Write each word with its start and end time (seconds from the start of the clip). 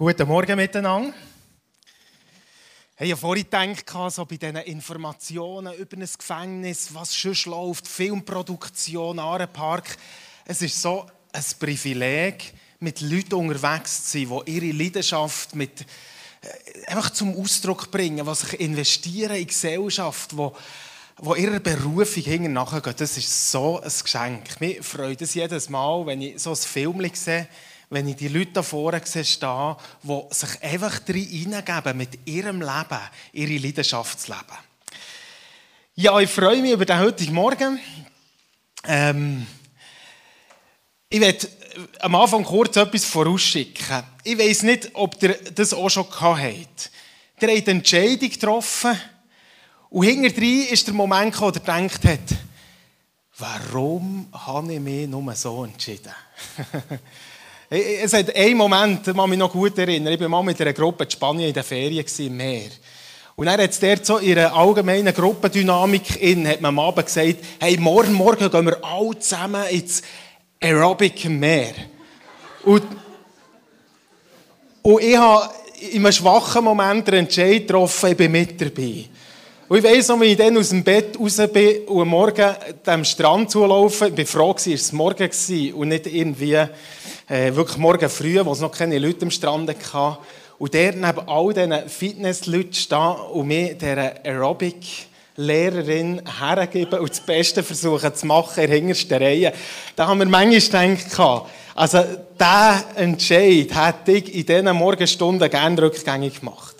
Guten 0.00 0.28
Morgen 0.28 0.54
miteinander. 0.54 1.12
Ich 3.00 3.10
habe 3.10 3.20
vorhin 3.20 3.46
gedacht, 3.50 4.12
so 4.12 4.24
bei 4.26 4.36
diesen 4.36 4.58
Informationen 4.58 5.74
über 5.74 5.96
ein 5.96 6.08
Gefängnis, 6.16 6.94
was 6.94 7.16
schon 7.16 7.34
läuft, 7.46 7.88
Filmproduktion, 7.88 9.18
Arenpark. 9.18 9.96
Es 10.44 10.62
ist 10.62 10.80
so 10.80 11.04
ein 11.32 11.44
Privileg, 11.58 12.52
mit 12.78 13.00
Leuten 13.00 13.34
unterwegs 13.34 14.04
zu 14.04 14.20
sein, 14.20 14.40
die 14.46 14.52
ihre 14.52 14.76
Leidenschaft 14.76 15.56
mit, 15.56 15.80
äh, 15.80 16.86
einfach 16.86 17.10
zum 17.10 17.36
Ausdruck 17.36 17.90
bringen, 17.90 18.24
die 18.24 18.34
sich 18.36 18.60
investieren 18.60 19.34
in 19.34 19.48
Gesellschaft, 19.48 20.30
die 20.30 20.48
wo 21.20 21.34
ihrer 21.34 21.58
Berufung 21.58 22.22
hinten 22.22 22.52
nachgehen. 22.52 22.94
Das 22.96 23.16
ist 23.16 23.50
so 23.50 23.80
ein 23.80 23.90
Geschenk. 23.90 24.60
Mich 24.60 24.80
freut 24.82 25.20
es 25.20 25.34
jedes 25.34 25.68
Mal, 25.68 26.06
wenn 26.06 26.22
ich 26.22 26.40
so 26.40 26.50
ein 26.50 26.56
Film 26.56 27.04
sehe, 27.12 27.48
wenn 27.90 28.08
ich 28.08 28.16
die 28.16 28.28
Leute 28.28 28.52
da 28.52 28.62
vorne 28.62 29.00
sehe, 29.04 29.22
die 29.22 30.22
sich 30.30 30.62
einfach 30.62 31.00
hineingeben, 31.06 31.96
mit 31.96 32.26
ihrem 32.26 32.60
Leben, 32.60 33.00
ihre 33.32 33.58
Leidenschaft 33.58 34.20
zu 34.20 34.32
leben. 34.32 34.58
Ja, 35.94 36.18
ich 36.20 36.30
freue 36.30 36.62
mich 36.62 36.72
über 36.72 36.84
den 36.84 36.98
heutigen 36.98 37.34
Morgen. 37.34 37.80
Ähm, 38.84 39.46
ich 41.08 41.20
werde 41.20 41.48
am 42.00 42.14
Anfang 42.14 42.44
kurz 42.44 42.76
etwas 42.76 43.04
vorausschicken. 43.04 44.04
Ich 44.22 44.38
weiß 44.38 44.62
nicht, 44.64 44.90
ob 44.94 45.20
ihr 45.22 45.36
das 45.54 45.72
auch 45.72 45.88
schon 45.88 46.08
gehabt 46.08 46.40
habt. 46.40 46.90
Ihr 47.40 47.48
habt 47.48 47.68
eine 47.68 47.78
Entscheidung 47.78 48.28
getroffen 48.28 48.98
und 49.90 50.04
hinterher 50.04 50.70
ist 50.70 50.86
der 50.86 50.94
Moment 50.94 51.40
wo 51.40 51.46
ihr 51.46 51.52
gedacht 51.52 52.04
habt, 52.04 52.34
warum 53.38 54.28
habe 54.32 54.74
ich 54.74 54.80
mich 54.80 55.08
nur 55.08 55.34
so 55.34 55.64
entschieden? 55.64 56.12
Es 57.70 58.14
hat 58.14 58.34
einen 58.34 58.56
Moment, 58.56 59.06
ich 59.06 59.14
kann 59.14 59.28
mich 59.28 59.38
noch 59.38 59.52
gut 59.52 59.76
erinnern, 59.76 60.14
ich 60.14 60.20
war 60.20 60.28
mal 60.28 60.42
mit 60.42 60.58
einer 60.60 60.72
Gruppe 60.72 61.04
in 61.04 61.10
Spanien 61.10 61.48
in 61.48 61.54
der 61.54 61.64
Ferien 61.64 62.04
im 62.18 62.36
Meer. 62.36 62.70
Und 63.36 63.46
dann 63.46 63.60
hat 63.60 63.70
es 63.70 63.78
dort 63.78 64.06
so 64.06 64.16
in 64.16 64.38
einer 64.38 64.54
allgemeinen 64.54 65.14
Gruppendynamik 65.14 66.20
in, 66.22 66.48
hat 66.48 66.62
man 66.62 66.70
am 66.70 66.78
Abend 66.78 67.06
gesagt, 67.06 67.36
hey, 67.60 67.76
morgen, 67.76 68.14
morgen 68.14 68.50
gehen 68.50 68.66
wir 68.66 68.82
alle 68.82 69.18
zusammen 69.18 69.64
ins 69.70 70.02
Aerobic 70.60 71.28
Meer. 71.28 71.74
Und, 72.64 72.84
und 74.82 75.02
ich 75.02 75.16
habe 75.16 75.50
in 75.92 76.04
einem 76.04 76.12
schwachen 76.12 76.64
Moment 76.64 77.06
den 77.06 77.14
Entscheid 77.14 77.66
getroffen, 77.66 78.10
ich 78.10 78.16
bin 78.16 78.32
mit 78.32 78.58
dabei. 78.60 79.04
Und 79.68 79.76
ich 79.76 79.84
weiss 79.84 80.08
noch, 80.08 80.18
wie 80.22 80.26
ich 80.26 80.36
dann 80.38 80.56
aus 80.56 80.70
dem 80.70 80.82
Bett 80.82 81.20
raus 81.20 81.36
bin 81.52 81.82
und 81.88 82.00
am 82.00 82.08
Morgen 82.08 82.54
dem 82.86 83.04
Strand 83.04 83.50
zulaufen. 83.50 84.14
Ich 84.16 84.34
war 84.34 84.54
froh, 84.56 84.72
es 84.72 84.92
war 84.92 84.96
morgen 84.96 85.30
und 85.74 85.88
nicht 85.88 86.06
irgendwie 86.06 86.54
äh, 86.54 87.54
wirklich 87.54 87.76
morgen 87.76 88.08
früh, 88.08 88.42
wo 88.42 88.52
es 88.52 88.60
noch 88.60 88.72
keine 88.72 88.98
Leute 88.98 89.26
am 89.26 89.30
Strand 89.30 89.68
hatten. 89.92 90.16
Und 90.58 90.72
der 90.72 90.94
neben 90.94 91.28
all 91.28 91.52
diesen 91.52 91.86
Fitnessleuten 91.86 92.72
stehen 92.72 93.16
und 93.30 93.46
mir 93.46 93.74
dieser 93.74 94.24
Aerobic-Lehrerin 94.24 96.22
hergeben 96.40 97.00
und 97.00 97.10
das 97.10 97.20
Beste 97.20 97.62
versuchen 97.62 98.14
zu 98.14 98.24
machen 98.24 98.62
in 98.62 98.70
der 98.70 98.78
hintersten 98.78 99.22
Reihe. 99.22 99.52
Da 99.94 100.06
haben 100.06 100.20
wir 100.20 100.26
manchmal 100.26 100.96
gedacht, 100.96 101.44
also 101.74 101.98
diesen 102.40 102.96
Entscheid 102.96 103.68
hätte 103.74 104.12
ich 104.12 104.34
in 104.34 104.46
diesen 104.46 104.74
Morgenstunden 104.74 105.50
gerne 105.50 105.82
rückgängig 105.82 106.40
gemacht. 106.40 106.77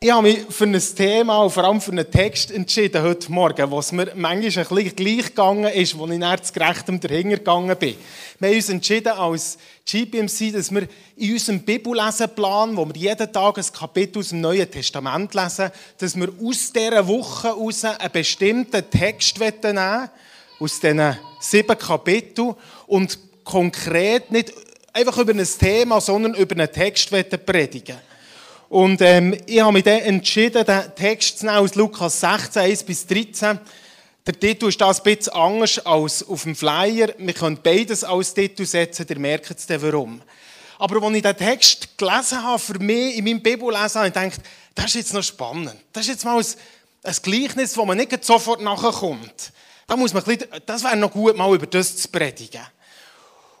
Ich 0.00 0.12
habe 0.12 0.28
mich 0.28 0.38
für 0.48 0.62
ein 0.62 0.80
Thema 0.80 1.42
und 1.42 1.50
vor 1.50 1.64
allem 1.64 1.80
für 1.80 1.90
einen 1.90 2.08
Text 2.08 2.52
entschieden 2.52 3.02
heute 3.02 3.32
Morgen, 3.32 3.68
was 3.72 3.90
mir 3.90 4.12
manchmal 4.14 4.64
ein 4.64 4.76
bisschen 4.76 4.94
gleich 4.94 5.26
gegangen 5.26 5.72
ist, 5.72 5.98
wo 5.98 6.06
ich 6.06 6.18
nach 6.18 6.38
zu 6.38 6.52
gerechtem 6.52 7.00
dahinter 7.00 7.38
gegangen 7.38 7.76
bin. 7.76 7.96
Wir 8.38 8.48
haben 8.48 8.54
uns 8.54 8.68
entschieden 8.68 9.08
als 9.08 9.58
GPMC, 9.84 10.52
dass 10.52 10.70
wir 10.70 10.86
in 11.16 11.32
unserem 11.32 11.62
Bibellesenplan, 11.62 12.76
wo 12.76 12.86
wir 12.86 12.94
jeden 12.94 13.32
Tag 13.32 13.58
ein 13.58 13.72
Kapitel 13.72 14.20
aus 14.20 14.28
dem 14.28 14.40
Neuen 14.40 14.70
Testament 14.70 15.34
lesen, 15.34 15.72
dass 15.98 16.14
wir 16.14 16.28
aus 16.44 16.72
dieser 16.72 17.08
Woche 17.08 17.48
heraus 17.48 17.84
einen 17.84 18.12
bestimmten 18.12 18.88
Text 18.88 19.36
nehmen 19.40 20.10
aus 20.60 20.78
diesen 20.78 21.18
sieben 21.40 21.76
Kapiteln 21.76 22.54
und 22.86 23.18
konkret 23.42 24.30
nicht 24.30 24.52
einfach 24.92 25.18
über 25.18 25.32
ein 25.32 25.44
Thema, 25.44 26.00
sondern 26.00 26.34
über 26.34 26.54
einen 26.54 26.70
Text 26.70 27.10
predigen 27.44 27.96
und 28.68 29.00
ähm, 29.00 29.34
ich 29.46 29.60
habe 29.60 29.72
mich 29.72 29.84
dann 29.84 30.00
entschieden, 30.00 30.64
den 30.64 30.94
Text 30.94 31.38
zu 31.38 31.50
aus 31.50 31.74
Lukas 31.74 32.20
16, 32.20 32.62
1 32.62 32.82
bis 32.84 33.06
13. 33.06 33.58
Der 34.26 34.38
Titel 34.38 34.68
ist 34.68 34.78
das 34.78 35.00
ein 35.00 35.04
bisschen 35.04 35.32
anders 35.32 35.78
als 35.86 36.28
auf 36.28 36.42
dem 36.42 36.54
Flyer. 36.54 37.14
Wir 37.16 37.32
können 37.32 37.58
beides 37.62 38.04
als 38.04 38.34
Titel 38.34 38.66
setzen, 38.66 39.06
ihr 39.08 39.18
merkt 39.18 39.50
es 39.50 39.66
dann 39.66 39.80
warum. 39.80 40.20
Aber 40.78 41.02
als 41.02 41.16
ich 41.16 41.22
den 41.22 41.36
Text 41.36 41.96
gelesen 41.96 42.42
habe, 42.42 42.58
für 42.58 42.78
mich 42.78 43.16
in 43.16 43.24
meinem 43.24 43.42
Bibellesen, 43.42 44.02
habe 44.02 44.08
ich 44.08 44.34
das 44.74 44.84
ist 44.84 44.94
jetzt 44.94 45.14
noch 45.14 45.22
spannend. 45.22 45.74
Das 45.92 46.02
ist 46.02 46.10
jetzt 46.10 46.24
mal 46.24 46.38
ein, 46.38 46.46
ein 47.04 47.16
Gleichnis, 47.22 47.76
wo 47.76 47.86
man 47.86 47.96
nicht 47.96 48.22
sofort 48.22 48.60
nachkommt. 48.60 49.52
Da 49.86 49.96
muss 49.96 50.12
man 50.12 50.22
bisschen, 50.22 50.48
das 50.66 50.84
wäre 50.84 50.96
noch 50.96 51.10
gut, 51.10 51.36
mal 51.36 51.54
über 51.54 51.66
das 51.66 51.96
zu 51.96 52.08
predigen. 52.08 52.60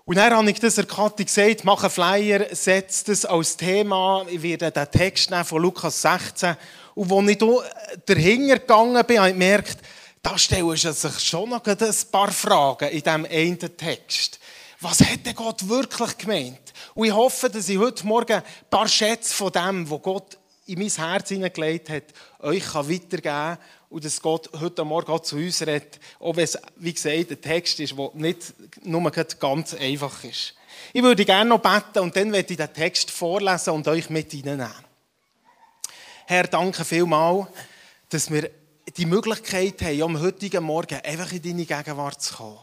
Und 0.08 0.16
dann 0.16 0.32
habe 0.32 0.50
ich 0.50 0.58
das 0.58 0.76
der 0.76 0.86
Kathi 0.86 1.26
gesagt, 1.26 1.66
mache 1.66 1.82
einen 1.82 1.90
Flyer, 1.90 2.46
setze 2.52 3.04
das 3.04 3.26
als 3.26 3.58
Thema. 3.58 4.24
Ich 4.30 4.42
werde 4.42 4.70
den 4.70 4.90
Text 4.90 5.30
nehmen 5.30 5.44
von 5.44 5.60
Lukas 5.60 6.00
16. 6.00 6.56
Und 6.94 7.12
als 7.12 7.28
ich 7.28 7.38
hier 7.38 7.62
dahinter 8.06 8.58
gegangen 8.58 9.04
bin, 9.06 9.18
habe 9.18 9.28
ich 9.28 9.34
gemerkt, 9.34 9.76
da 10.22 10.38
stellen 10.38 10.74
sich 10.74 11.20
schon 11.20 11.50
noch 11.50 11.62
ein 11.62 11.94
paar 12.10 12.30
Fragen 12.30 12.88
in 12.88 13.02
diesem 13.02 13.26
einen 13.26 13.76
Text. 13.76 14.40
Was 14.80 15.00
hätte 15.00 15.34
Gott 15.34 15.68
wirklich 15.68 16.16
gemeint? 16.16 16.72
Und 16.94 17.06
ich 17.06 17.12
hoffe, 17.12 17.50
dass 17.50 17.68
ich 17.68 17.76
heute 17.76 18.06
Morgen 18.06 18.32
ein 18.32 18.42
paar 18.70 18.88
Schätze 18.88 19.34
von 19.34 19.52
dem, 19.52 19.90
was 19.90 20.00
Gott 20.00 20.38
in 20.64 20.78
mein 20.78 20.88
Herz 20.88 21.28
hineingelegt 21.28 21.90
hat, 21.90 22.04
euch 22.40 22.74
weitergeben 22.74 23.22
kann 23.22 23.58
und 23.90 24.04
dass 24.04 24.20
Gott 24.20 24.50
heute 24.60 24.84
Morgen 24.84 25.22
zu 25.22 25.36
uns 25.36 25.62
redet, 25.62 25.98
auch 26.20 26.36
wenn 26.36 26.44
es, 26.44 26.58
wie 26.76 26.92
gesagt, 26.92 27.30
ein 27.30 27.40
Text 27.40 27.80
ist, 27.80 27.96
der 27.96 28.10
nicht 28.14 28.54
nur 28.82 29.10
ganz 29.10 29.74
einfach 29.74 30.24
ist. 30.24 30.54
Ich 30.92 31.02
würde 31.02 31.24
gerne 31.24 31.50
noch 31.50 31.60
beten 31.60 32.00
und 32.00 32.14
dann 32.16 32.32
werde 32.32 32.52
ich 32.52 32.56
den 32.56 32.72
Text 32.72 33.10
vorlesen 33.10 33.70
und 33.70 33.88
euch 33.88 34.10
mit 34.10 34.30
hineinnehmen. 34.30 34.72
Herr, 36.26 36.44
danke 36.44 36.84
vielmals, 36.84 37.48
dass 38.10 38.30
wir 38.30 38.50
die 38.96 39.06
Möglichkeit 39.06 39.80
haben, 39.82 40.02
am 40.02 40.20
heutigen 40.20 40.64
Morgen 40.64 41.00
einfach 41.02 41.32
in 41.32 41.42
deine 41.42 41.64
Gegenwart 41.64 42.20
zu 42.20 42.34
kommen. 42.34 42.58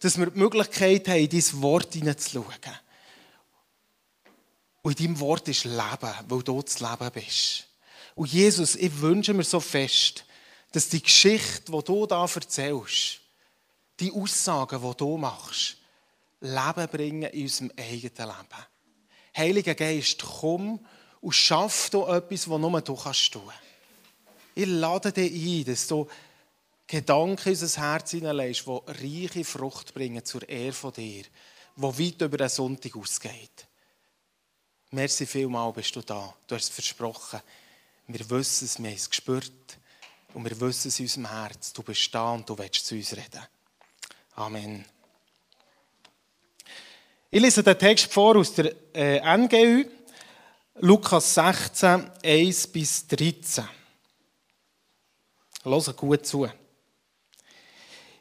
Dass 0.00 0.18
wir 0.18 0.26
die 0.26 0.38
Möglichkeit 0.38 1.08
haben, 1.08 1.18
in 1.18 1.28
dein 1.28 1.62
Wort 1.62 1.92
hineinzuschauen. 1.92 2.46
Und 4.82 4.98
in 4.98 5.06
deinem 5.06 5.20
Wort 5.20 5.48
ist 5.48 5.64
Leben, 5.64 6.14
weil 6.28 6.42
du 6.42 6.62
das 6.62 6.80
Leben 6.80 7.10
bist. 7.12 7.66
Und 8.14 8.32
Jesus, 8.32 8.74
ich 8.76 9.00
wünsche 9.00 9.34
mir 9.34 9.44
so 9.44 9.60
fest, 9.60 10.24
dass 10.72 10.88
die 10.88 11.02
Geschichte, 11.02 11.72
die 11.72 11.84
du 11.84 12.06
da 12.06 12.24
erzählst, 12.24 13.20
die 13.98 14.12
Aussagen, 14.12 14.80
die 14.80 14.96
du 14.96 15.16
machst, 15.16 15.76
Leben 16.40 16.88
bringen 16.88 17.30
in 17.30 17.42
unserem 17.42 17.72
eigenen 17.76 18.28
Leben. 18.28 18.66
Heiliger 19.36 19.74
Geist, 19.74 20.22
komm 20.22 20.80
und 21.20 21.32
schaff 21.32 21.90
du 21.90 22.06
etwas, 22.06 22.48
was 22.48 22.60
nur 22.60 22.80
du 22.80 22.94
kannst 22.96 23.32
tun. 23.32 23.52
Ich 24.54 24.66
lade 24.66 25.12
dich 25.12 25.32
ein, 25.32 25.64
dass 25.64 25.86
du 25.86 26.08
Gedanken 26.86 27.48
in 27.48 27.60
unser 27.60 27.80
Herz 27.82 28.10
hineinlegst, 28.10 28.66
die 28.66 29.26
reiche 29.26 29.44
Frucht 29.44 29.94
bringen 29.94 30.24
zur 30.24 30.48
Ehre 30.48 30.72
von 30.72 30.92
dir, 30.92 31.22
die 31.76 31.82
weit 31.82 32.20
über 32.20 32.36
den 32.36 32.48
Sonntag 32.48 32.96
ausgeht. 32.96 33.68
Merci 34.90 35.24
vielmal 35.24 35.72
bist 35.72 35.94
du 35.94 36.00
da. 36.00 36.34
Du 36.48 36.54
hast 36.56 36.64
es 36.64 36.68
versprochen. 36.70 37.40
Wir 38.08 38.28
wissen 38.30 38.64
es, 38.64 38.78
wir 38.80 38.88
haben 38.88 38.96
es 38.96 39.08
gespürt. 39.08 39.78
Und 40.34 40.44
wir 40.44 40.60
wissen 40.60 40.88
es 40.88 40.98
in 40.98 41.06
unserem 41.06 41.28
Herz, 41.28 41.72
du 41.72 41.82
bist 41.82 42.14
da 42.14 42.32
und 42.32 42.48
du 42.48 42.56
willst 42.56 42.86
zu 42.86 42.94
uns 42.94 43.16
reden. 43.16 43.42
Amen. 44.36 44.84
Ich 47.30 47.40
lese 47.40 47.62
den 47.62 47.78
Text 47.78 48.12
vor 48.12 48.36
aus 48.36 48.54
der 48.54 48.74
äh, 48.94 49.36
NGÜ, 49.36 49.84
Lukas 50.80 51.34
16, 51.34 52.10
1 52.24 52.66
bis 52.68 53.06
13. 53.06 53.68
Hört 55.62 55.96
gut 55.96 56.26
zu. 56.26 56.48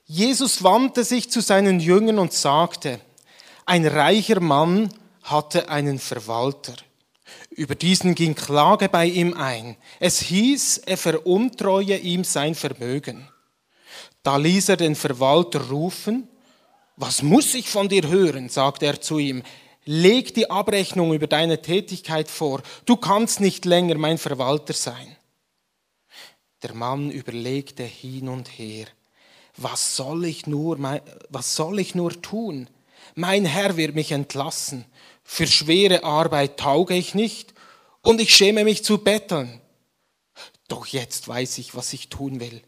Jesus 0.05 0.63
wandte 0.63 1.03
sich 1.03 1.29
zu 1.29 1.41
seinen 1.41 1.79
Jüngern 1.79 2.19
und 2.19 2.33
sagte, 2.33 2.99
ein 3.65 3.85
reicher 3.85 4.39
Mann 4.39 4.93
hatte 5.23 5.69
einen 5.69 5.99
Verwalter. 5.99 6.73
Über 7.59 7.75
diesen 7.75 8.15
ging 8.15 8.35
Klage 8.35 8.87
bei 8.87 9.05
ihm 9.05 9.33
ein. 9.33 9.75
Es 9.99 10.21
hieß, 10.21 10.77
er 10.85 10.95
veruntreue 10.95 11.97
ihm 11.97 12.23
sein 12.23 12.55
Vermögen. 12.55 13.27
Da 14.23 14.37
ließ 14.37 14.69
er 14.69 14.77
den 14.77 14.95
Verwalter 14.95 15.67
rufen. 15.67 16.29
Was 16.95 17.21
muss 17.21 17.53
ich 17.55 17.67
von 17.67 17.89
dir 17.89 18.07
hören? 18.07 18.47
sagte 18.47 18.85
er 18.85 19.01
zu 19.01 19.19
ihm. 19.19 19.43
Leg 19.83 20.33
die 20.35 20.49
Abrechnung 20.49 21.13
über 21.13 21.27
deine 21.27 21.61
Tätigkeit 21.61 22.31
vor. 22.31 22.61
Du 22.85 22.95
kannst 22.95 23.41
nicht 23.41 23.65
länger 23.65 23.97
mein 23.97 24.17
Verwalter 24.17 24.71
sein. 24.71 25.17
Der 26.63 26.73
Mann 26.73 27.11
überlegte 27.11 27.83
hin 27.83 28.29
und 28.29 28.47
her. 28.57 28.85
Was 29.57 29.97
soll 29.97 30.23
ich 30.23 30.47
nur, 30.47 30.79
was 31.27 31.57
soll 31.57 31.81
ich 31.81 31.93
nur 31.93 32.21
tun? 32.21 32.69
Mein 33.15 33.43
Herr 33.43 33.75
wird 33.75 33.95
mich 33.95 34.13
entlassen 34.13 34.85
Für 35.31 35.45
schwere 35.45 36.03
Arbeit 36.03 36.57
tauge 36.57 36.95
ich 36.95 37.13
nicht 37.13 37.53
und 38.01 38.19
ich 38.19 38.35
schäme 38.35 38.63
mich 38.63 38.83
zu 38.83 38.97
betteln. 38.97 39.61
Doch 40.67 40.87
jetzt 40.87 41.27
weiß 41.27 41.59
ich, 41.59 41.75
was 41.75 41.93
ich 41.93 42.09
tun 42.09 42.39
will, 42.39 42.63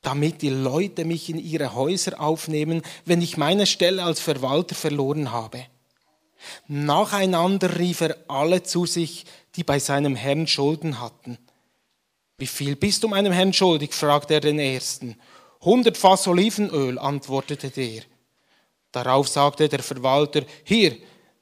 damit 0.00 0.40
die 0.40 0.48
Leute 0.48 1.04
mich 1.04 1.28
in 1.28 1.38
ihre 1.38 1.74
Häuser 1.74 2.18
aufnehmen, 2.18 2.80
wenn 3.04 3.20
ich 3.20 3.36
meine 3.36 3.66
Stelle 3.66 4.02
als 4.02 4.20
Verwalter 4.20 4.74
verloren 4.74 5.32
habe. 5.32 5.66
Nacheinander 6.66 7.78
rief 7.78 8.00
er 8.00 8.16
alle 8.26 8.62
zu 8.62 8.86
sich, 8.86 9.26
die 9.54 9.62
bei 9.62 9.78
seinem 9.78 10.16
Herrn 10.16 10.46
Schulden 10.46 11.00
hatten. 11.00 11.36
Wie 12.38 12.46
viel 12.46 12.74
bist 12.74 13.04
du 13.04 13.08
meinem 13.08 13.34
Herrn 13.34 13.52
schuldig? 13.52 13.92
fragte 13.92 14.32
er 14.32 14.40
den 14.40 14.58
ersten. 14.58 15.14
Hundert 15.60 15.98
Fass 15.98 16.26
Olivenöl, 16.26 16.98
antwortete 16.98 17.68
der. 17.68 18.02
Darauf 18.92 19.28
sagte 19.28 19.68
der 19.68 19.82
Verwalter, 19.82 20.46
hier, 20.64 20.96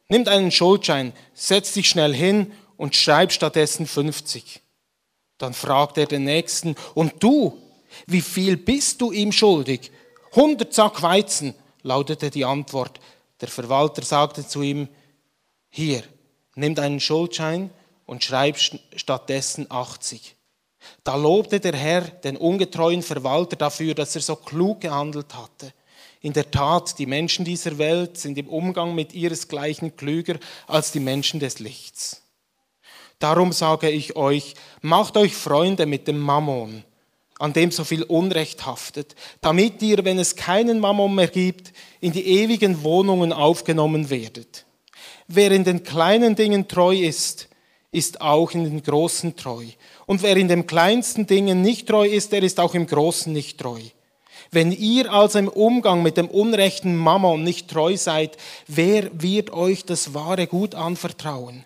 nimm 0.08 0.26
einen 0.28 0.50
Schuldschein, 0.50 1.12
setz 1.34 1.72
dich 1.72 1.88
schnell 1.88 2.14
hin 2.14 2.52
und 2.76 2.94
schreib 2.94 3.32
stattdessen 3.32 3.86
50. 3.86 4.60
Dann 5.38 5.54
fragte 5.54 6.02
er 6.02 6.06
den 6.06 6.24
nächsten, 6.24 6.76
und 6.94 7.22
du, 7.22 7.60
wie 8.06 8.20
viel 8.20 8.56
bist 8.56 9.00
du 9.00 9.12
ihm 9.12 9.32
schuldig? 9.32 9.90
Hundert 10.34 10.72
Sack 10.72 11.02
Weizen, 11.02 11.54
lautete 11.82 12.30
die 12.30 12.44
Antwort. 12.44 13.00
Der 13.40 13.48
Verwalter 13.48 14.02
sagte 14.02 14.46
zu 14.46 14.62
ihm, 14.62 14.88
hier, 15.68 16.02
nimm 16.54 16.74
deinen 16.74 17.00
Schuldschein 17.00 17.70
und 18.06 18.24
schreib 18.24 18.58
stattdessen 18.58 19.66
80. 19.68 20.36
Da 21.04 21.16
lobte 21.16 21.60
der 21.60 21.74
Herr 21.74 22.02
den 22.02 22.36
ungetreuen 22.36 23.02
Verwalter 23.02 23.56
dafür, 23.56 23.94
dass 23.94 24.14
er 24.14 24.22
so 24.22 24.36
klug 24.36 24.80
gehandelt 24.80 25.34
hatte. 25.34 25.72
In 26.26 26.32
der 26.32 26.50
Tat, 26.50 26.99
die 26.99 27.06
Menschen 27.06 27.44
dieser 27.44 27.78
Welt 27.78 28.19
sind 28.19 28.37
im 28.37 28.49
Umgang 28.49 28.96
mit 28.96 29.14
ihresgleichen 29.14 29.96
klüger 29.96 30.40
als 30.67 30.90
die 30.90 30.99
Menschen 30.99 31.38
des 31.38 31.61
Lichts. 31.61 32.20
Darum 33.20 33.52
sage 33.52 33.90
ich 33.90 34.17
euch, 34.17 34.55
macht 34.81 35.17
euch 35.17 35.37
Freunde 35.37 35.87
mit 35.87 36.08
dem 36.08 36.19
Mammon, 36.19 36.82
an 37.38 37.52
dem 37.52 37.70
so 37.70 37.84
viel 37.84 38.02
Unrecht 38.02 38.67
haftet, 38.67 39.14
damit 39.40 39.81
ihr, 39.82 40.05
wenn 40.05 40.19
es 40.19 40.34
keinen 40.34 40.81
Mammon 40.81 41.14
mehr 41.14 41.28
gibt, 41.28 41.73
in 42.00 42.11
die 42.11 42.26
ewigen 42.26 42.82
Wohnungen 42.82 43.32
aufgenommen 43.32 44.11
werdet. 44.11 44.67
Wer 45.28 45.52
in 45.52 45.62
den 45.62 45.84
kleinen 45.84 46.34
Dingen 46.34 46.67
treu 46.67 46.96
ist, 46.96 47.49
ist 47.93 48.20
auch 48.20 48.50
in 48.50 48.64
den 48.64 48.82
großen 48.82 49.37
treu. 49.37 49.64
Und 50.06 50.25
wer 50.25 50.37
in 50.37 50.49
den 50.49 50.67
kleinsten 50.67 51.28
Dingen 51.28 51.62
nicht 51.62 51.87
treu 51.87 52.08
ist, 52.08 52.32
der 52.32 52.43
ist 52.43 52.58
auch 52.58 52.75
im 52.75 52.88
großen 52.88 53.32
nicht 53.32 53.61
treu. 53.61 53.78
Wenn 54.50 54.72
ihr 54.72 55.12
also 55.12 55.38
im 55.38 55.48
Umgang 55.48 56.02
mit 56.02 56.16
dem 56.16 56.28
unrechten 56.28 56.96
Mammon 56.96 57.43
nicht 57.43 57.69
treu 57.69 57.96
seid, 57.96 58.37
wer 58.66 59.10
wird 59.12 59.50
euch 59.50 59.84
das 59.84 60.14
wahre 60.14 60.46
Gut 60.46 60.75
anvertrauen? 60.75 61.64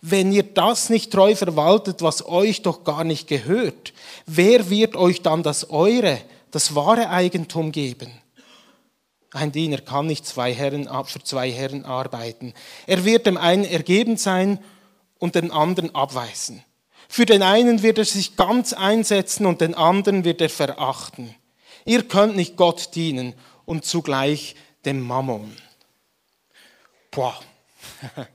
Wenn 0.00 0.32
ihr 0.32 0.42
das 0.42 0.90
nicht 0.90 1.12
treu 1.12 1.34
verwaltet, 1.34 2.02
was 2.02 2.26
euch 2.26 2.62
doch 2.62 2.84
gar 2.84 3.04
nicht 3.04 3.28
gehört, 3.28 3.92
wer 4.26 4.70
wird 4.70 4.96
euch 4.96 5.22
dann 5.22 5.42
das 5.42 5.70
eure, 5.70 6.18
das 6.50 6.74
wahre 6.74 7.10
Eigentum 7.10 7.72
geben? 7.72 8.10
Ein 9.32 9.50
Diener 9.50 9.78
kann 9.78 10.06
nicht 10.06 10.26
zwei 10.26 10.52
Herren, 10.52 10.88
für 11.06 11.22
zwei 11.22 11.50
Herren 11.50 11.84
arbeiten. 11.84 12.52
Er 12.86 13.04
wird 13.04 13.26
dem 13.26 13.38
einen 13.38 13.64
ergeben 13.64 14.18
sein 14.18 14.58
und 15.18 15.34
den 15.34 15.50
anderen 15.50 15.94
abweisen. 15.94 16.62
Für 17.08 17.26
den 17.26 17.42
einen 17.42 17.82
wird 17.82 17.98
er 17.98 18.04
sich 18.04 18.36
ganz 18.36 18.72
einsetzen 18.72 19.46
und 19.46 19.60
den 19.60 19.74
anderen 19.74 20.24
wird 20.24 20.40
er 20.40 20.50
verachten. 20.50 21.34
Ihr 21.84 22.06
könnt 22.06 22.36
nicht 22.36 22.56
Gott 22.56 22.94
dienen 22.94 23.34
und 23.64 23.84
zugleich 23.84 24.54
dem 24.84 25.00
Mammon. 25.00 25.56
Boah. 27.10 27.38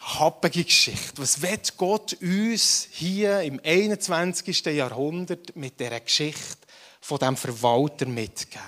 Happige 0.00 0.64
Geschichte. 0.64 1.20
Was 1.20 1.40
wird 1.42 1.76
Gott 1.76 2.16
uns 2.20 2.88
hier 2.90 3.40
im 3.40 3.60
21. 3.62 4.64
Jahrhundert 4.66 5.54
mit 5.56 5.78
dieser 5.78 6.00
Geschichte 6.00 6.66
von 7.00 7.18
dem 7.18 7.36
Verwalter 7.36 8.06
mitgeben? 8.06 8.66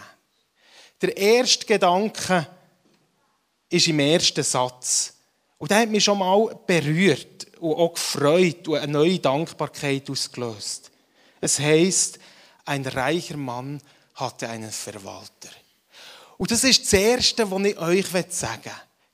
Der 1.03 1.17
erste 1.17 1.67
Gedanke 1.67 2.47
ist 3.69 3.89
im 3.89 3.99
ersten 3.99 4.45
Satz. 4.45 5.15
Und 5.59 5.71
der 5.71 5.81
hat 5.81 5.89
mich 5.89 6.05
schon 6.05 6.19
mal 6.19 6.59
berührt 6.67 7.47
und 7.59 7.75
auch 7.75 7.95
gefreut 7.95 8.69
und 8.69 8.79
eine 8.79 8.93
neue 8.93 9.19
Dankbarkeit 9.19 10.09
ausgelöst. 10.11 10.91
Es 11.41 11.59
heißt, 11.59 12.19
ein 12.64 12.87
reicher 12.87 13.37
Mann 13.37 13.81
hatte 14.14 14.49
einen 14.49 14.70
Verwalter. 14.70 15.50
Und 16.37 16.50
das 16.50 16.64
ist 16.64 16.84
das 16.84 16.93
Erste, 16.93 17.50
was 17.50 17.62
ich 17.62 17.78
euch 17.78 18.06
sagen 18.31 18.64
will. 18.64 18.72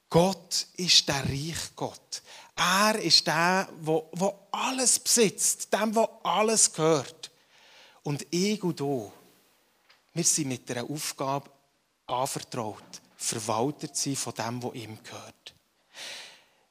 Gott 0.09 0.67
ist 0.77 1.07
der 1.09 1.25
reiche 1.25 1.71
Gott. 1.77 2.23
Er 2.57 2.99
ist 2.99 3.27
der, 3.27 3.69
der 3.81 4.35
alles 4.51 4.99
besitzt, 4.99 5.73
dem, 5.73 5.93
der 5.93 6.09
alles 6.23 6.73
gehört. 6.73 7.31
Und 8.03 8.27
ich 8.31 8.63
und 8.63 8.81
du, 8.81 9.13
wir 10.13 10.25
sind 10.25 10.49
mit 10.49 10.71
einer 10.71 10.89
Aufgabe 10.91 11.49
anvertraut, 12.07 13.01
Verwalter 13.17 13.93
zu 13.93 14.11
sein 14.11 14.17
von 14.17 14.35
dem, 14.35 14.63
was 14.63 14.75
ihm 14.75 14.99
gehört. 15.03 15.40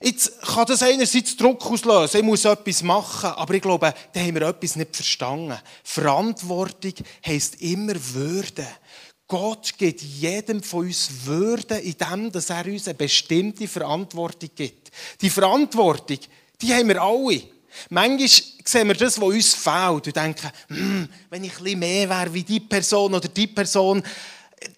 Jetzt 0.02 0.42
kann 0.42 0.66
das 0.66 0.82
einerseits 0.82 1.36
Druck 1.36 1.66
auslösen, 1.66 2.22
ich 2.22 2.24
muss 2.24 2.46
etwas 2.46 2.84
machen, 2.84 3.32
aber 3.32 3.54
ich 3.54 3.62
glaube, 3.62 3.94
da 4.14 4.20
haben 4.20 4.36
wir 4.36 4.44
etwas 4.44 4.78
nicht 4.78 4.96
verstanden. 4.96 5.58
Verantwortung 5.84 6.94
heisst 7.26 7.62
immer 7.62 7.94
Würde. 8.14 8.66
Gott 9.28 9.74
gibt 9.78 10.02
jedem 10.02 10.64
von 10.64 10.88
uns 10.88 11.10
Würde 11.26 11.80
in 11.80 11.96
dem, 11.98 12.32
dass 12.32 12.50
er 12.50 12.66
uns 12.66 12.88
eine 12.88 12.96
bestimmte 12.96 13.68
Verantwortung 13.68 14.50
gibt. 14.56 14.90
Die 15.22 15.30
Verantwortung, 15.30 16.20
die 16.62 16.74
haben 16.74 16.88
wir 16.88 17.02
alle. 17.02 17.44
Manchmal 17.90 18.28
sehen 18.28 18.88
wir 18.88 18.96
das, 18.96 19.20
was 19.20 19.28
uns 19.28 19.54
fehlt 19.54 20.08
und 20.08 20.16
denken, 20.16 20.50
hm, 20.70 21.10
wenn 21.30 21.44
ich 21.44 21.58
ein 21.58 21.64
bisschen 21.64 21.80
mehr 21.80 22.10
wäre 22.10 22.34
wie 22.34 22.44
die 22.44 22.60
Person 22.62 23.14
oder 23.14 23.28
die 23.28 23.48
Person, 23.48 24.02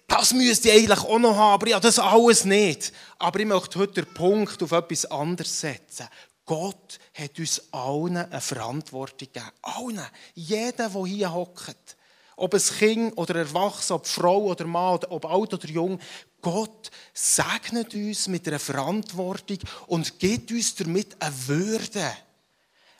das 0.06 0.32
müsste 0.32 0.68
ich 0.68 0.74
eigentlich 0.74 1.00
auch 1.00 1.18
noch 1.18 1.36
haben, 1.36 1.54
aber 1.54 1.68
ja, 1.68 1.80
das 1.80 1.98
alles 1.98 2.44
nicht. 2.44 2.92
Aber 3.18 3.40
ich 3.40 3.46
möchte 3.46 3.78
heute 3.78 4.02
den 4.02 4.14
Punkt 4.14 4.62
auf 4.62 4.72
etwas 4.72 5.06
anderes 5.06 5.60
setzen. 5.60 6.08
Gott 6.44 6.98
hat 7.14 7.38
uns 7.38 7.62
allen 7.72 8.16
eine 8.16 8.40
Verantwortung 8.40 9.28
gegeben. 9.32 9.50
Allen. 9.62 10.06
Jeder, 10.34 10.88
der 10.88 11.06
hier 11.06 11.32
hockt. 11.32 11.96
Ob 12.36 12.54
es 12.54 12.78
Kind 12.78 13.16
oder 13.16 13.36
Erwachsener, 13.36 13.96
ob 13.96 14.06
Frau 14.06 14.42
oder 14.44 14.66
Mann, 14.66 15.00
ob 15.08 15.24
alt 15.24 15.54
oder 15.54 15.68
jung. 15.68 15.98
Gott 16.40 16.90
segnet 17.14 17.94
uns 17.94 18.26
mit 18.26 18.48
einer 18.48 18.58
Verantwortung 18.58 19.58
und 19.86 20.18
gibt 20.18 20.50
uns 20.50 20.74
damit 20.74 21.16
eine 21.20 21.34
Würde. 21.46 22.12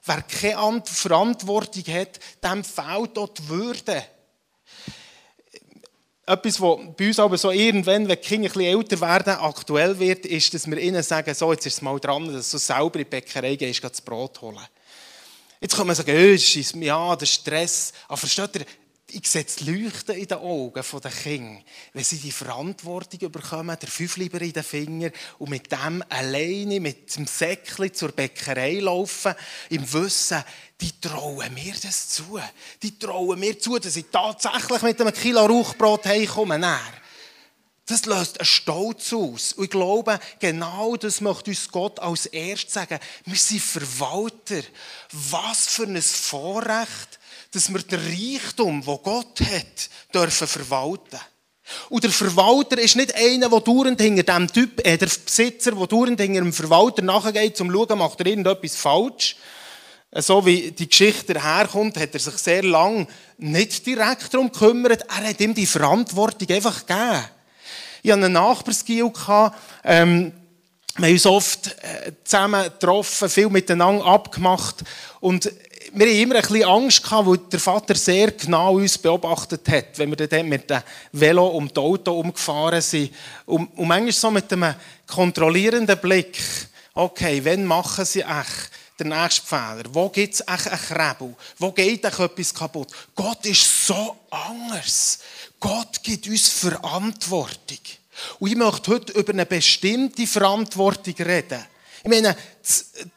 Wer 0.05 0.23
keine 0.23 0.83
Verantwortung 0.85 1.85
hat, 1.95 2.21
dem 2.43 2.65
fehlt 2.65 3.19
auch 3.19 3.29
die 3.29 3.49
Würde 3.49 4.05
etwas, 6.27 6.61
was 6.61 6.79
bei 6.97 7.09
uns 7.09 7.19
aber 7.19 7.37
so 7.37 7.51
irgendwann, 7.51 8.07
wenn 8.07 8.09
die 8.09 8.17
Kinder 8.17 8.49
ein 8.49 8.53
bisschen 8.53 8.79
älter 8.79 9.01
werden, 9.01 9.35
aktuell 9.35 9.99
wird, 9.99 10.27
ist, 10.27 10.55
dass 10.55 10.71
wir 10.71 10.79
ihnen 10.79 11.03
sagen, 11.03 11.35
so, 11.35 11.53
jetzt 11.53 11.67
ist 11.67 11.75
es 11.75 11.83
mal 11.83 11.99
dran, 11.99 12.33
dass 12.33 12.51
du 12.51 12.59
selber 12.59 12.97
in 13.01 13.05
die 13.05 13.11
Bäckerei 13.11 13.57
gehst, 13.57 13.83
das 13.83 14.01
Brot 14.01 14.41
holen. 14.41 14.61
Jetzt 15.61 15.77
kann 15.77 15.87
man 15.87 15.95
sagen, 15.95 16.11
oh, 16.11 16.79
ja, 16.79 17.17
der 17.17 17.27
Stress. 17.27 17.93
Aber 18.09 18.17
versteht 18.17 18.57
ihr, 18.57 18.67
ich 19.15 19.29
sehe 19.29 19.45
das 19.45 19.61
Leuchten 19.61 20.17
in 20.17 20.27
den 20.27 20.39
Augen 20.39 20.83
der 21.03 21.11
Kinder, 21.11 21.63
wenn 21.93 22.05
sie 22.05 22.19
die 22.19 22.33
Verantwortung 22.33 23.31
bekommen, 23.31 23.77
der 23.81 23.89
Fünfliber 23.89 24.41
in 24.41 24.53
den 24.53 24.63
Finger 24.63 25.11
und 25.39 25.51
mit 25.51 25.71
dem 25.71 26.03
alleine, 26.09 26.81
mit 26.81 27.15
dem 27.17 27.27
Säckchen 27.27 27.93
zur 27.93 28.13
Bäckerei 28.13 28.81
laufen, 28.81 29.35
im 29.71 29.93
Wissen, 29.93 30.43
die 30.81 31.01
trauen 31.01 31.55
mir 31.55 31.75
das 31.83 32.09
zu. 32.09 32.41
Die 32.83 32.99
trauen 32.99 33.39
mir 33.39 33.59
zu, 33.59 33.79
dass 33.79 33.97
ich 33.97 34.07
tatsächlich 34.11 34.83
mit 34.83 35.01
einem 35.01 35.15
Kilo 35.15 35.47
Rauchbrot 35.47 36.07
heimkomme. 36.07 36.59
Das 37.87 38.07
löst 38.07 38.39
einen 38.39 38.47
Stolz 38.47 39.13
aus. 39.13 39.53
Und 39.53 39.65
ich 39.65 39.71
glaube, 39.71 40.19
genau 40.39 40.97
das 40.97 41.21
möchte 41.21 41.51
uns 41.51 41.69
Gott 41.69 41.99
als 41.99 42.27
erstes 42.27 42.75
sagen. 42.75 42.99
Wir 43.27 43.37
sind 43.37 43.61
Verwalter. 43.61 44.63
Was 45.11 45.69
für 45.69 45.85
ein 45.85 46.01
Vorrecht, 46.01 47.19
dass 47.53 47.73
wir 47.73 47.81
den 47.81 48.01
Reichtum, 48.01 48.83
den 48.83 48.99
Gott 49.03 49.41
hat, 49.41 49.91
dürfen 50.13 50.49
verwalten. 50.49 51.21
Und 51.89 52.03
der 52.03 52.11
Verwalter 52.11 52.79
ist 52.79 52.97
nicht 52.97 53.15
einer, 53.15 53.49
der 53.49 53.61
dauernd 53.61 54.01
hinter 54.01 54.23
dem 54.23 54.51
Typ, 54.51 54.85
äh, 54.87 54.97
der 54.97 55.07
Besitzer, 55.07 55.73
der 55.73 55.87
dauernd 55.87 56.21
hinter 56.21 56.41
dem 56.41 56.53
Verwalter 56.53 57.03
nachgeht, 57.03 57.61
um 57.61 57.71
zu 57.71 57.87
schauen, 57.87 57.99
macht 57.99 58.21
er 58.21 58.27
irgendetwas 58.27 58.77
falsch. 58.77 59.37
So 60.15 60.45
wie 60.45 60.73
die 60.73 60.89
Geschichte 60.89 61.43
herkommt, 61.43 61.97
hat 61.97 62.13
er 62.13 62.21
sich 62.21 62.35
sehr 62.35 62.63
lang 62.63 63.07
nicht 63.39 63.87
direkt 63.87 64.35
darum 64.35 64.53
gekümmert. 64.53 65.05
Er 65.09 65.29
hat 65.29 65.41
ihm 65.41 65.55
die 65.55 65.65
Verantwortung 65.65 66.51
einfach 66.51 66.87
gegeben. 66.87 67.25
Ich 68.03 68.11
hatte 68.11 68.25
einen 68.25 68.33
Nachbarsgil, 68.33 69.11
ähm, 69.85 70.33
wir 70.97 71.07
haben 71.07 71.15
uns 71.15 71.25
oft 71.25 71.69
äh, 71.69 72.13
zusammen 72.25 72.65
getroffen, 72.65 73.31
viel 73.31 73.49
miteinander 73.49 74.05
abgemacht. 74.05 74.85
Und 75.21 75.51
wir 75.95 76.07
haben 76.07 76.17
immer 76.17 76.35
ein 76.37 76.43
bisschen 76.43 76.65
Angst 76.65 77.03
gehabt, 77.03 77.27
weil 77.27 77.39
der 77.39 77.61
Vater 77.61 77.95
sehr 77.95 78.31
genau 78.33 78.77
uns 78.77 78.97
beobachtet 78.97 79.69
hat, 79.69 79.99
wenn 79.99 80.17
wir 80.17 80.27
dann 80.27 80.49
mit 80.49 80.69
dem 80.71 80.81
Velo 81.13 81.47
um 81.49 81.69
das 81.69 81.77
Auto 81.77 82.19
umgefahren 82.19 82.81
sind. 82.81 83.13
Und, 83.45 83.67
und 83.77 83.87
manchmal 83.87 84.13
so 84.13 84.31
mit 84.31 84.51
einem 84.53 84.75
kontrollierenden 85.07 85.99
Blick, 85.99 86.39
okay, 86.95 87.41
wann 87.45 87.67
machen 87.67 88.05
sie 88.05 88.23
echt 88.23 88.71
den 88.99 89.09
nächsten 89.09 89.47
Fehler? 89.47 89.85
Wo 89.91 90.09
gibt 90.09 90.35
es 90.35 90.41
echt 90.41 90.69
einen 90.69 90.81
Krebel? 90.81 91.35
Wo 91.59 91.73
geht 91.73 92.05
echt 92.05 92.19
etwas 92.19 92.55
kaputt? 92.55 92.89
Gott 93.15 93.45
ist 93.45 93.87
so 93.87 94.17
anders. 94.31 95.19
Gott 95.61 96.03
gibt 96.03 96.27
uns 96.27 96.49
Verantwortung. 96.49 97.79
Und 98.39 98.51
ich 98.51 98.57
möchte 98.57 98.91
heute 98.93 99.13
über 99.13 99.33
eine 99.33 99.47
bestimmte 99.47 100.27
Verantwortung 100.27 101.15
reden. 101.19 101.65
Ich 102.03 102.11
meine, 102.11 102.35
die 102.35 103.11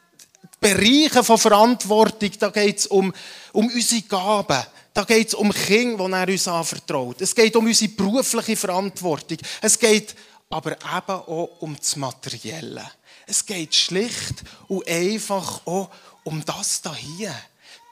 Bereiche 0.66 1.22
von 1.22 1.38
Verantwortung, 1.38 2.30
da 2.40 2.48
geht 2.48 2.78
es 2.78 2.86
um, 2.88 3.12
um 3.52 3.66
unsere 3.68 4.02
Gaben. 4.02 4.64
Da 4.92 5.04
geht 5.04 5.28
es 5.28 5.34
um 5.34 5.52
Kinder, 5.52 6.08
die 6.08 6.12
er 6.12 6.28
uns 6.28 6.48
anvertraut. 6.48 7.20
Es 7.20 7.34
geht 7.34 7.54
um 7.54 7.66
unsere 7.66 7.92
berufliche 7.92 8.56
Verantwortung. 8.56 9.38
Es 9.60 9.78
geht 9.78 10.16
aber 10.50 10.72
eben 10.72 10.82
auch 10.84 11.50
um 11.60 11.76
das 11.76 11.94
Materielle. 11.94 12.84
Es 13.26 13.46
geht 13.46 13.74
schlicht 13.76 14.42
und 14.66 14.88
einfach 14.88 15.64
auch 15.66 15.90
um 16.24 16.44
das 16.44 16.82
hier. 16.96 17.34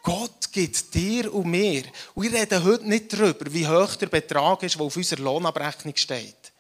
Gott 0.03 0.51
gibt 0.51 0.93
dir 0.95 1.33
und 1.33 1.47
mir. 1.47 1.85
Und 2.15 2.25
wir 2.25 2.41
reden 2.41 2.65
heute 2.65 2.89
nicht 2.89 3.13
darüber, 3.13 3.53
wie 3.53 3.69
hoch 3.69 3.95
der 3.97 4.07
Betrag 4.07 4.63
ist, 4.65 4.75
der 4.75 4.83
auf 4.83 4.97
unserer 4.97 5.23
Lohnabrechnung 5.23 5.95
steht. 5.97 6.53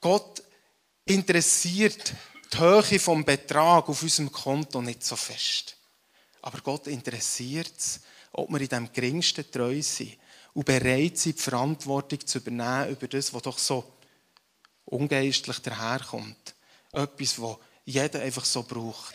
Gott 0.00 0.42
interessiert 1.06 2.12
die 2.52 2.58
Höhe 2.58 2.82
des 2.82 3.24
Betrags 3.24 3.88
auf 3.88 4.02
unserem 4.02 4.30
Konto 4.30 4.82
nicht 4.82 5.04
so 5.04 5.16
fest. 5.16 5.76
Aber 6.42 6.60
Gott 6.60 6.86
interessiert 6.86 7.72
es, 7.76 8.00
ob 8.32 8.50
wir 8.50 8.60
in 8.60 8.68
dem 8.68 8.92
geringsten 8.92 9.50
treu 9.50 9.80
sind 9.80 10.18
und 10.54 10.64
bereit 10.64 11.18
sind, 11.18 11.38
die 11.38 11.42
Verantwortung 11.42 12.26
zu 12.26 12.38
übernehmen 12.38 12.90
über 12.90 13.08
das, 13.08 13.32
was 13.32 13.42
doch 13.42 13.58
so 13.58 13.84
ungeistlich 14.84 15.58
daherkommt. 15.60 16.54
Etwas, 16.92 17.40
was 17.40 17.56
jeder 17.84 18.20
einfach 18.20 18.44
so 18.44 18.62
braucht. 18.62 19.14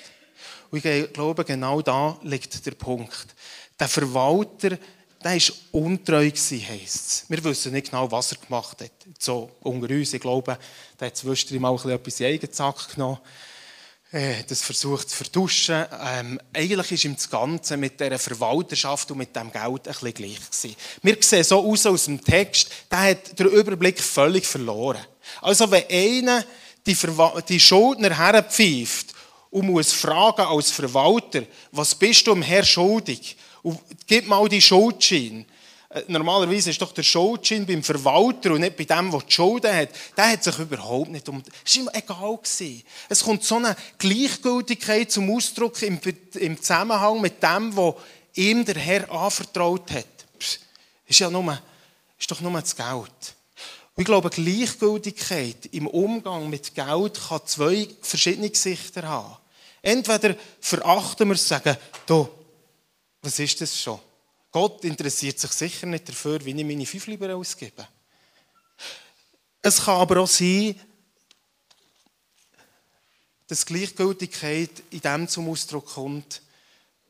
Und 0.71 0.83
ich 0.83 1.13
glaube, 1.13 1.45
genau 1.45 1.81
da 1.81 2.19
liegt 2.23 2.65
der 2.65 2.71
Punkt. 2.71 3.35
Der 3.79 3.87
Verwalter, 3.87 4.77
der 5.23 5.33
war 5.33 5.55
untreu, 5.71 6.29
heisst 6.29 6.51
es. 6.51 7.25
Wir 7.27 7.43
wissen 7.43 7.73
nicht 7.73 7.89
genau, 7.89 8.11
was 8.11 8.31
er 8.31 8.37
gemacht 8.37 8.81
hat. 8.81 8.91
So 9.19 9.51
unter 9.61 9.93
uns, 9.93 10.13
ich 10.13 10.21
glaube, 10.21 10.57
der 10.99 11.07
hat 11.07 11.17
zwischendurch 11.17 11.59
mal 11.59 11.91
etwas 11.91 12.19
in 12.19 12.25
den 12.25 12.33
eigenen 12.33 12.53
Sack 12.53 12.93
genommen. 12.93 13.19
Äh, 14.11 14.43
das 14.47 14.61
versucht 14.61 15.09
zu 15.09 15.17
vertuschen. 15.17 15.85
Ähm, 16.05 16.39
eigentlich 16.53 16.91
ist 16.93 17.05
ihm 17.05 17.15
das 17.15 17.29
Ganze 17.29 17.75
mit 17.75 17.99
dieser 17.99 18.19
Verwalterschaft 18.19 19.11
und 19.11 19.17
mit 19.17 19.35
dem 19.35 19.51
Geld 19.51 19.65
ein 19.65 19.81
bisschen 19.81 20.13
gleich 20.13 20.39
gewesen. 20.39 20.75
Wir 21.01 21.17
sehen 21.19 21.43
so 21.43 21.69
aus 21.69 21.85
aus 21.85 22.05
dem 22.05 22.23
Text, 22.23 22.69
der 22.89 22.99
hat 22.99 23.37
den 23.37 23.47
Überblick 23.47 23.99
völlig 23.99 24.45
verloren. 24.45 25.05
Also 25.41 25.69
wenn 25.69 25.83
einer 25.89 26.45
die, 26.85 26.97
die 27.49 27.59
Schuldner 27.59 28.17
herpfeift 28.17 29.13
und 29.49 29.67
muss 29.67 29.91
fragen 29.91 30.45
als 30.45 30.71
Verwalter, 30.71 31.43
was 31.71 31.93
bist 31.93 32.25
du 32.27 32.33
dem 32.33 32.43
Herr 32.43 32.63
schuldig? 32.63 33.35
Und 33.63 33.79
gib 34.05 34.27
mal 34.27 34.47
die 34.47 34.61
Schuldschein. 34.61 35.45
Äh, 35.89 36.03
normalerweise 36.07 36.69
ist 36.69 36.81
doch 36.81 36.91
der 36.91 37.03
Schuldschein 37.03 37.65
beim 37.65 37.83
Verwalter 37.83 38.51
und 38.51 38.61
nicht 38.61 38.75
bei 38.75 38.83
dem, 38.83 39.11
der 39.11 39.21
die 39.21 39.31
Schulden 39.31 39.75
hat. 39.75 39.89
Der 40.15 40.31
hat 40.31 40.43
sich 40.43 40.59
überhaupt 40.59 41.09
nicht 41.09 41.27
um. 41.29 41.41
Es 41.65 41.77
war 41.77 41.83
ihm 41.83 41.89
egal. 41.93 42.39
Es 43.09 43.23
kommt 43.23 43.43
so 43.43 43.55
eine 43.55 43.75
Gleichgültigkeit 43.97 45.11
zum 45.11 45.29
Ausdruck 45.33 45.81
im, 45.81 45.99
im 46.33 46.61
Zusammenhang 46.61 47.21
mit 47.21 47.41
dem, 47.41 47.75
was 47.75 47.95
ihm 48.35 48.65
der 48.65 48.75
Herr 48.75 49.11
anvertraut 49.11 49.89
hat. 49.91 50.05
Psst, 50.37 50.59
ist 51.07 51.19
ja 51.19 51.29
ist 52.19 52.31
doch 52.31 52.41
nur 52.41 52.59
das 52.59 52.75
Geld. 52.75 53.35
Und 53.95 54.01
ich 54.01 54.05
glaube, 54.05 54.29
Gleichgültigkeit 54.29 55.67
im 55.71 55.87
Umgang 55.87 56.49
mit 56.49 56.75
Geld 56.75 57.19
kann 57.29 57.41
zwei 57.45 57.87
verschiedene 58.01 58.49
Gesichter 58.49 59.07
haben. 59.07 59.37
Entweder 59.81 60.35
verachten 60.59 61.27
wir 61.29 61.35
es 61.35 61.47
sagen, 61.47 61.77
du, 62.05 62.27
was 63.21 63.39
ist 63.39 63.61
das 63.61 63.79
schon? 63.79 63.99
Gott 64.51 64.83
interessiert 64.85 65.39
sich 65.39 65.51
sicher 65.51 65.85
nicht 65.85 66.09
dafür, 66.09 66.43
wie 66.45 66.51
ich 66.51 66.65
meine 66.65 66.85
fünf 66.85 67.07
lieber 67.07 67.35
ausgebe. 67.35 67.87
Es 69.61 69.83
kann 69.83 69.99
aber 69.99 70.21
auch 70.21 70.27
sein, 70.27 70.79
dass 73.47 73.65
Gleichgültigkeit 73.65 74.83
in 74.91 75.01
dem 75.01 75.27
zum 75.27 75.49
Ausdruck 75.49 75.85
kommt, 75.87 76.41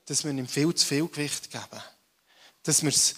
dass 0.05 0.23
wir 0.23 0.31
ihm 0.31 0.47
viel 0.47 0.73
zu 0.73 0.85
viel 0.85 1.07
Gewicht 1.07 1.51
geben. 1.51 1.83
Dass 2.63 2.81
wir 2.81 2.89
es 2.89 3.15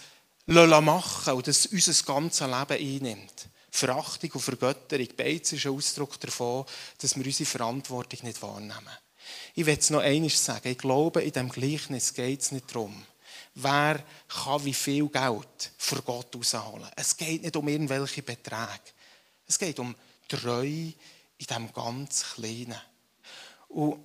machen 0.48 1.34
und 1.34 1.48
dass 1.48 1.65
es 1.65 1.65
unser 1.67 2.03
ganzes 2.03 2.48
Leben 2.48 3.05
einnimmt. 3.05 3.50
Verachtung 3.72 4.31
und 4.31 4.41
Vergötterung, 4.41 5.08
beides 5.15 5.53
ist 5.53 5.65
ein 5.65 5.74
Ausdruck 5.74 6.19
davon, 6.19 6.65
dass 6.98 7.15
wir 7.15 7.25
unsere 7.25 7.50
Verantwortung 7.50 8.19
nicht 8.24 8.41
wahrnehmen. 8.41 8.89
Ich 9.55 9.65
will 9.65 9.77
es 9.77 9.89
noch 9.89 10.01
einmal 10.01 10.29
sagen, 10.29 10.69
ich 10.69 10.77
glaube, 10.77 11.21
in 11.21 11.31
diesem 11.31 11.50
Gleichnis 11.50 12.13
geht 12.13 12.41
es 12.41 12.51
nicht 12.51 12.74
darum, 12.74 13.05
wer 13.55 14.03
kann 14.27 14.65
wie 14.65 14.74
viel 14.74 15.07
Geld 15.07 15.71
vor 15.77 16.01
Gott 16.01 16.36
rausholen. 16.36 16.89
Es 16.95 17.15
geht 17.15 17.43
nicht 17.43 17.55
um 17.55 17.67
irgendwelche 17.67 18.21
Beträge. 18.21 18.91
Es 19.48 19.57
geht 19.57 19.79
um 19.79 19.95
Treue 20.27 20.93
in 21.38 21.45
diesem 21.48 21.74
ganz 21.74 22.33
Kleinen. 22.36 22.79
Und, 23.69 24.03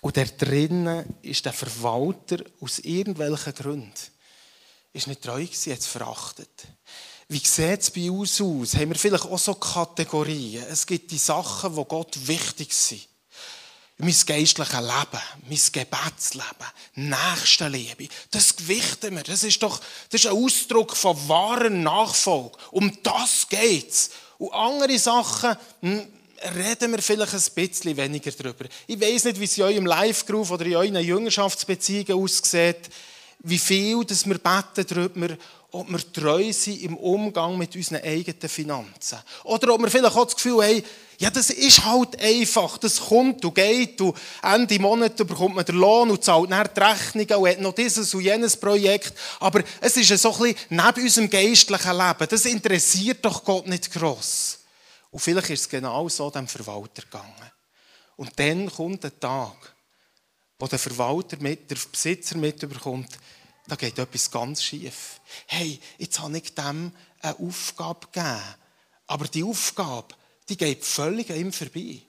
und 0.00 0.16
da 0.16 0.24
drinnen 0.24 1.18
ist 1.22 1.44
der 1.44 1.52
Verwalter 1.52 2.38
aus 2.60 2.78
irgendwelchen 2.78 3.54
Gründen 3.54 3.92
ist 4.92 5.06
nicht 5.06 5.22
treu 5.22 5.44
gewesen, 5.44 5.72
es 5.72 5.86
verachtet. 5.86 6.66
Wie 7.28 7.38
sieht 7.38 7.80
es 7.80 7.90
bei 7.90 8.10
uns 8.10 8.40
aus? 8.40 8.74
Haben 8.74 8.90
wir 8.90 8.96
vielleicht 8.96 9.24
auch 9.24 9.38
so 9.38 9.54
Kategorien? 9.54 10.64
Es 10.70 10.86
gibt 10.86 11.10
die 11.10 11.18
Sachen, 11.18 11.76
die 11.76 11.84
Gott 11.84 12.16
wichtig 12.26 12.72
sind 12.72 13.06
mein 13.98 14.14
geistliches 14.26 14.80
Leben, 14.80 15.22
mein 15.48 15.60
Gebetsleben, 15.72 16.46
Nächstenliebe, 16.94 18.08
das 18.30 18.54
gewichten 18.54 19.16
wir. 19.16 19.24
Das 19.24 19.42
ist 19.42 19.60
doch 19.62 19.80
das 20.10 20.24
ist 20.24 20.30
ein 20.30 20.36
Ausdruck 20.36 20.96
von 20.96 21.16
wahren 21.28 21.82
Nachfolge. 21.82 22.56
Um 22.70 22.96
das 23.02 23.48
geht's. 23.48 24.10
Und 24.38 24.52
andere 24.52 24.98
Sachen 25.00 25.56
hm, 25.80 26.06
reden 26.56 26.92
wir 26.92 27.02
vielleicht 27.02 27.34
ein 27.34 27.54
bisschen 27.54 27.96
weniger 27.96 28.30
darüber. 28.30 28.66
Ich 28.86 29.00
weiß 29.00 29.24
nicht, 29.24 29.40
wie 29.40 29.44
es 29.44 29.58
in 29.58 29.64
eurem 29.64 29.86
Live-Groove 29.86 30.52
oder 30.52 30.66
in 30.66 30.76
euren 30.76 31.04
Jüngerschaftsbeziehungen 31.04 32.22
aussieht, 32.22 32.90
wie 33.40 33.58
viel 33.58 34.04
dass 34.04 34.26
wir 34.26 34.38
beten 34.38 34.86
darüber, 34.88 35.36
ob 35.70 35.90
wir 35.90 36.12
treu 36.12 36.52
sind 36.52 36.82
im 36.82 36.96
Umgang 36.96 37.58
mit 37.58 37.76
unseren 37.76 38.02
eigenen 38.02 38.48
Finanzen. 38.48 39.18
Oder 39.44 39.74
ob 39.74 39.82
wir 39.82 39.90
vielleicht 39.90 40.16
auch 40.16 40.24
das 40.24 40.34
Gefühl 40.34 40.62
haben, 40.62 40.82
ja, 41.18 41.30
das 41.30 41.50
ist 41.50 41.84
halt 41.84 42.20
einfach, 42.22 42.78
das 42.78 43.00
kommt 43.00 43.44
und 43.44 43.54
geht 43.54 44.00
und 44.00 44.16
Ende 44.40 44.78
Monat 44.78 45.16
bekommt 45.16 45.56
man 45.56 45.64
den 45.64 45.74
Lohn 45.74 46.10
und 46.10 46.24
zahlt 46.24 46.50
dann 46.50 46.68
die 46.74 46.80
Rechnungen 46.80 47.34
und 47.34 47.48
hat 47.48 47.60
noch 47.60 47.74
dieses 47.74 48.14
und 48.14 48.22
jenes 48.22 48.56
Projekt. 48.56 49.12
Aber 49.40 49.62
es 49.80 49.96
ist 49.96 50.16
so 50.22 50.32
ein 50.32 50.38
bisschen 50.38 50.56
neben 50.70 51.02
unserem 51.02 51.28
geistlichen 51.28 51.96
Leben. 51.98 52.26
Das 52.30 52.44
interessiert 52.46 53.24
doch 53.24 53.44
Gott 53.44 53.66
nicht 53.66 53.92
gross. 53.92 54.60
Und 55.10 55.20
vielleicht 55.20 55.50
ist 55.50 55.60
es 55.62 55.68
genau 55.68 56.08
so 56.08 56.30
dem 56.30 56.46
Verwalter 56.46 57.02
gegangen. 57.02 57.50
Und 58.16 58.30
dann 58.38 58.70
kommt 58.70 59.02
der 59.02 59.18
Tag, 59.18 59.74
wo 60.58 60.66
der 60.66 60.78
Verwalter 60.78 61.36
mit, 61.40 61.70
der 61.70 61.76
Besitzer 61.90 62.36
mitbekommt, 62.36 63.18
da 63.66 63.76
geht 63.76 63.98
etwas 63.98 64.30
ganz 64.30 64.62
schief. 64.62 65.20
Hey, 65.46 65.78
jetzt 65.98 66.18
habe 66.20 66.38
ich 66.38 66.54
dem 66.54 66.92
eine 67.20 67.38
Aufgabe 67.38 68.06
gegeben. 68.10 68.42
Aber 69.06 69.28
die 69.28 69.44
Aufgabe, 69.44 70.14
die 70.48 70.56
geht 70.56 70.84
völlig 70.84 71.30
an 71.30 71.36
ihm 71.36 71.52
vorbei. 71.52 72.00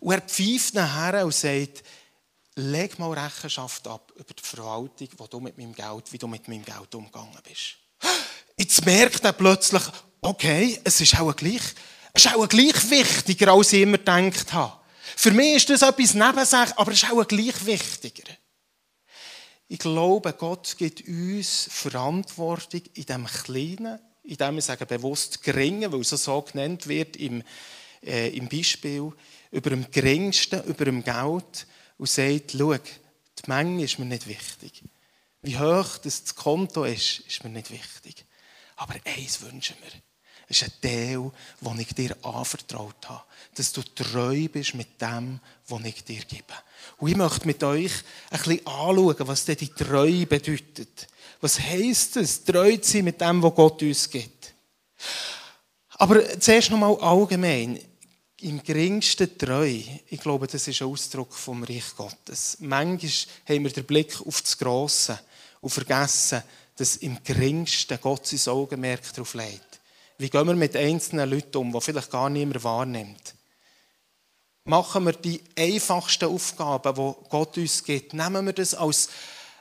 Und 0.00 0.12
er 0.12 0.20
pfeift 0.22 0.74
nachher 0.74 1.24
und 1.24 1.34
sagt, 1.34 1.84
leg 2.56 2.98
mal 2.98 3.12
Rechenschaft 3.12 3.86
ab 3.86 4.12
über 4.16 4.32
die 4.32 4.42
Verwaltung, 4.42 5.08
wo 5.18 5.26
du 5.26 5.40
mit 5.40 5.58
meinem 5.58 5.74
Geld, 5.74 6.12
wie 6.12 6.18
du 6.18 6.26
mit 6.26 6.48
meinem 6.48 6.64
Geld 6.64 6.94
umgegangen 6.94 7.38
bist. 7.46 7.76
Jetzt 8.56 8.84
merkt 8.86 9.22
er 9.24 9.32
plötzlich, 9.32 9.82
okay, 10.22 10.80
es 10.82 11.00
ist 11.00 11.20
auch 11.20 11.36
gleich, 11.36 11.62
es 12.14 12.24
ist 12.24 12.34
auch 12.34 12.48
gleich 12.48 12.90
wichtiger, 12.90 13.52
als 13.52 13.74
ich 13.74 13.82
immer 13.82 13.98
gedacht 13.98 14.52
habe. 14.54 14.80
Für 15.18 15.30
mich 15.30 15.56
ist 15.56 15.70
das 15.70 15.80
etwas 15.80 16.12
Nebensache, 16.12 16.78
aber 16.78 16.92
es 16.92 17.02
ist 17.02 17.10
auch 17.10 17.26
gleich 17.26 17.64
wichtiger. 17.64 18.30
Ich 19.66 19.78
glaube, 19.78 20.34
Gott 20.34 20.76
gibt 20.76 21.08
uns 21.08 21.68
Verantwortung 21.70 22.82
in 22.92 23.06
dem 23.06 23.26
Kleinen, 23.26 23.98
in 24.24 24.36
dem 24.36 24.54
wir 24.56 24.62
sagen 24.62 24.86
bewusst 24.86 25.42
Geringen, 25.42 25.90
weil 25.90 26.02
es 26.02 26.10
so 26.10 26.42
genannt 26.42 26.86
wird 26.86 27.16
im, 27.16 27.42
äh, 28.04 28.28
im 28.36 28.46
Beispiel, 28.46 29.10
über 29.50 29.70
dem 29.70 29.90
Geringsten, 29.90 30.62
über 30.64 30.84
dem 30.84 31.02
Geld 31.02 31.66
und 31.96 32.10
sagt, 32.10 32.52
schau, 32.52 32.74
die 32.74 33.46
Menge 33.46 33.84
ist 33.84 33.98
mir 33.98 34.04
nicht 34.04 34.28
wichtig. 34.28 34.82
Wie 35.40 35.58
hoch 35.58 35.96
das 35.96 36.34
Konto 36.34 36.84
ist, 36.84 37.20
ist 37.20 37.42
mir 37.42 37.50
nicht 37.50 37.70
wichtig. 37.70 38.26
Aber 38.76 38.94
eins 39.04 39.40
wünschen 39.40 39.76
wir. 39.82 39.92
Ist 40.48 40.62
ein 40.62 40.72
Teil, 40.80 41.30
den 41.60 41.80
ich 41.80 41.94
dir 41.94 42.16
anvertraut 42.22 43.08
habe. 43.08 43.22
Dass 43.54 43.72
du 43.72 43.82
treu 43.82 44.48
bist 44.48 44.74
mit 44.74 45.00
dem, 45.00 45.40
was 45.68 45.84
ich 45.84 46.04
dir 46.04 46.20
gebe. 46.24 46.54
Und 46.98 47.10
ich 47.10 47.16
möchte 47.16 47.46
mit 47.46 47.62
euch 47.64 47.92
ein 48.30 48.38
bisschen 48.38 48.66
anschauen, 48.66 49.28
was 49.28 49.44
denn 49.44 49.56
die 49.56 49.68
Treue 49.68 50.26
bedeutet. 50.26 51.08
Was 51.40 51.60
heisst 51.60 52.16
es, 52.16 52.44
treu 52.44 52.76
zu 52.76 52.92
sein 52.92 53.04
mit 53.04 53.20
dem, 53.20 53.42
was 53.42 53.54
Gott 53.54 53.82
uns 53.82 54.08
gibt? 54.08 54.54
Aber 55.98 56.38
zuerst 56.38 56.70
noch 56.70 56.78
mal 56.78 56.94
allgemein. 57.00 57.80
Im 58.42 58.62
geringsten 58.62 59.36
treu, 59.38 59.80
ich 60.08 60.20
glaube, 60.20 60.46
das 60.46 60.68
ist 60.68 60.82
ein 60.82 60.88
Ausdruck 60.88 61.32
vom 61.32 61.64
Reich 61.64 61.96
Gottes. 61.96 62.58
Manchmal 62.60 63.10
haben 63.48 63.64
wir 63.64 63.72
den 63.72 63.84
Blick 63.84 64.20
auf 64.26 64.42
das 64.42 64.58
Grosse 64.58 65.18
und 65.62 65.70
vergessen, 65.70 66.42
dass 66.76 66.96
im 66.96 67.18
geringsten 67.24 67.98
Gott 68.00 68.26
sein 68.26 68.52
Augenmerk 68.52 69.10
darauf 69.14 69.32
legt. 69.34 69.65
Wie 70.18 70.30
gehen 70.30 70.46
wir 70.46 70.54
mit 70.54 70.74
einzelnen 70.76 71.28
Leuten 71.28 71.58
um, 71.58 71.72
die 71.72 71.80
vielleicht 71.80 72.10
gar 72.10 72.30
niemand 72.30 72.64
wahrnimmt? 72.64 73.34
Machen 74.64 75.04
wir 75.04 75.12
die 75.12 75.42
einfachsten 75.56 76.24
Aufgaben, 76.24 76.94
die 76.94 77.28
Gott 77.28 77.56
uns 77.58 77.84
gibt, 77.84 78.14
nehmen 78.14 78.46
wir 78.46 78.52
das 78.52 78.74
als 78.74 79.08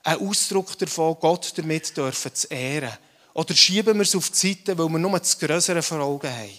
einen 0.03 0.27
Ausdruck 0.27 0.77
davon, 0.77 1.17
Gott 1.19 1.53
damit 1.57 1.95
dürfen 1.95 2.33
zu 2.33 2.47
ehren. 2.47 2.97
Oder 3.33 3.55
schieben 3.55 3.95
wir 3.95 4.03
es 4.03 4.15
auf 4.15 4.29
die 4.29 4.37
Seite, 4.47 4.77
weil 4.77 4.87
wir 4.87 4.99
nur 4.99 5.19
das 5.19 5.37
Größere 5.37 5.81
vor 5.81 5.99
Augen 5.99 6.31
haben. 6.31 6.49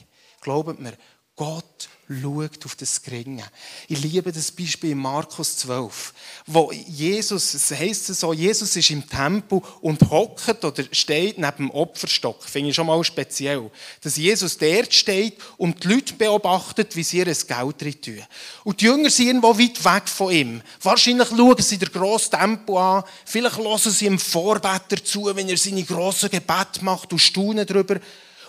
Glaubt 0.41 0.79
mir, 0.79 0.93
Gott 1.37 1.89
schaut 2.09 2.65
auf 2.65 2.75
das 2.77 3.03
Geringe. 3.03 3.45
Ich 3.89 4.01
liebe 4.01 4.33
das 4.33 4.51
Beispiel 4.51 4.93
in 4.93 4.99
Markus 4.99 5.59
12, 5.59 6.15
wo 6.47 6.73
Jesus, 6.73 7.53
es 7.53 7.71
heisst 7.73 8.07
so, 8.07 8.33
Jesus 8.33 8.75
ist 8.77 8.91
im 8.91 9.07
Tempel 9.07 9.61
und 9.81 10.01
hockt 10.09 10.65
oder 10.65 10.85
steht 10.93 11.37
neben 11.37 11.57
dem 11.57 11.71
Opferstock. 11.71 12.45
Finde 12.45 12.71
ich 12.71 12.77
schon 12.77 12.87
mal 12.87 13.03
speziell. 13.05 13.71
Dass 14.01 14.17
Jesus 14.17 14.57
dort 14.57 14.95
steht 14.95 15.35
und 15.57 15.83
die 15.85 15.89
Leute 15.89 16.15
beobachtet, 16.15 16.95
wie 16.97 17.03
sie 17.03 17.19
ihr 17.19 17.27
Geld 17.27 17.49
rein. 17.51 18.27
Und 18.65 18.81
die 18.81 18.85
Jünger 18.85 19.11
sind 19.11 19.27
irgendwo 19.27 19.59
weit 19.59 19.85
weg 19.85 20.09
von 20.09 20.33
ihm. 20.33 20.63
Wahrscheinlich 20.81 21.29
schauen 21.29 21.59
sie 21.59 21.79
den 21.79 21.93
grossen 21.93 22.31
Tempel 22.31 22.77
an, 22.77 23.05
vielleicht 23.25 23.59
hören 23.59 23.79
sie 23.79 24.07
ihm 24.07 24.19
Vorbeter 24.19 25.05
zu, 25.05 25.27
wenn 25.35 25.49
er 25.49 25.57
seine 25.57 25.83
grossen 25.83 26.31
Gebete 26.31 26.83
macht 26.83 27.13
und 27.13 27.19
staunen 27.19 27.67
darüber, 27.67 28.01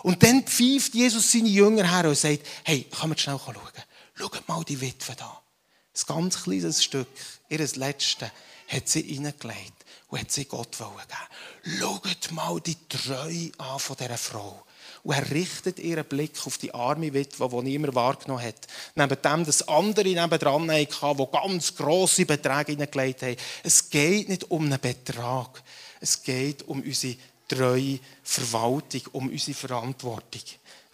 und 0.04 0.24
dann 0.24 0.44
pfeift 0.44 0.94
Jesus 0.94 1.32
seine 1.32 1.50
Jünger 1.50 1.90
her 1.90 2.10
und 2.10 2.18
sagt, 2.18 2.46
hey, 2.64 2.84
können 2.84 3.14
wir 3.14 3.18
schnell 3.18 3.40
schauen? 3.44 3.56
Schaut 4.14 4.48
mal 4.48 4.64
die 4.64 4.80
Witwe 4.80 5.16
da. 5.16 5.42
Ein 5.96 6.16
ganz 6.16 6.44
kleines 6.44 6.84
Stück, 6.84 7.08
ihr 7.50 7.60
letztes, 7.60 8.30
hat 8.68 8.90
sie 8.90 9.02
reingelegt 9.02 9.86
und 10.08 10.20
hat 10.20 10.32
sie 10.32 10.46
Gott 10.46 10.78
geben 10.78 11.80
Schaut 11.80 12.32
mal 12.32 12.60
die 12.60 12.78
Treue 12.88 13.52
an 13.58 13.80
von 13.80 13.96
dieser 13.98 14.18
Frau. 14.18 14.64
Und 15.04 15.16
er 15.16 15.32
richtet 15.32 15.80
ihren 15.80 16.06
Blick 16.06 16.34
auf 16.46 16.58
die 16.58 16.74
arme 16.74 17.14
Witwe, 17.14 17.48
die 17.50 17.62
niemand 17.62 17.96
wahrgenommen 17.96 18.44
hat. 18.44 18.68
Neben 18.96 19.22
dem, 19.22 19.46
dass 19.46 19.68
andere 19.68 20.10
nebendran 20.10 20.70
hatten, 20.70 21.18
die 21.18 21.32
ganz 21.32 21.76
grosse 21.76 22.26
Beträge 22.26 22.74
hineingelegt 22.74 23.22
haben. 23.22 23.38
Es 23.64 23.90
geht 23.90 24.30
nicht 24.30 24.52
um 24.52 24.66
einen 24.66 24.80
Betrag. 24.80 25.64
Es 26.00 26.22
geht 26.22 26.68
um 26.68 26.82
unsere 26.82 27.16
treue 27.48 28.00
Verwaltung, 28.24 29.02
um 29.14 29.30
unsere 29.30 29.58
Verantwortung. 29.58 30.42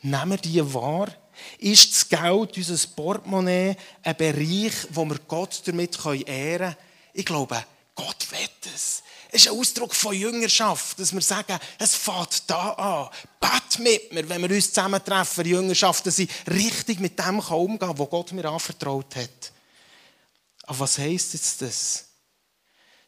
Nehmen 0.01 0.31
wir 0.31 0.37
die 0.37 0.73
wahr? 0.73 1.09
Ist 1.57 1.91
das 1.91 2.09
Geld, 2.09 2.57
unser 2.57 2.87
Portemonnaie, 2.89 3.75
ein 4.03 4.17
Bereich, 4.17 4.73
wo 4.89 5.05
wir 5.05 5.19
Gott 5.27 5.61
damit 5.65 5.97
ehren 6.05 6.25
können? 6.25 6.75
Ich 7.13 7.25
glaube, 7.25 7.63
Gott 7.95 8.31
will 8.31 8.49
es. 8.73 9.03
Es 9.29 9.45
ist 9.45 9.51
ein 9.51 9.57
Ausdruck 9.57 9.95
von 9.95 10.15
Jüngerschaft, 10.15 10.99
dass 10.99 11.11
wir 11.11 11.21
sagen, 11.21 11.57
es 11.79 11.95
fängt 11.95 12.47
da 12.47 12.71
an. 12.73 13.09
Bet 13.39 13.79
mit 13.79 14.13
mir, 14.13 14.29
wenn 14.29 14.41
wir 14.43 14.51
uns 14.51 14.71
zusammentreffen, 14.71 15.45
Jüngerschaft, 15.45 16.05
dass 16.05 16.19
ich 16.19 16.29
richtig 16.47 16.99
mit 16.99 17.17
dem 17.17 17.39
umgehen 17.39 17.79
kann, 17.79 17.97
was 17.97 18.09
Gott 18.09 18.31
mir 18.31 18.45
anvertraut 18.45 19.15
hat. 19.15 19.51
Aber 20.63 20.81
was 20.81 20.99
heisst 20.99 21.33
jetzt 21.33 21.63
das? 21.63 22.05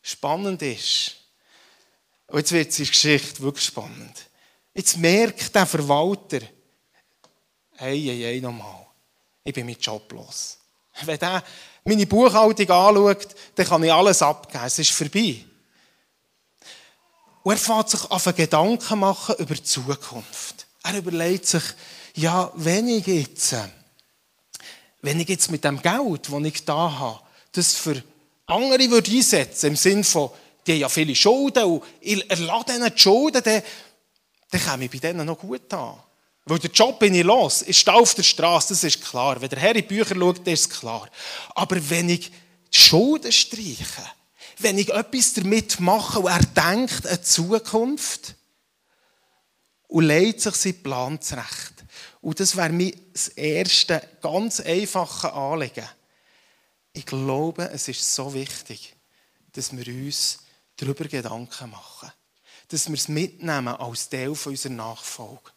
Spannend 0.02 0.62
ist, 0.62 1.16
und 2.28 2.38
jetzt 2.40 2.52
wird 2.52 2.78
die 2.78 2.86
Geschichte 2.86 3.42
wirklich 3.42 3.66
spannend. 3.66 4.30
Jetzt 4.74 4.98
merkt 4.98 5.54
der 5.54 5.66
Verwalter, 5.66 6.42
hey, 7.78 8.02
hey, 8.02 8.20
hey, 8.22 8.42
nochmal, 8.42 8.88
ich 9.44 9.54
bin 9.54 9.66
mit 9.66 9.84
Job 9.86 10.12
los. 10.12 10.58
Wenn 11.04 11.20
er 11.20 11.44
meine 11.84 12.08
Buchhaltung 12.08 12.70
anschaut, 12.70 13.36
dann 13.56 13.66
kann 13.66 13.84
ich 13.84 13.94
alles 13.94 14.22
abgeben. 14.22 14.64
Es 14.66 14.80
ist 14.80 14.92
vorbei. 14.92 15.46
Und 17.44 17.52
er 17.52 17.58
fängt 17.58 17.90
sich 17.90 18.10
einen 18.10 18.36
Gedanken 18.36 19.00
machen 19.00 19.36
über 19.38 19.54
die 19.54 19.64
Zukunft. 19.64 20.66
Er 20.84 20.98
überlegt 20.98 21.46
sich, 21.46 21.64
ja, 22.16 22.52
wenn 22.56 22.88
ich 22.88 23.06
jetzt, 23.06 23.56
wenn 25.02 25.20
ich 25.20 25.30
jetzt 25.30 25.52
mit 25.52 25.64
dem 25.64 25.82
Geld, 25.82 26.28
das 26.28 26.44
ich 26.44 26.66
da 26.66 26.92
habe, 27.00 27.20
das 27.52 27.74
für 27.76 28.02
andere 28.48 28.90
würde 28.90 29.12
einsetzen, 29.12 29.68
im 29.68 29.76
Sinne 29.76 30.04
von, 30.04 30.32
die 30.66 30.74
haben 30.74 30.80
ja 30.80 30.90
viele 30.90 31.16
Schulden 31.16 31.64
und 31.64 31.84
ich 32.02 32.30
erlasse 32.30 32.76
ihnen 32.76 32.92
die 32.94 33.00
Schulden, 33.00 33.42
dann, 33.44 33.62
dann 34.50 34.66
komme 34.66 34.86
ich 34.86 34.92
bei 34.92 34.98
denen 34.98 35.26
noch 35.26 35.38
gut 35.38 35.72
an. 35.74 35.98
Weil 36.46 36.60
der 36.60 36.72
Job 36.72 37.00
bin 37.00 37.16
ich 37.16 37.24
los, 37.24 37.64
ich 37.64 37.80
stehe 37.80 37.98
auf 37.98 38.14
der 38.14 38.24
Straße, 38.24 38.70
das 38.70 38.84
ist 38.84 39.04
klar. 39.04 39.42
Wenn 39.42 39.50
der 39.50 39.60
Herr 39.60 39.76
in 39.76 39.82
die 39.82 39.82
Bücher 39.82 40.16
schaut, 40.16 40.48
ist 40.48 40.70
klar. 40.70 41.10
Aber 41.56 41.78
wenn 41.90 42.10
ich 42.10 42.30
die 42.30 42.78
Schulden 42.78 43.32
streiche, 43.32 44.04
wenn 44.60 44.78
ich 44.78 44.90
etwas 44.90 45.34
damit 45.34 45.80
mache 45.80 46.20
und 46.20 46.32
er 46.32 46.40
denkt 46.40 47.08
an 47.08 47.24
Zukunft 47.24 48.36
und 49.88 50.06
legt 50.06 50.42
sich 50.42 50.56
seinen 50.56 50.84
Plan 50.84 51.22
zurecht. 51.22 51.74
Und 52.22 52.40
das 52.40 52.56
wäre 52.56 52.70
mir 52.70 52.94
das 53.14 53.28
erste 53.30 54.02
ganz 54.22 54.60
einfache 54.60 55.34
Anliegen. 55.34 55.88
Ich 56.94 57.06
glaube, 57.06 57.70
es 57.72 57.88
ist 57.88 58.16
so 58.16 58.34
wichtig, 58.34 58.96
dass 59.54 59.76
wir 59.76 59.88
uns 59.88 60.40
darüber 60.78 61.06
Gedanken 61.06 61.70
machen. 61.70 62.12
Dass 62.68 62.88
wir 62.88 62.96
es 62.96 63.08
mitnehmen 63.08 63.76
als 63.76 64.10
Teil 64.10 64.30
unserer 64.30 64.74
Nachfolge. 64.74 65.52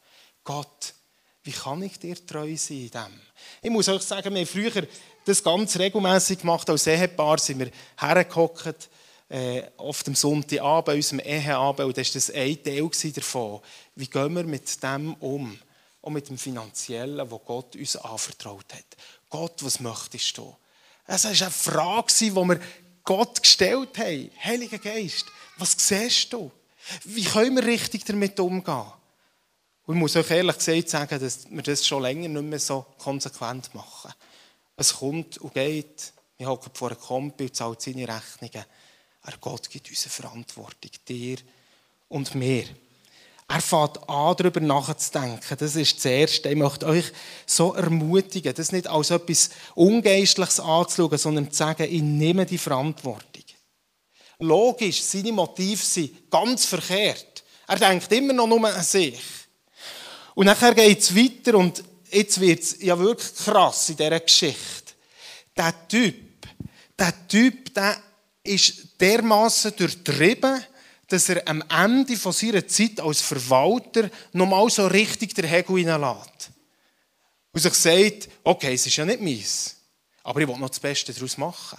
Gott, 0.45 0.95
wie 1.43 1.53
kann 1.53 1.83
ich 1.83 1.99
dir 1.99 2.27
treu 2.27 2.57
sein 2.57 2.77
in 2.77 2.91
dem? 2.91 3.21
Ich 3.63 3.71
muss 3.71 3.89
euch 3.89 4.03
sagen, 4.03 4.35
wir 4.35 4.41
haben 4.41 4.47
früher 4.47 4.87
das 5.25 5.43
ganz 5.43 5.79
regelmäßig 5.79 6.41
gemacht. 6.41 6.69
Als 6.69 6.87
Ehepaar 6.87 7.39
sind 7.39 7.61
wir 7.61 7.71
hergehockt, 7.97 8.89
äh, 9.31 9.63
auf 9.77 10.03
dem 10.03 10.15
Sonntagabend, 10.15 10.97
unserem 10.97 11.21
Eheabend. 11.21 11.87
Und 11.87 11.97
das 11.97 12.09
war 12.09 12.15
das 12.15 12.31
ein 12.31 12.63
Teil 12.63 13.13
davon. 13.13 13.61
Wie 13.95 14.07
gehen 14.07 14.35
wir 14.35 14.45
mit 14.45 14.83
dem 14.83 15.15
um? 15.15 15.59
Auch 16.01 16.11
mit 16.11 16.29
dem 16.29 16.39
Finanziellen, 16.39 17.31
was 17.31 17.41
Gott 17.45 17.77
uns 17.77 17.97
anvertraut 17.97 18.73
hat. 18.73 18.97
Gott, 19.29 19.63
was 19.63 19.81
möchtest 19.81 20.37
du? 20.39 20.57
Es 21.07 21.25
war 21.25 21.31
eine 21.31 21.51
Frage, 21.51 22.13
die 22.21 22.35
wir 22.35 22.61
Gott 23.09 23.42
gestellt 23.42 23.97
haben. 23.97 24.31
Heiliger 24.44 24.77
Geist, 24.77 25.25
was 25.57 25.75
siehst 25.79 26.31
du? 26.31 26.51
Wie 27.05 27.25
können 27.25 27.57
wir 27.57 27.64
richtig 27.64 28.05
damit 28.05 28.38
umgehen? 28.38 28.92
Und 29.87 29.94
ich 29.94 29.99
muss 29.99 30.14
euch 30.14 30.31
ehrlich 30.31 30.59
gesagt 30.59 30.90
sagen, 30.90 31.18
dass 31.18 31.51
wir 31.51 31.62
das 31.62 31.87
schon 31.87 32.03
länger 32.03 32.29
nicht 32.29 32.42
mehr 32.42 32.59
so 32.59 32.85
konsequent 32.99 33.75
machen. 33.75 34.12
Es 34.77 34.92
kommt 34.92 35.38
und 35.38 35.55
geht. 35.55 36.12
Wir 36.37 36.49
hocken 36.49 36.71
vor 36.75 36.90
einem 36.90 37.01
Kompi 37.01 37.44
und 37.44 37.57
zahlt 37.57 37.81
seine 37.81 38.07
Rechnungen. 38.07 38.66
Aber 39.23 39.37
Gott 39.38 39.71
gibt 39.71 39.88
uns 39.88 40.05
eine 40.05 40.11
Verantwortung, 40.11 40.90
dir 41.09 41.38
und 42.09 42.35
mir. 42.35 42.66
Er 43.51 43.63
fängt 43.63 44.09
an, 44.09 44.37
darüber 44.37 44.61
nachzudenken. 44.61 45.57
Das 45.59 45.75
ist 45.75 45.97
das 45.97 46.05
Erste. 46.05 46.51
Ich 46.51 46.57
möchte 46.57 46.87
euch 46.87 47.07
so 47.47 47.73
ermutigen, 47.73 48.53
das 48.55 48.73
nicht 48.73 48.87
als 48.87 49.11
etwas 49.11 49.49
Ungeistliches 49.75 50.61
anzuschauen, 50.61 51.17
sondern 51.17 51.51
zu 51.51 51.57
sagen, 51.57 51.89
ich 51.91 52.03
nehme 52.03 52.45
die 52.45 52.59
Verantwortung. 52.59 53.25
Logisch, 54.41 55.03
seine 55.03 55.33
Motive 55.33 55.83
sind 55.83 56.31
ganz 56.31 56.67
verkehrt. 56.67 57.43
Er 57.67 57.77
denkt 57.77 58.13
immer 58.13 58.35
noch 58.35 58.47
nur 58.47 58.69
an 58.69 58.83
sich. 58.83 59.19
Und 60.35 60.47
nachher 60.47 60.75
geht 60.75 61.01
es 61.01 61.17
weiter 61.17 61.57
und 61.59 61.83
jetzt 62.11 62.41
wird 62.41 62.63
es 62.63 62.77
ja 62.81 62.99
wirklich 62.99 63.35
krass 63.35 63.89
in 63.89 63.97
dieser 63.97 64.21
Geschichte. 64.21 64.93
Der 65.57 65.89
Typ, 65.89 66.47
der 66.99 67.27
Typ, 67.27 67.75
der 67.75 67.97
ist 68.45 69.01
dermaßen 69.01 69.75
durchtrieben, 69.75 70.63
dass 71.09 71.29
er 71.31 71.47
am 71.49 71.64
Ende 71.71 72.16
von 72.16 72.33
seiner 72.33 72.66
Zeit 72.68 73.01
als 73.01 73.23
Verwalter 73.23 74.11
nochmal 74.33 74.68
so 74.71 74.87
richtig 74.87 75.35
den 75.35 75.47
Hegel 75.47 75.79
hineinlässt. 75.79 76.51
Und 77.53 77.61
sich 77.61 77.75
sagt, 77.75 78.29
okay, 78.44 78.75
es 78.75 78.87
ist 78.87 78.97
ja 78.97 79.05
nicht 79.05 79.21
meins, 79.21 79.77
aber 80.23 80.40
ich 80.40 80.49
will 80.49 80.57
noch 80.59 80.68
das 80.68 80.81
Beste 80.81 81.12
daraus 81.12 81.38
machen. 81.38 81.79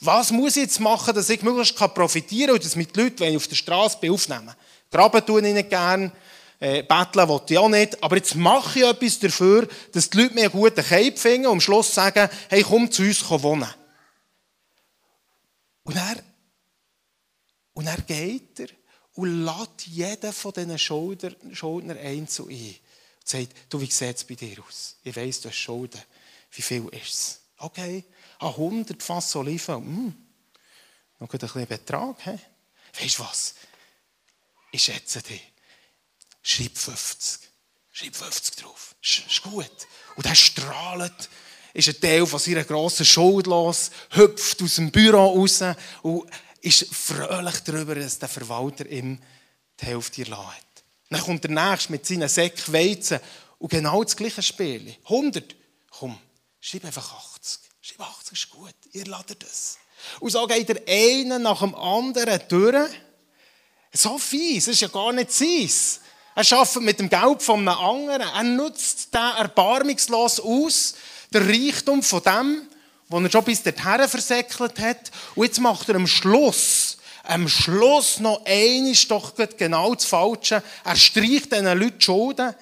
Was 0.00 0.30
muss 0.30 0.56
ich 0.56 0.62
jetzt 0.62 0.80
machen, 0.80 1.14
dass 1.14 1.28
ich 1.28 1.42
möglichst 1.42 1.76
profitieren 1.76 2.48
kann 2.48 2.56
und 2.56 2.64
dass 2.64 2.76
mit 2.76 2.94
den 2.94 3.04
Leuten, 3.04 3.20
wenn 3.20 3.30
ich 3.30 3.36
auf 3.36 3.48
der 3.48 3.56
Straße 3.56 3.98
bin, 4.00 4.12
aufnehmen? 4.12 4.54
Graben 4.90 5.26
tun 5.26 5.44
ich 5.44 5.54
nicht 5.54 5.70
gerne, 5.70 6.12
äh, 6.60 6.82
betteln 6.82 7.28
will 7.28 7.40
ich 7.48 7.58
auch 7.58 7.68
nicht, 7.68 8.02
aber 8.02 8.16
jetzt 8.16 8.34
mache 8.34 8.78
ich 8.78 8.84
etwas 8.84 9.18
dafür, 9.18 9.68
dass 9.92 10.10
die 10.10 10.18
Leute 10.18 10.34
mir 10.34 10.42
einen 10.42 10.52
guten 10.52 10.84
Keib 10.84 11.18
finden 11.18 11.46
und 11.46 11.52
am 11.52 11.60
Schluss 11.60 11.94
sagen, 11.94 12.28
hey, 12.48 12.62
komm 12.62 12.90
zu 12.90 13.02
uns 13.02 13.28
wohnen. 13.28 13.68
Und 15.84 15.96
er 15.96 16.16
und 17.78 17.86
er 17.86 18.00
geht 18.00 18.58
er 18.58 18.66
und 19.14 19.44
lädt 19.44 19.86
jeden 19.86 20.32
von 20.32 20.52
diesen 20.52 20.76
Schuldner, 20.80 21.30
Schuldner 21.52 21.94
einzeln 21.94 22.48
ein. 22.48 22.74
sagt, 23.22 23.54
du, 23.68 23.80
wie 23.80 23.88
sieht 23.88 24.16
es 24.16 24.24
bei 24.24 24.34
dir 24.34 24.60
aus? 24.66 24.96
Ich 25.04 25.14
weiss, 25.14 25.40
du 25.40 25.48
hast 25.48 25.58
Schulden. 25.58 26.02
Wie 26.50 26.62
viel 26.62 26.88
ist 26.88 27.14
es? 27.14 27.40
Okay, 27.56 28.02
ah, 28.40 28.48
100 28.48 29.00
Fass 29.00 29.36
Oliven. 29.36 29.76
Hm. 29.76 30.26
Noch 31.20 31.32
ein 31.32 31.38
bisschen 31.38 31.66
Betrag. 31.68 32.16
He? 32.24 32.36
Weißt 33.00 33.18
du 33.20 33.22
was? 33.22 33.54
Ich 34.72 34.82
schätze 34.82 35.22
dich. 35.22 35.52
Schreib 36.42 36.76
50. 36.76 37.48
Schreib 37.92 38.16
50 38.16 38.56
drauf. 38.56 38.96
Ist 39.00 39.42
gut. 39.44 39.86
Und 40.16 40.26
er 40.26 40.34
strahlt, 40.34 41.28
ist 41.74 41.88
ein 41.88 42.00
Teil 42.00 42.26
von 42.26 42.40
seiner 42.40 42.64
grossen 42.64 43.06
Schuld 43.06 43.46
los, 43.46 43.92
hüpft 44.10 44.62
aus 44.62 44.74
dem 44.74 44.90
Büro 44.90 45.28
raus 45.28 45.62
und 46.02 46.28
ist 46.60 46.86
fröhlich 46.94 47.60
darüber, 47.60 47.94
dass 47.94 48.18
der 48.18 48.28
Verwalter 48.28 48.86
ihm 48.86 49.18
die 49.80 49.86
Hälfte 49.86 50.22
erlassen 50.22 50.46
hat. 50.46 50.84
Dann 51.10 51.20
kommt 51.20 51.44
der 51.44 51.50
Nächste 51.50 51.92
mit 51.92 52.06
seinen 52.06 52.28
Säcken 52.28 52.74
Weizen 52.74 53.20
und 53.58 53.70
genau 53.70 54.02
das 54.04 54.16
gleiche 54.16 54.42
Spiel. 54.42 54.94
100. 55.04 55.56
Komm, 55.90 56.18
schreib 56.60 56.84
einfach 56.84 57.14
80. 57.34 57.60
Schreib 57.80 58.00
80 58.02 58.32
ist 58.32 58.50
gut. 58.50 58.74
Ihr 58.92 59.06
ladet 59.06 59.42
das. 59.42 59.78
Und 60.20 60.30
so 60.30 60.46
geht 60.46 60.68
der 60.68 60.82
eine 60.86 61.38
nach 61.38 61.60
dem 61.60 61.74
anderen 61.74 62.40
durch. 62.48 62.90
So 63.92 64.18
fies, 64.18 64.66
das 64.66 64.74
ist 64.74 64.80
ja 64.82 64.88
gar 64.88 65.12
nicht 65.12 65.32
sein. 65.32 65.70
Er 66.34 66.52
arbeitet 66.58 66.82
mit 66.82 67.00
dem 67.00 67.08
Geld 67.08 67.42
von 67.42 67.66
einem 67.66 67.78
anderen. 67.78 68.20
Er 68.20 68.42
nutzt 68.44 69.12
den 69.14 69.20
erbarmungslos 69.20 70.40
aus, 70.40 70.94
der 71.32 71.48
Reichtum 71.48 72.02
von 72.02 72.22
dem, 72.22 72.68
den 73.10 73.24
er 73.24 73.30
schon 73.30 73.44
bis 73.44 73.62
dorthin 73.62 74.08
versäckelt 74.08 74.78
hat. 74.78 75.10
Und 75.34 75.46
jetzt 75.46 75.60
macht 75.60 75.88
er 75.88 75.96
am 75.96 76.06
Schluss, 76.06 76.98
am 77.24 77.48
Schluss 77.48 78.20
noch 78.20 78.44
eines 78.44 79.06
doch 79.08 79.34
genau 79.56 79.94
das 79.94 80.04
Falsche. 80.04 80.62
Er 80.84 80.96
streicht 80.96 81.52
diesen 81.52 81.66
Leuten 81.66 81.98
die 81.98 82.04
Schulden 82.04 82.54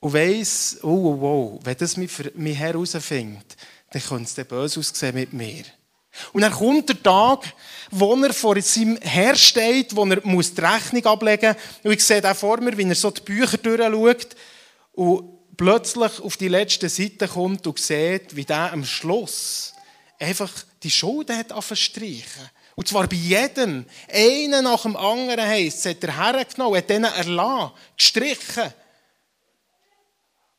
und 0.00 0.14
weiss, 0.14 0.78
oh, 0.82 0.88
oh, 0.88 1.18
oh, 1.22 1.60
wenn 1.62 1.76
das 1.76 1.96
mich, 1.96 2.10
mich 2.34 2.58
herausfindet, 2.58 3.56
dann 3.92 4.02
könnte 4.02 4.40
es 4.40 4.48
böse 4.48 4.80
aussehen 4.80 5.14
mit 5.14 5.32
mir. 5.32 5.64
Und 6.32 6.42
dann 6.42 6.52
kommt 6.52 6.88
der 6.88 7.02
Tag, 7.02 7.54
wo 7.90 8.14
er 8.16 8.34
vor 8.34 8.60
seinem 8.60 8.98
Herr 9.00 9.34
steht, 9.34 9.94
wo 9.96 10.04
er 10.04 10.16
die 10.16 10.60
Rechnung 10.60 11.06
ablegen 11.06 11.54
muss. 11.54 11.84
Und 11.84 11.92
ich 11.92 12.04
sehe 12.04 12.20
da 12.20 12.34
vor 12.34 12.60
mir, 12.60 12.76
wie 12.76 12.88
er 12.88 12.94
so 12.94 13.10
die 13.10 13.22
Bücher 13.22 13.56
durchschaut 13.58 14.36
und 14.92 15.41
plötzlich 15.56 16.20
auf 16.20 16.36
die 16.36 16.48
letzte 16.48 16.88
Seite 16.88 17.28
kommt 17.28 17.66
und 17.66 17.78
sieht, 17.78 18.34
wie 18.36 18.44
der 18.44 18.72
am 18.72 18.84
Schluss 18.84 19.74
einfach 20.18 20.50
die 20.82 20.90
Schulden 20.90 21.36
hat 21.36 21.52
streichen. 21.76 22.50
Und 22.74 22.88
zwar 22.88 23.06
bei 23.06 23.16
jedem. 23.16 23.84
Einen 24.10 24.64
nach 24.64 24.82
dem 24.82 24.96
anderen 24.96 25.46
heisst, 25.46 25.84
hat 25.84 26.02
er 26.04 26.16
hergenommen, 26.16 26.78
hat 26.78 26.88
denen 26.88 27.12
erlassen, 27.12 27.74
gestrichen. 27.96 28.72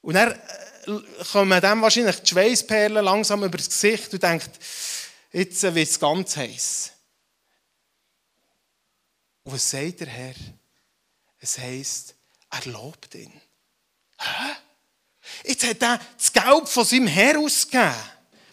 Und 0.01 0.13
dann 0.15 0.31
äh, 0.31 1.23
kommen 1.31 1.61
dem 1.61 1.81
wahrscheinlich 1.81 2.17
die 2.17 2.27
Schweißperlen 2.27 3.03
langsam 3.03 3.43
über 3.43 3.57
das 3.57 3.69
Gesicht 3.69 4.13
und 4.13 4.21
denkt, 4.21 4.51
jetzt 5.31 5.63
wird 5.63 5.77
es 5.77 5.99
ganz 5.99 6.35
heiß. 6.35 6.91
Und 9.43 9.53
was 9.53 9.69
sagt 9.69 10.01
der 10.01 10.07
Herr? 10.07 10.35
Es 11.39 11.57
heisst, 11.57 12.15
er 12.49 12.71
lobt 12.71 13.15
ihn. 13.15 13.33
Hä? 14.19 14.55
Jetzt 15.43 15.67
hat 15.67 15.81
er 15.81 15.99
das 16.17 16.31
Geld 16.31 16.69
von 16.69 16.85
seinem 16.85 17.07
Herr 17.07 17.39
ausgegeben. 17.39 17.93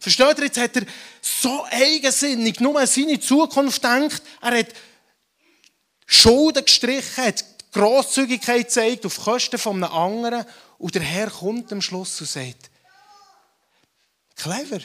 Versteht 0.00 0.38
ihr? 0.38 0.44
Jetzt 0.44 0.58
hat 0.58 0.76
er 0.76 0.86
so 1.20 1.64
eigensinnig 1.70 2.58
nur 2.60 2.80
an 2.80 2.86
seine 2.86 3.20
Zukunft 3.20 3.82
gedacht. 3.82 4.22
Er 4.40 4.58
hat 4.58 4.68
Schulden 6.06 6.64
gestrichen, 6.64 7.24
hat 7.24 7.44
Grosszügigkeit 7.72 8.66
gezeigt 8.66 9.06
auf 9.06 9.22
Kosten 9.22 9.58
von 9.58 9.84
einem 9.84 9.92
anderen. 9.92 10.44
Und 10.78 10.94
der 10.94 11.02
Herr 11.02 11.30
kommt 11.30 11.70
am 11.72 11.82
Schluss 11.82 12.20
und 12.20 12.28
sagt, 12.28 12.70
clever. 14.34 14.80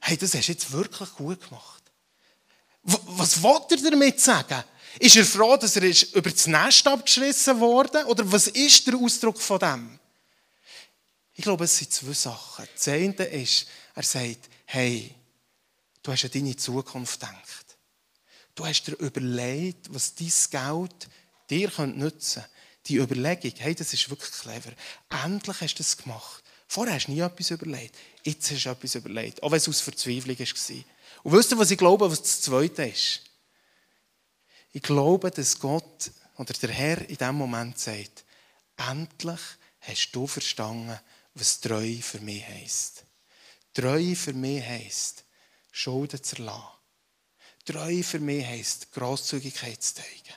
Hey, 0.00 0.18
das 0.18 0.34
hast 0.34 0.48
du 0.48 0.52
jetzt 0.52 0.70
wirklich 0.70 1.10
gut 1.14 1.48
gemacht. 1.48 1.82
Was 2.82 3.42
wollte 3.42 3.76
er 3.76 3.90
damit 3.90 4.20
sagen? 4.20 4.62
Ist 4.98 5.16
er 5.16 5.24
froh, 5.24 5.56
dass 5.56 5.76
er 5.76 5.82
über 6.14 6.30
das 6.30 6.46
Nest 6.46 6.86
abgeschrissen 6.86 7.58
wurde? 7.58 8.04
Oder 8.04 8.30
was 8.30 8.46
ist 8.48 8.86
der 8.86 8.96
Ausdruck 8.96 9.40
von 9.40 9.58
dem? 9.58 9.98
Ich 11.34 11.42
glaube, 11.42 11.64
es 11.64 11.76
sind 11.76 11.92
zwei 11.92 12.12
Sachen. 12.12 12.66
Das 12.74 12.88
eine 12.88 13.12
ist, 13.24 13.66
er 13.94 14.02
sagt, 14.02 14.48
hey, 14.66 15.14
du 16.02 16.12
hast 16.12 16.24
an 16.24 16.30
deine 16.32 16.56
Zukunft 16.56 17.20
gedacht. 17.20 17.76
Du 18.54 18.64
hast 18.64 18.84
dir 18.84 18.94
überlegt, 18.94 19.92
was 19.92 20.14
dein 20.14 20.32
Geld 20.50 21.08
dir 21.50 21.86
nützen 21.86 22.42
könnte. 22.42 22.48
Die 22.86 22.96
Überlegung, 22.96 23.52
hey, 23.56 23.74
das 23.74 23.92
ist 23.92 24.10
wirklich 24.10 24.30
clever. 24.30 24.72
Endlich 25.24 25.60
hast 25.60 25.74
du 25.74 25.78
das 25.78 25.96
gemacht. 25.96 26.44
Vorher 26.68 26.94
hast 26.94 27.06
du 27.06 27.12
nie 27.12 27.20
etwas 27.20 27.50
überlegt. 27.50 27.96
Jetzt 28.22 28.50
hast 28.50 28.64
du 28.64 28.70
etwas 28.70 28.94
überlegt. 28.94 29.42
Auch 29.42 29.50
wenn 29.50 29.58
es 29.58 29.68
aus 29.68 29.80
Verzweiflung 29.80 30.38
war. 30.38 30.84
Und 31.22 31.32
wisst 31.32 31.52
ihr, 31.52 31.58
was 31.58 31.70
ich 31.70 31.78
glaube, 31.78 32.10
was 32.10 32.22
das 32.22 32.42
Zweite 32.42 32.84
ist? 32.84 33.22
Ich 34.72 34.82
glaube, 34.82 35.30
dass 35.30 35.58
Gott 35.58 36.10
oder 36.36 36.52
der 36.52 36.70
Herr 36.70 37.00
in 37.08 37.16
diesem 37.16 37.36
Moment 37.36 37.78
sagt, 37.78 38.24
endlich 38.76 39.40
hast 39.80 40.12
du 40.12 40.26
verstanden, 40.26 40.98
was 41.34 41.60
treu 41.60 41.96
für 42.00 42.20
mich 42.20 42.46
heisst. 42.46 43.04
Treu 43.72 44.14
für 44.14 44.32
mich 44.32 44.64
heisst, 44.64 45.24
Schulden 45.72 46.22
zu 46.22 46.36
erlassen. 46.36 46.62
Treu 47.64 48.02
für 48.02 48.20
mich 48.20 48.44
heisst, 48.44 48.92
Grosszügigkeit 48.92 49.82
zu 49.82 49.94
zeigen. 49.94 50.34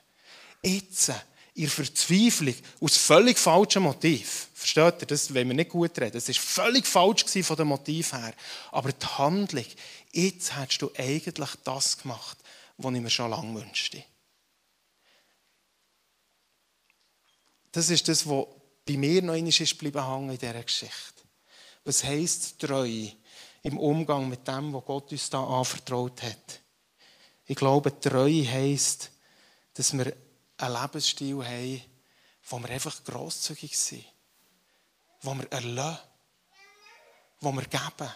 Jetzt, 0.63 1.12
in 1.53 1.69
Verzweiflung, 1.69 2.55
aus 2.81 2.97
völlig 2.97 3.38
falschem 3.38 3.83
Motiv. 3.83 4.49
Versteht 4.53 5.01
ihr? 5.01 5.07
Das 5.07 5.33
wollen 5.33 5.47
wir 5.49 5.55
nicht 5.55 5.69
gut 5.69 5.97
reden. 5.99 6.13
Das 6.13 6.27
war 6.27 6.36
völlig 6.36 6.86
falsch 6.86 7.25
von 7.43 7.55
dem 7.55 7.67
Motiv 7.67 8.13
her. 8.13 8.33
Aber 8.71 8.91
die 8.91 9.05
Handlung, 9.05 9.65
jetzt 10.12 10.55
hättest 10.55 10.81
du 10.81 10.91
eigentlich 10.97 11.49
das 11.63 11.97
gemacht, 11.97 12.38
was 12.77 12.93
ich 12.93 13.01
mir 13.01 13.10
schon 13.10 13.31
lange 13.31 13.60
wünschte. 13.60 14.03
Das 17.71 17.89
ist 17.89 18.07
das, 18.07 18.27
was 18.27 18.45
bei 18.88 18.97
mir 18.97 19.21
noch 19.21 19.34
einmal 19.34 19.50
ist 19.50 19.78
bleiben 19.78 20.08
hängen 20.08 20.30
in 20.30 20.38
dieser 20.38 20.63
Geschichte. 20.63 21.21
Was 21.84 22.04
heisst 22.04 22.60
treu 22.60 23.08
im 23.63 23.78
Umgang 23.78 24.30
mit 24.30 24.47
dem, 24.47 24.73
was 24.73 24.86
Gott 24.86 25.12
uns 25.12 25.30
da 25.30 25.43
anvertraut 25.43 26.23
hat? 26.23 26.62
Ich 27.45 27.56
glaube, 27.56 28.00
treu 28.00 28.43
heisst, 28.45 29.12
dass 29.73 29.95
wir 29.95 30.15
einen 30.58 30.82
Lebensstil 30.82 31.45
haben, 31.45 31.82
wo 32.50 32.60
wir 32.60 32.69
einfach 32.69 33.04
grosszügig 33.04 33.78
sind, 33.78 34.06
wo 35.21 35.36
wir 35.36 35.52
erlösen, 35.52 36.00
wo 37.41 37.52
wir 37.52 37.63
geben. 37.63 38.12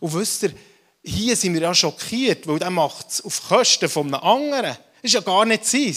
Und 0.00 0.14
wisst 0.14 0.44
ihr, 0.44 0.54
hier 1.02 1.36
sind 1.36 1.54
wir 1.54 1.62
ja 1.62 1.74
schockiert, 1.74 2.46
weil 2.46 2.58
der 2.58 2.70
macht 2.70 3.10
es 3.10 3.24
auf 3.24 3.48
Kosten 3.48 3.88
von 3.88 4.06
einem 4.12 4.24
anderen. 4.24 4.76
Das 4.76 5.02
ist 5.02 5.14
ja 5.14 5.20
gar 5.20 5.44
nicht 5.44 5.64
sein. 5.64 5.94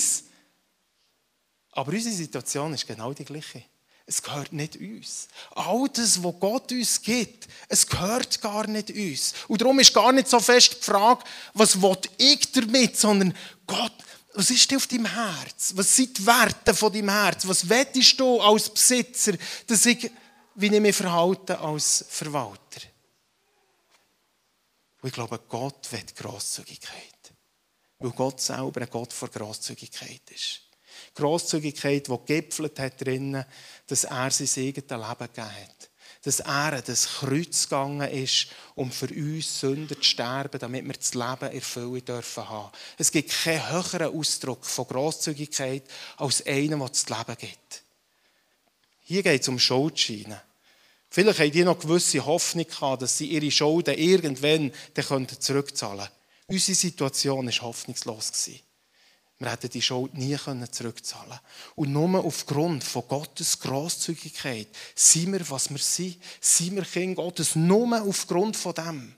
Aber 1.80 1.94
unsere 1.94 2.14
Situation 2.14 2.74
ist 2.74 2.86
genau 2.86 3.14
die 3.14 3.24
gleiche. 3.24 3.64
Es 4.06 4.22
gehört 4.22 4.52
nicht 4.52 4.76
uns. 4.76 5.30
All 5.52 5.88
das, 5.88 6.22
was 6.22 6.36
Gott 6.38 6.70
uns 6.74 7.02
gibt, 7.02 7.48
es 7.70 7.88
gehört 7.88 8.42
gar 8.42 8.68
nicht 8.68 8.90
uns. 8.90 9.34
Und 9.48 9.62
darum 9.62 9.80
ist 9.80 9.94
gar 9.94 10.12
nicht 10.12 10.28
so 10.28 10.42
fest 10.42 10.76
die 10.78 10.84
Frage, 10.84 11.24
was 11.54 11.82
will 11.82 11.98
ich 12.18 12.52
damit, 12.52 12.98
sondern 12.98 13.34
Gott, 13.66 13.94
was 14.34 14.52
ist 14.52 14.76
auf 14.76 14.88
deinem 14.88 15.06
Herz? 15.06 15.72
Was 15.74 15.96
sind 15.96 16.18
die 16.18 16.26
Werte 16.26 16.74
von 16.74 16.92
deinem 16.92 17.12
Herz? 17.12 17.48
Was 17.48 17.70
wettest 17.70 18.20
du 18.20 18.42
als 18.42 18.70
Besitzer, 18.70 19.36
dass 19.66 19.86
ich, 19.86 20.12
wie 20.56 20.76
ich 20.76 20.82
mich 20.82 20.98
verhalte 20.98 21.58
als 21.60 22.04
Verwalter? 22.10 22.82
Und 25.02 25.08
ich 25.08 25.14
glaube, 25.14 25.40
Gott 25.48 25.90
will 25.94 26.04
Grosszügigkeit. 26.14 27.34
Weil 28.00 28.12
Gott 28.12 28.42
selber 28.42 28.82
ein 28.82 28.90
Gott 28.90 29.14
vor 29.14 29.30
Grosszügigkeit 29.30 30.30
ist. 30.30 30.64
Grosszügigkeit, 31.20 32.08
die 32.08 32.18
gipfelt 32.26 32.80
hat 32.80 33.06
drinnen, 33.06 33.46
dass 33.88 34.04
er 34.06 34.32
sein 34.32 34.48
eigenes 34.48 34.90
Leben 34.90 35.08
gegeben 35.08 35.52
hat. 35.52 35.90
Dass 36.24 36.40
er 36.42 36.74
an 36.74 36.84
das 36.86 37.08
Kreuz 37.08 37.64
gegangen 37.64 38.10
ist, 38.10 38.48
um 38.76 38.92
für 38.92 39.08
uns 39.08 39.60
Sünder 39.60 39.96
zu 39.96 40.04
sterben, 40.04 40.60
damit 40.60 40.86
wir 40.86 40.94
das 40.94 41.14
Leben 41.14 41.54
erfüllen 41.54 42.04
dürfen 42.04 42.50
haben. 42.50 42.72
Es 42.98 43.12
gibt 43.12 43.32
keinen 43.32 43.72
höheren 43.72 44.18
Ausdruck 44.18 44.66
von 44.66 44.88
Grosszügigkeit 44.88 45.84
als 46.18 46.46
einen, 46.46 46.80
der 46.80 46.90
das 46.90 47.08
Leben 47.10 47.38
gibt. 47.38 47.84
Hier 49.04 49.24
geht 49.24 49.42
es 49.42 49.48
um 49.48 49.60
Schuldscheine. 49.60 50.42
Vielleicht 51.10 51.40
haben 51.40 51.52
die 51.52 51.64
noch 51.64 51.80
gewisse 51.80 52.24
Hoffnung 52.26 52.68
gehabt, 52.68 53.02
dass 53.02 53.18
sie 53.18 53.28
ihre 53.28 53.50
Schulden 53.50 53.98
irgendwann 53.98 54.72
zurückzahlen 55.40 56.00
könnten. 56.00 56.14
Unsere 56.48 56.76
Situation 56.76 57.48
war 57.48 57.62
hoffnungslos. 57.62 58.32
Wir 59.40 59.52
hätten 59.52 59.70
die 59.70 59.82
Schuld 59.82 60.16
nie 60.16 60.36
zurückzahlen 60.70 61.30
können. 61.30 61.40
Und 61.76 61.94
nur 61.94 62.26
aufgrund 62.26 62.84
von 62.84 63.08
Gottes 63.08 63.58
Grosszügigkeit 63.60 64.68
sind 64.94 65.32
wir, 65.32 65.50
was 65.50 65.70
wir 65.70 65.78
sind. 65.78 66.18
Sind 66.42 66.76
wir 66.76 66.84
Kinder 66.84 67.24
Gottes. 67.24 67.56
Nur 67.56 68.02
aufgrund 68.02 68.58
von 68.58 68.74
dem. 68.74 69.16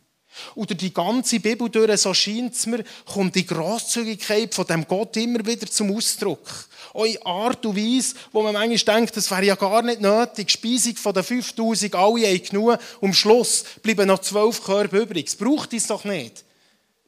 Oder 0.54 0.76
die 0.76 0.94
ganze 0.94 1.40
Bibel 1.40 1.70
durch, 1.70 2.00
so 2.00 2.14
scheint 2.14 2.54
es 2.54 2.66
mir, 2.68 2.84
kommt 3.06 3.36
die 3.36 3.46
Grosszügigkeit 3.46 4.54
von 4.54 4.66
dem 4.66 4.88
Gott 4.88 5.18
immer 5.18 5.46
wieder 5.46 5.68
zum 5.68 5.94
Ausdruck. 5.96 6.48
In 6.94 7.22
Art 7.26 7.66
und 7.66 7.76
Weise, 7.76 8.16
wo 8.32 8.44
man 8.44 8.54
manchmal 8.54 8.98
denkt, 8.98 9.18
das 9.18 9.30
wäre 9.32 9.46
ja 9.46 9.56
gar 9.56 9.82
nicht 9.82 10.02
nötig. 10.02 10.52
Speisung 10.52 10.96
von 10.98 11.14
den 11.14 11.24
5000, 11.24 11.96
alle 11.96 12.28
haben 12.28 12.44
genug. 12.44 12.80
Am 13.02 13.14
Schluss 13.14 13.66
bleiben 13.82 14.08
noch 14.08 14.20
zwölf 14.20 14.64
Körbe 14.64 15.00
übrig. 15.00 15.26
Das 15.26 15.36
braucht 15.36 15.74
es 15.74 15.88
doch 15.88 16.04
nicht. 16.06 16.46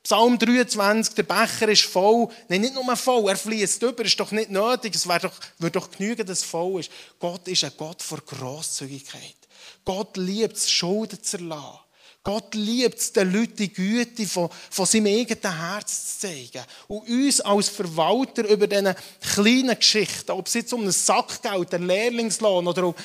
Psalm 0.04 0.38
23, 0.38 1.16
der 1.16 1.24
Becher 1.24 1.70
ist 1.70 1.84
voll. 1.84 2.28
Nein, 2.50 2.62
nicht 2.62 2.74
nur 2.74 2.96
voll, 2.98 3.30
er 3.30 3.38
fließt 3.38 3.82
über. 3.84 4.04
Ist 4.04 4.20
doch 4.20 4.32
nicht 4.32 4.50
nötig. 4.50 4.96
Es 4.96 5.04
doch, 5.04 5.32
würde 5.60 5.80
doch 5.80 5.89
genügen, 5.89 6.26
dass 6.26 6.39
es 6.39 6.46
voll 6.46 6.82
ist. 6.82 6.92
Gott 7.20 7.48
ist 7.48 7.63
ein 7.63 7.72
Gott 7.78 8.02
vor 8.02 8.20
Grosszügigkeit. 8.20 9.38
Gott 9.86 10.18
liebt 10.18 10.58
es, 10.58 10.70
Schulden 10.70 11.24
zu 11.24 11.38
erlassen. 11.38 11.80
Gott 12.22 12.56
liebt 12.56 13.00
es, 13.00 13.12
den 13.12 13.34
Leuten 13.34 13.56
die 13.58 13.72
Güte 13.72 14.26
von, 14.26 14.50
von 14.70 14.86
seinem 14.86 15.08
eigenen 15.08 15.58
Herz 15.58 16.20
zu 16.20 16.28
zeigen. 16.28 16.63
Und 16.88 17.08
uns 17.08 17.42
als 17.42 17.68
Verwalter 17.70 18.48
über 18.48 18.68
diese 18.68 18.96
kleinen 19.34 19.78
Geschichten, 19.78 20.32
ob 20.32 20.48
es 20.48 20.54
jetzt 20.54 20.74
um 20.74 20.84
ein 20.84 20.92
Sackgeld, 20.92 21.74
einen 21.74 21.88
Lehrlingslohn 21.88 22.66
oder 22.66 22.88
um, 22.88 22.96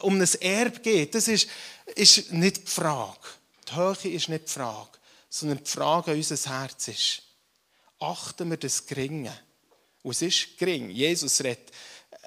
um 0.00 0.20
ein 0.20 0.28
Erbe 0.40 0.80
geht, 0.80 1.14
das 1.14 1.28
ist, 1.28 1.48
ist 1.94 2.32
nicht 2.32 2.66
die 2.66 2.70
Frage. 2.70 3.18
Die 3.68 3.76
Höhe 3.76 4.14
ist 4.14 4.28
nicht 4.28 4.48
die 4.48 4.52
Frage, 4.52 4.95
sondern 5.28 5.62
die 5.62 5.70
Frage 5.70 6.12
an 6.12 6.16
unser 6.16 6.50
Herz 6.50 6.88
ist, 6.88 7.22
achten 7.98 8.50
wir 8.50 8.56
das 8.56 8.86
Geringe? 8.86 9.36
Und 10.02 10.12
es 10.12 10.22
ist 10.22 10.58
gering. 10.58 10.90
Jesus 10.90 11.42
redet 11.42 11.72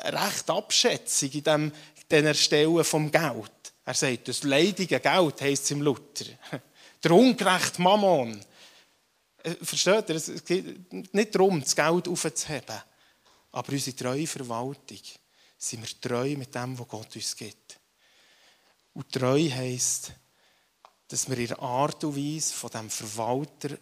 recht 0.03 0.49
abschätzig 0.49 1.35
in 1.35 1.43
dem, 1.43 1.71
dieser 2.11 2.33
Stelle 2.33 2.83
vom 2.83 3.11
Geld. 3.11 3.51
Er 3.85 3.93
sagt, 3.93 4.27
das 4.27 4.43
leidige 4.43 4.99
Geld 4.99 5.41
heisst 5.41 5.63
es 5.63 5.71
im 5.71 5.81
Luther. 5.81 6.25
Der 7.03 7.11
ungerechte 7.11 7.81
Mammon. 7.81 8.39
Äh, 9.43 9.55
versteht 9.61 10.09
ihr? 10.09 10.15
Es 10.15 10.43
geht 10.43 11.13
nicht 11.13 11.33
darum, 11.33 11.61
das 11.61 11.75
Geld 11.75 12.07
aufzuheben. 12.07 12.81
Aber 13.51 13.71
unsere 13.71 13.95
treue 13.95 14.27
Verwaltung 14.27 14.99
sind 15.57 15.81
wir 15.81 16.01
treu 16.01 16.35
mit 16.35 16.53
dem, 16.53 16.77
was 16.77 16.87
Gott 16.87 17.15
uns 17.15 17.35
gibt. 17.35 17.79
Und 18.93 19.11
treu 19.11 19.49
heisst, 19.49 20.11
dass 21.09 21.29
wir 21.29 21.37
in 21.37 21.53
Art 21.53 22.03
und 22.03 22.15
Weise 22.15 22.53
von 22.53 22.69
dem 22.69 22.89
Verwalter 22.89 23.77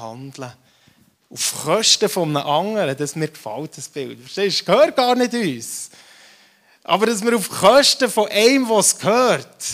handeln 0.00 0.52
auf 1.30 1.62
Kosten 1.62 2.08
von 2.08 2.36
einem 2.36 2.46
anderen, 2.46 2.96
dass 2.96 3.14
mir 3.14 3.28
gefällt 3.28 3.76
das 3.76 3.88
Bild. 3.88 4.18
Verstehst 4.20 4.60
du? 4.60 4.64
Das 4.64 4.76
gehört 4.76 4.96
gar 4.96 5.14
nicht 5.14 5.32
uns. 5.32 5.90
Aber 6.82 7.06
dass 7.06 7.22
wir 7.22 7.36
auf 7.36 7.48
Kosten 7.48 8.10
von 8.10 8.28
einem, 8.28 8.68
was 8.68 8.98
gehört, 8.98 9.64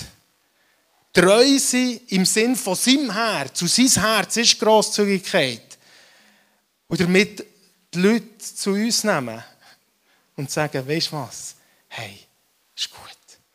treu 1.15 1.59
sind 1.59 2.13
im 2.13 2.27
Sinn 2.27 2.57
von 2.57 2.75
seinem 2.75 3.11
Herz. 3.11 3.63
Und 3.63 3.71
sein 3.71 4.03
Herz 4.03 4.37
ist 4.37 4.59
Grosszügigkeit. 4.59 5.79
Und 6.89 7.01
damit 7.01 7.47
die 7.95 7.99
Leute 8.01 8.39
zu 8.39 8.73
uns 8.73 9.03
nehmen 9.03 9.43
und 10.37 10.51
sagen, 10.51 10.87
weißt 10.87 11.11
du 11.11 11.17
was? 11.17 11.55
Hey, 11.89 12.19
ist 12.77 12.91
gut. 12.91 13.01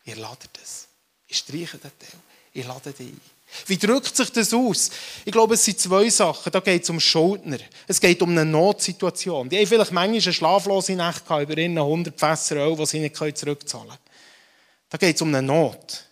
Ihr 0.04 0.16
ladet 0.16 0.50
es. 0.60 0.88
Ich 1.28 1.38
streiche 1.38 1.78
den 1.78 1.92
Teil. 1.98 2.20
Ich 2.52 2.66
lade 2.66 2.92
dich 2.92 3.08
ein. 3.08 3.20
Wie 3.66 3.76
drückt 3.76 4.16
sich 4.16 4.30
das 4.30 4.54
aus? 4.54 4.90
Ich 5.24 5.32
glaube, 5.32 5.54
es 5.54 5.64
sind 5.64 5.78
zwei 5.78 6.08
Sachen. 6.08 6.50
Da 6.50 6.60
geht 6.60 6.82
es 6.82 6.90
um 6.90 7.00
Schuldner. 7.00 7.58
Es 7.86 8.00
geht 8.00 8.22
um 8.22 8.30
eine 8.30 8.44
Notsituation. 8.44 9.48
Die 9.48 9.58
haben 9.58 9.66
vielleicht 9.66 9.92
manchmal 9.92 10.20
eine 10.22 10.32
schlaflose 10.32 10.94
Nacht 10.94 11.26
gehabt, 11.26 11.42
über 11.42 11.58
ihnen 11.58 11.78
100 11.78 12.18
Fässer 12.18 12.56
Öl, 12.56 12.76
die 12.76 12.86
sie 12.86 13.00
nicht 13.00 13.16
zurückzahlen 13.16 13.88
können. 13.88 13.98
Da 14.88 14.98
geht 14.98 15.16
es 15.16 15.22
um 15.22 15.28
eine 15.28 15.42
Not. 15.42 16.04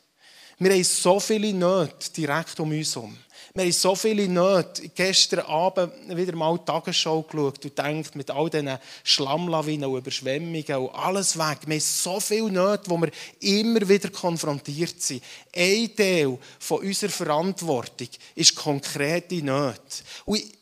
Wir 0.58 0.72
haben 0.72 0.84
so 0.84 1.18
viele 1.18 1.52
Nöte 1.54 2.12
direkt 2.14 2.60
um 2.60 2.70
uns 2.70 2.94
herum. 2.94 3.16
Wir 3.52 3.64
haben 3.64 3.72
so 3.72 3.96
viele 3.96 4.28
Nöte. 4.28 4.88
Gestern 4.90 5.40
Abend 5.40 5.92
wieder 6.16 6.36
mal 6.36 6.56
die 6.56 6.64
Tagesschau 6.64 7.22
geschaut 7.22 7.64
und 7.64 7.78
denkt 7.78 8.14
mit 8.14 8.30
all 8.30 8.48
diesen 8.48 8.78
Schlammlawinen 9.02 9.90
und 9.90 9.98
Überschwemmungen 9.98 10.76
und 10.76 10.94
alles 10.94 11.36
weg. 11.36 11.58
Wir 11.66 11.74
haben 11.74 11.80
so 11.80 12.20
viele 12.20 12.52
Nöte, 12.52 12.88
wo 12.88 12.96
wir 12.98 13.10
immer 13.40 13.88
wieder 13.88 14.08
konfrontiert 14.10 15.02
sind. 15.02 15.24
Ein 15.54 15.96
Teil 15.96 16.38
von 16.60 16.78
unserer 16.78 17.10
Verantwortung 17.10 18.08
ist 18.36 18.54
konkrete 18.54 19.42
Nöte. 19.42 20.04
Und 20.26 20.38
ich 20.38 20.52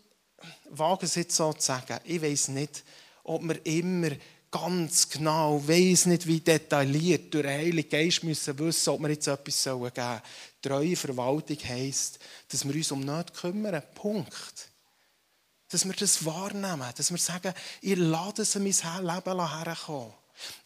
wage 0.70 1.04
es 1.04 1.14
jetzt 1.16 1.36
so 1.36 1.52
zu 1.52 1.60
sagen, 1.60 1.98
ich 2.04 2.22
weiß 2.22 2.48
nicht, 2.48 2.84
ob 3.24 3.42
wir 3.42 3.66
immer 3.66 4.12
ganz 4.50 5.08
genau, 5.08 5.66
weiß 5.66 6.06
nicht 6.06 6.26
wie 6.26 6.40
detailliert 6.40 7.32
durch 7.32 7.44
den 7.44 7.52
Heiligen 7.52 7.88
Geist 7.88 8.24
müssen 8.24 8.58
wissen, 8.58 8.90
ob 8.90 9.00
wir 9.00 9.10
jetzt 9.10 9.26
etwas 9.26 9.64
geben 9.64 9.90
sollen. 9.94 10.22
Treue 10.62 10.96
Verwaltung 10.96 11.58
heisst, 11.64 12.18
dass 12.48 12.66
wir 12.66 12.74
uns 12.74 12.92
um 12.92 13.00
nichts 13.00 13.40
kümmern. 13.40 13.82
Punkt. 13.94 14.68
Dass 15.70 15.84
wir 15.84 15.92
das 15.92 16.24
wahrnehmen, 16.24 16.90
dass 16.96 17.10
wir 17.10 17.18
sagen, 17.18 17.52
ich 17.82 17.96
lade 17.96 18.42
es 18.42 18.54
in 18.54 18.62
mein 18.62 19.06
Leben 19.06 19.64
herkommen. 19.64 20.14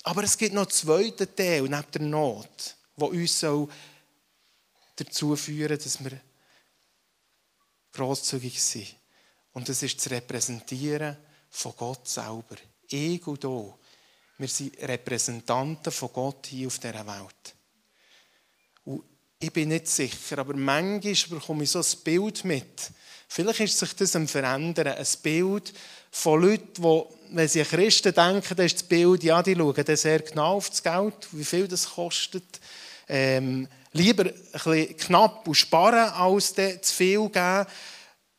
Aber 0.04 0.22
es 0.22 0.38
gibt 0.38 0.54
noch 0.54 0.62
einen 0.62 0.70
zweiten 0.70 1.34
Teil 1.34 1.62
neben 1.62 1.90
der 1.92 2.02
Not, 2.02 2.76
der 2.96 3.08
uns 3.08 3.40
dazu 4.96 5.36
führen 5.36 5.78
soll, 5.78 5.84
dass 5.84 6.04
wir 6.04 6.20
grosszügig 7.92 8.62
sind. 8.62 8.94
Und 9.52 9.68
das 9.68 9.82
ist 9.82 9.98
das 9.98 10.10
Repräsentieren 10.10 11.16
von 11.50 11.74
Gott 11.76 12.08
selber. 12.08 12.56
Ich 12.92 13.26
und 13.26 13.44
wir 13.44 14.48
sind 14.48 14.76
Repräsentanten 14.82 15.92
von 15.92 16.12
Gott 16.12 16.46
hier 16.46 16.66
auf 16.66 16.78
dieser 16.78 17.06
Welt. 17.06 17.54
Und 18.84 19.02
ich 19.38 19.52
bin 19.52 19.68
nicht 19.68 19.88
sicher, 19.88 20.38
aber 20.38 20.54
manchmal 20.54 21.38
bekomme 21.38 21.64
ich 21.64 21.70
so 21.70 21.80
ein 21.80 22.02
Bild 22.04 22.44
mit. 22.44 22.90
Vielleicht 23.28 23.60
ist 23.60 23.78
sich 23.78 23.96
das 23.96 24.14
am 24.16 24.28
Verändern. 24.28 24.88
Ein 24.88 25.06
Bild 25.22 25.72
von 26.10 26.42
Leuten, 26.42 26.82
die, 26.82 27.02
wenn 27.30 27.48
sie 27.48 27.60
an 27.60 27.66
Christen 27.66 28.12
denken, 28.12 28.56
dann 28.56 28.66
ist 28.66 28.76
das 28.76 28.82
Bild, 28.82 29.22
ja, 29.22 29.42
die 29.42 29.56
schauen 29.56 29.84
dann 29.84 29.96
sehr 29.96 30.20
genau 30.20 30.56
auf 30.56 30.68
das 30.68 30.82
Geld, 30.82 31.28
wie 31.32 31.44
viel 31.44 31.66
das 31.66 31.88
kostet. 31.88 32.60
Ähm, 33.08 33.68
lieber 33.92 34.24
ein 34.24 34.34
bisschen 34.52 34.96
knapp 34.96 35.48
und 35.48 35.54
sparen, 35.54 36.12
als 36.12 36.54
zu 36.54 36.94
viel 36.94 37.28
geben. 37.28 37.66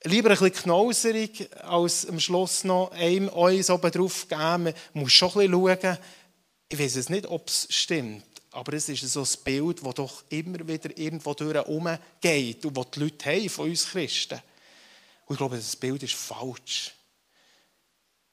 Lieber 0.05 0.31
ein 0.31 0.37
bisschen 0.37 0.53
knauserig, 0.53 1.49
als 1.61 2.05
am 2.05 2.19
Schluss 2.19 2.65
noch 2.65 2.91
einem 2.91 3.29
uns 3.29 3.69
oben 3.69 3.91
drauf 3.91 4.27
geben. 4.27 4.63
Man 4.63 4.73
muss 4.93 5.13
schon 5.13 5.29
ein 5.29 5.49
bisschen 5.49 5.79
schauen. 5.81 5.97
Ich 6.67 6.79
weiß 6.79 6.95
es 6.97 7.09
nicht, 7.09 7.25
ob 7.27 7.47
es 7.47 7.67
stimmt. 7.69 8.25
Aber 8.51 8.73
es 8.73 8.89
ist 8.89 9.01
so 9.01 9.21
ein 9.21 9.43
Bild, 9.43 9.83
das 9.83 9.95
doch 9.95 10.23
immer 10.29 10.67
wieder 10.67 10.95
irgendwo 10.97 11.33
geht 11.33 12.65
und 12.65 12.77
das 12.77 12.91
die 12.91 12.99
Leute 12.99 13.25
haben 13.25 13.49
von 13.49 13.69
uns 13.69 13.87
Christen. 13.87 14.41
Und 15.25 15.35
ich 15.35 15.37
glaube, 15.37 15.55
das 15.55 15.75
Bild 15.75 16.03
ist 16.03 16.13
falsch. 16.13 16.93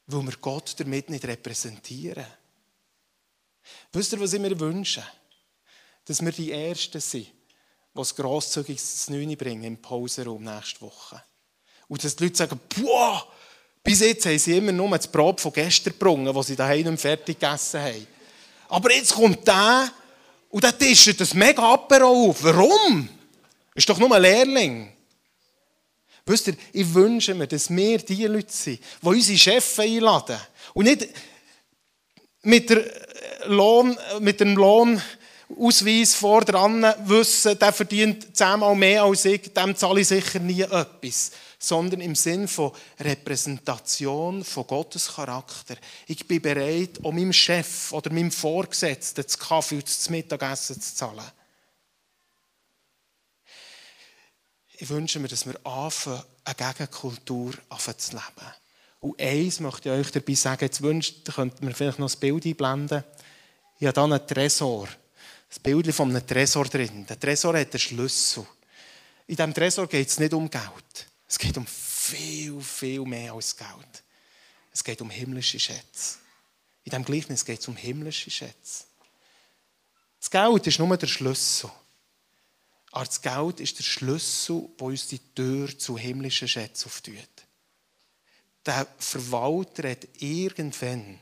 Weil 0.06 0.22
wir 0.24 0.37
Gott 0.40 0.74
damit 0.78 1.09
nicht 1.09 1.24
repräsentieren. 1.24 2.26
Wisst 3.92 4.12
ihr, 4.12 4.20
was 4.20 4.33
ich 4.33 4.40
mir 4.40 4.59
wünsche? 4.59 5.06
Dass 6.04 6.20
wir 6.20 6.33
die 6.33 6.50
Ersten 6.50 7.00
sind, 7.00 7.26
die 7.26 7.33
das 7.94 8.14
grosszügig 8.14 8.83
zu 8.83 9.12
Neune 9.12 9.37
bringen 9.37 9.64
im 9.64 9.80
Pausenraum 9.80 10.42
nächste 10.42 10.80
Woche. 10.80 11.22
Und 11.90 12.05
dass 12.05 12.14
die 12.14 12.22
Leute 12.22 12.37
sagen, 12.37 12.61
boah, 12.76 13.26
bis 13.83 13.98
jetzt 13.98 14.24
haben 14.24 14.38
sie 14.38 14.57
immer 14.57 14.70
nur 14.70 14.96
das 14.96 15.09
Brot 15.09 15.40
von 15.40 15.53
gestern 15.53 15.92
gebrungen, 15.92 16.33
das 16.33 16.46
sie 16.46 16.55
daheim 16.55 16.88
nicht 16.88 17.00
fertig 17.00 17.40
gegessen 17.40 17.81
haben. 17.81 18.07
Aber 18.68 18.92
jetzt 18.92 19.12
kommt 19.12 19.44
der 19.46 19.90
und 20.50 20.62
dann 20.62 20.79
tischt 20.79 21.20
das 21.20 21.35
mega 21.35 21.74
Apero 21.74 22.29
auf. 22.29 22.44
Warum? 22.44 23.09
Ist 23.74 23.88
doch 23.88 23.98
nur 23.98 24.14
ein 24.14 24.22
Lehrling. 24.22 24.92
Wisst 26.24 26.46
ihr, 26.46 26.57
ich 26.72 26.94
wünsche 26.94 27.35
mir, 27.35 27.48
dass 27.48 27.68
wir 27.68 27.98
die 27.98 28.24
Leute 28.26 28.53
sind, 28.53 28.81
die 29.03 29.07
unsere 29.07 29.38
Chefs 29.38 29.81
einladen. 29.81 30.38
Und 30.74 30.85
nicht 30.85 31.09
mit, 32.42 32.70
der 32.70 32.85
Lohn, 33.46 33.98
mit 34.20 34.38
dem 34.38 34.55
Lohnausweis 35.50 36.14
vor 36.14 36.44
dran 36.44 36.82
wissen, 37.04 37.58
der 37.58 37.72
verdient 37.72 38.36
zehnmal 38.36 38.74
mehr 38.74 39.02
als 39.02 39.24
ich, 39.24 39.52
dem 39.52 39.76
zahle 39.76 40.00
ich 40.00 40.08
sicher 40.08 40.38
nie 40.38 40.62
etwas 40.62 41.32
sondern 41.62 42.00
im 42.00 42.14
Sinn 42.14 42.48
von 42.48 42.72
Repräsentation 42.98 44.42
von 44.42 44.66
Gottes 44.66 45.12
Charakter. 45.14 45.76
Ich 46.06 46.26
bin 46.26 46.40
bereit, 46.40 46.98
um 47.02 47.14
meinem 47.14 47.34
Chef 47.34 47.92
oder 47.92 48.10
meinem 48.10 48.30
Vorgesetzten 48.30 49.22
das 49.22 49.38
Kaffee 49.38 49.76
und 49.76 49.84
das 49.84 50.08
Mittagessen 50.08 50.80
zu 50.80 50.94
zahlen. 50.94 51.30
Ich 54.72 54.88
wünsche 54.88 55.18
mir, 55.18 55.28
dass 55.28 55.44
wir 55.44 55.54
anfangen, 55.66 56.22
eine 56.44 56.54
Gegenkultur 56.54 57.52
zu 57.98 58.12
leben. 58.12 58.54
Und 59.00 59.20
eins 59.20 59.60
möchte 59.60 59.90
ich 59.90 60.00
euch 60.00 60.12
dabei 60.12 60.34
sagen, 60.34 60.64
jetzt 60.64 60.80
wünscht, 60.80 61.30
könnt 61.34 61.60
ihr 61.60 61.74
vielleicht 61.74 61.98
noch 61.98 62.06
das 62.06 62.16
Bild 62.16 62.46
einblenden. 62.46 63.04
Ich 63.78 63.86
habe 63.86 64.00
hier 64.00 64.14
einen 64.14 64.26
Tresor. 64.26 64.88
Das 65.50 65.58
Bild 65.58 65.92
von 65.92 66.10
einem 66.10 66.24
Tresor 66.24 66.64
drin. 66.66 67.04
Der 67.06 67.18
Tresor 67.18 67.58
hat 67.58 67.72
einen 67.72 67.80
Schlüssel. 67.80 68.46
In 69.26 69.34
diesem 69.34 69.52
Tresor 69.52 69.88
geht 69.88 70.08
es 70.08 70.20
nicht 70.20 70.32
um 70.32 70.48
Geld. 70.48 71.08
Es 71.26 71.38
geht 71.38 71.56
um 71.56 71.66
viel, 71.66 72.60
viel 72.60 73.04
mehr 73.04 73.32
als 73.32 73.56
Geld. 73.56 74.04
Es 74.72 74.84
geht 74.84 75.02
um 75.02 75.10
himmlische 75.10 75.58
Schätze. 75.58 76.18
In 76.84 76.90
diesem 76.90 77.04
Gleichnis 77.04 77.44
geht 77.44 77.58
es 77.58 77.66
um 77.66 77.76
himmlische 77.76 78.30
Schätze. 78.30 78.84
Das 80.20 80.30
Geld 80.30 80.66
ist 80.68 80.78
nur 80.78 80.96
der 80.96 81.06
Schlüssel. 81.08 81.70
Aber 82.92 83.04
das 83.04 83.20
Geld 83.20 83.58
ist 83.58 83.78
der 83.78 83.84
Schlüssel, 83.84 84.68
der 84.78 84.86
uns 84.86 85.08
die 85.08 85.18
Tür 85.18 85.76
zu 85.76 85.98
himmlischen 85.98 86.48
Schätzen 86.48 86.86
auftut. 86.86 87.14
Der 88.64 88.86
Verwalter 88.98 89.90
hat 89.90 90.06
irgendwann 90.18 91.18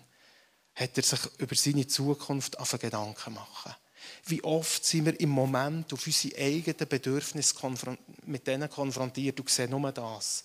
hat 0.74 0.96
er 0.96 1.02
sich 1.02 1.20
über 1.38 1.54
seine 1.54 1.86
Zukunft 1.86 2.56
Gedanken 2.78 3.34
machen. 3.34 3.74
Wie 4.28 4.44
oft 4.44 4.84
sind 4.84 5.06
wir 5.06 5.18
im 5.20 5.30
Moment 5.30 5.92
auf 5.92 6.06
unsere 6.06 6.36
eigenen 6.38 6.88
Bedürfnisse 6.88 7.54
mit 8.26 8.46
denen 8.46 8.68
konfrontiert 8.68 9.40
und 9.40 9.48
sehen 9.48 9.70
nur 9.70 9.90
das. 9.92 10.44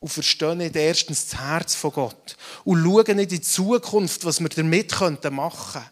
Und 0.00 0.08
verstehen 0.08 0.58
nicht 0.58 0.76
erstens 0.76 1.28
das 1.28 1.40
Herz 1.40 1.74
von 1.74 1.92
Gott. 1.92 2.36
Und 2.64 2.82
schauen 2.82 3.16
nicht 3.16 3.32
in 3.32 3.38
die 3.38 3.40
Zukunft, 3.40 4.24
was 4.24 4.40
wir 4.40 4.48
damit 4.48 4.92
machen 5.00 5.18
könnten. 5.30 5.90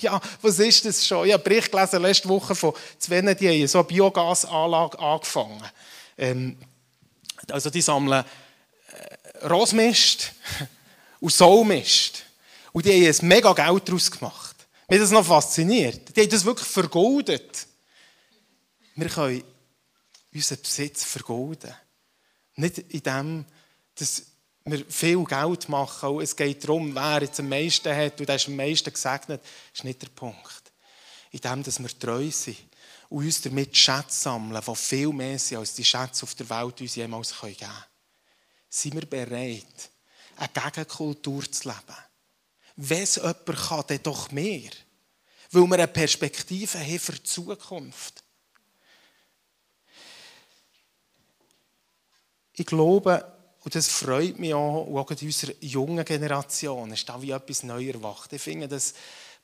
Ja, 0.00 0.20
was 0.42 0.58
ist 0.58 0.84
das 0.84 1.06
schon? 1.06 1.26
Ich 1.26 1.32
habe 1.32 1.44
einen 1.44 1.54
Bericht 1.54 1.72
gelesen 1.72 2.02
letzte 2.02 2.28
Woche 2.28 2.54
von 2.54 2.72
zwei, 2.98 3.20
die 3.34 3.48
haben 3.48 3.66
so 3.66 3.78
eine 3.78 3.88
Biogasanlage 3.88 4.98
angefangen. 4.98 5.62
Ähm, 6.16 6.56
also 7.50 7.70
die 7.70 7.80
sammeln 7.80 8.24
äh, 8.92 9.46
Rosmist 9.46 10.32
und 11.20 11.32
Saumist. 11.32 12.24
Und 12.72 12.84
die 12.84 12.92
haben 12.92 13.18
ein 13.20 13.28
mega 13.28 13.52
Geld 13.52 13.88
daraus 13.88 14.10
gemacht. 14.10 14.47
Mich 14.90 15.00
das 15.00 15.10
noch 15.10 15.26
fasziniert. 15.26 16.16
Die 16.16 16.22
haben 16.22 16.30
das 16.30 16.44
wirklich 16.46 16.66
vergoldet. 16.66 17.66
Wir 18.94 19.08
können 19.10 19.44
unseren 20.32 20.62
Besitz 20.62 21.04
vergolden. 21.04 21.74
Nicht 22.54 22.78
in 22.78 23.02
dem, 23.02 23.44
dass 23.94 24.22
wir 24.64 24.84
viel 24.86 25.22
Geld 25.24 25.68
machen 25.68 26.08
und 26.08 26.22
es 26.22 26.34
geht 26.34 26.64
darum, 26.64 26.94
wer 26.94 27.22
jetzt 27.22 27.38
am 27.38 27.50
meisten 27.50 27.94
hat 27.94 28.18
und 28.18 28.28
der 28.28 28.36
ist 28.36 28.48
am 28.48 28.56
meisten 28.56 28.92
gesegnet, 28.92 29.42
ist 29.74 29.84
nicht 29.84 30.00
der 30.00 30.08
Punkt. 30.08 30.72
In 31.30 31.40
dem, 31.40 31.62
dass 31.62 31.78
wir 31.78 31.98
treu 31.98 32.30
sind 32.30 32.58
und 33.10 33.24
uns 33.24 33.42
damit 33.42 33.76
Schätze 33.76 34.20
sammeln, 34.22 34.62
die 34.66 34.76
viel 34.76 35.12
mehr 35.12 35.38
sind, 35.38 35.58
als 35.58 35.74
die 35.74 35.84
Schätze 35.84 36.22
auf 36.22 36.34
der 36.34 36.48
Welt 36.48 36.80
uns 36.80 36.94
jemals 36.94 37.38
geben 37.38 37.56
können. 37.58 37.84
Sind 38.70 38.94
wir 38.94 39.06
bereit, 39.06 39.90
eine 40.36 40.48
Gegenkultur 40.48 41.50
zu 41.50 41.68
leben? 41.68 42.07
Wenn 42.80 43.02
es 43.02 43.16
jemand 43.16 43.44
kann, 43.44 43.84
dann 43.88 44.02
doch 44.04 44.30
mehr. 44.30 44.70
Weil 45.50 45.66
wir 45.66 45.74
eine 45.74 45.88
Perspektive 45.88 46.78
haben 46.78 46.98
für 47.00 47.12
die 47.12 47.22
Zukunft. 47.24 48.22
Ich 52.54 52.66
glaube, 52.66 53.32
und 53.64 53.74
das 53.74 53.88
freut 53.88 54.38
mich 54.38 54.54
auch, 54.54 54.86
und 54.86 54.96
auch 54.96 55.10
in 55.10 55.26
unserer 55.26 55.52
jungen 55.60 56.04
Generation 56.04 56.92
ist 56.92 57.08
da 57.08 57.20
wie 57.20 57.32
etwas 57.32 57.64
neu 57.64 57.88
erwacht. 57.88 58.32
Ich 58.32 58.42
finde 58.42 58.68
das 58.68 58.94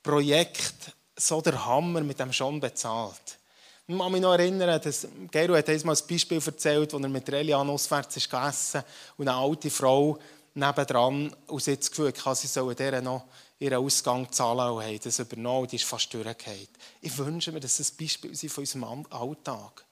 Projekt 0.00 0.92
so 1.16 1.40
der 1.40 1.64
Hammer 1.64 2.02
mit 2.02 2.20
dem 2.20 2.32
schon 2.32 2.60
bezahlt. 2.60 3.38
Ich 3.86 3.98
kann 3.98 4.12
mich 4.12 4.22
noch 4.22 4.32
erinnern, 4.32 4.80
dass 4.80 5.08
Gero 5.30 5.56
hat 5.56 5.68
einmal 5.68 5.96
ein 5.96 6.06
Beispiel 6.08 6.40
erzählt, 6.44 6.94
als 6.94 7.02
er 7.02 7.08
mit 7.08 7.28
Relian 7.30 7.68
auswärts 7.68 8.16
ist 8.16 8.30
gegessen 8.30 8.82
und 9.16 9.28
eine 9.28 9.36
alte 9.36 9.70
Frau 9.70 10.18
nebendran 10.54 11.34
und 11.48 11.62
sie 11.62 11.76
das 11.76 11.90
Gefühl 11.90 12.14
sie 12.34 12.46
sollen 12.46 12.76
dieser 12.76 13.00
noch 13.00 13.24
ihren 13.58 13.84
Ausgang 13.84 14.30
zahlen 14.30 14.72
und 14.72 14.82
haben 14.82 15.00
das 15.02 15.18
übernommen 15.18 15.62
und 15.62 15.72
die 15.72 15.76
ist 15.76 15.84
fast 15.84 16.12
durchgefallen. 16.12 16.68
Ich 17.00 17.16
wünsche 17.18 17.52
mir, 17.52 17.60
dass 17.60 17.78
das 17.78 17.92
ein 17.92 17.96
Beispiel 17.96 18.30
ist 18.30 18.52
von 18.52 18.62
unserem 18.62 19.06
Alltag. 19.10 19.84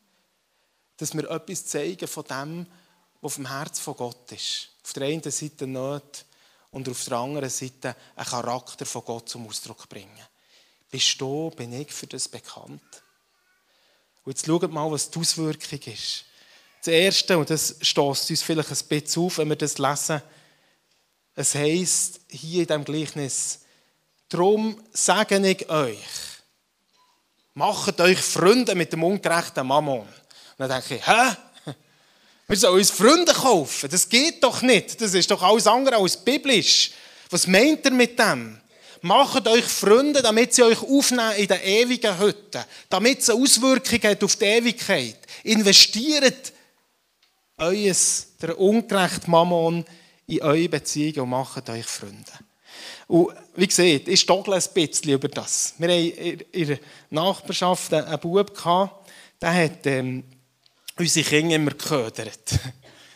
Dass 0.96 1.14
wir 1.14 1.29
etwas 1.31 1.66
zeigen 1.66 2.07
von 2.07 2.25
dem, 2.25 2.66
was 3.20 3.33
auf 3.33 3.35
dem 3.37 3.48
Herz 3.48 3.81
von 3.81 3.96
Gott 3.96 4.33
ist. 4.33 4.68
Auf 4.85 4.92
der 4.92 5.09
einen 5.09 5.22
Seite 5.22 5.66
nicht 5.66 6.25
und 6.70 6.88
auf 6.88 7.05
der 7.05 7.18
anderen 7.18 7.51
Seite 7.51 7.96
einen 8.16 8.27
Charakter 8.27 8.87
von 8.87 9.05
Gott 9.05 9.29
zum 9.29 9.46
Ausdruck 9.46 9.88
bringen. 9.88 10.27
Bist 10.90 11.20
du, 11.20 11.51
bin 11.51 11.72
ich 11.72 11.92
für 11.92 12.07
das 12.07 12.29
bekannt? 12.29 12.83
Und 14.25 14.33
jetzt 14.33 14.46
schaut 14.46 14.70
mal, 14.70 14.90
was 14.90 15.11
die 15.11 15.18
Auswirkung 15.18 15.81
ist. 15.92 16.25
Das 16.81 16.88
Erste, 16.88 17.38
und 17.38 17.48
das 17.48 17.77
stößt 17.81 18.31
uns 18.31 18.42
vielleicht 18.42 18.70
ein 18.70 18.88
bisschen 18.88 19.22
auf, 19.22 19.38
wenn 19.38 19.48
wir 19.48 19.57
das 19.57 19.79
lesen, 19.79 20.22
es 21.35 21.55
heisst 21.55 22.21
hier 22.29 22.62
in 22.62 22.66
diesem 22.66 22.85
Gleichnis, 22.85 23.61
darum 24.29 24.83
sage 24.92 25.38
ich 25.49 25.68
euch, 25.68 25.99
macht 27.55 28.01
euch 28.01 28.18
Freunde 28.18 28.75
mit 28.75 28.92
dem 28.92 29.05
ungerechten 29.05 29.66
Mammon. 29.66 30.01
Und 30.01 30.09
dann 30.59 30.71
denke 30.71 30.97
ich, 30.97 31.07
hä? 31.07 31.37
Wir 32.49 32.57
sollen 32.57 32.81
uns 32.81 32.90
Freunde 32.90 33.33
kaufen. 33.33 33.88
Das 33.90 34.09
geht 34.09 34.42
doch 34.42 34.61
nicht. 34.62 35.01
Das 35.01 35.14
ist 35.14 35.31
doch 35.31 35.42
alles 35.42 35.66
andere 35.66 35.97
als 35.97 36.16
biblisch. 36.16 36.90
Was 37.31 37.47
meint 37.47 37.85
ihr 37.85 37.92
mit 37.92 38.18
dem? 38.18 38.61
Macht 39.01 39.49
euch 39.49 39.64
Freunde, 39.64 40.23
damit 40.23 40.53
sie 40.53 40.62
euch 40.62 40.81
aufnehmen 40.83 41.33
in 41.37 41.49
der 41.49 41.64
ewigen 41.64 42.18
Hütte. 42.18 42.64
Damit 42.88 43.21
es 43.21 43.31
eine 43.31 43.40
Auswirkung 43.40 44.03
hat 44.03 44.23
auf 44.23 44.37
die 44.37 44.45
Ewigkeit. 44.45 45.16
Investiert 45.45 46.53
euer, 47.57 47.95
der 48.40 48.59
ungerechte 48.59 49.31
Mammon 49.31 49.85
in 50.37 50.42
eure 50.42 50.68
Beziehungen 50.68 51.21
und 51.21 51.31
macht 51.31 51.68
euch 51.68 51.87
Freunde. 51.87 52.33
Und 53.07 53.35
wie 53.57 53.66
gesagt, 53.66 54.09
ich 54.09 54.21
stoggle 54.21 54.55
ein 54.55 54.62
bisschen 54.75 55.12
über 55.12 55.29
das. 55.29 55.75
Wir 55.79 55.88
hatten 55.88 56.45
in 56.53 56.66
der 56.68 56.79
Nachbarschaft 57.11 57.92
einen 57.92 58.18
Bub, 58.18 58.53
der 59.40 59.55
hat 59.55 59.87
ähm, 59.87 60.25
unsere 60.99 61.29
Kinder 61.29 61.57
immer 61.57 61.73
geködert. 61.73 62.59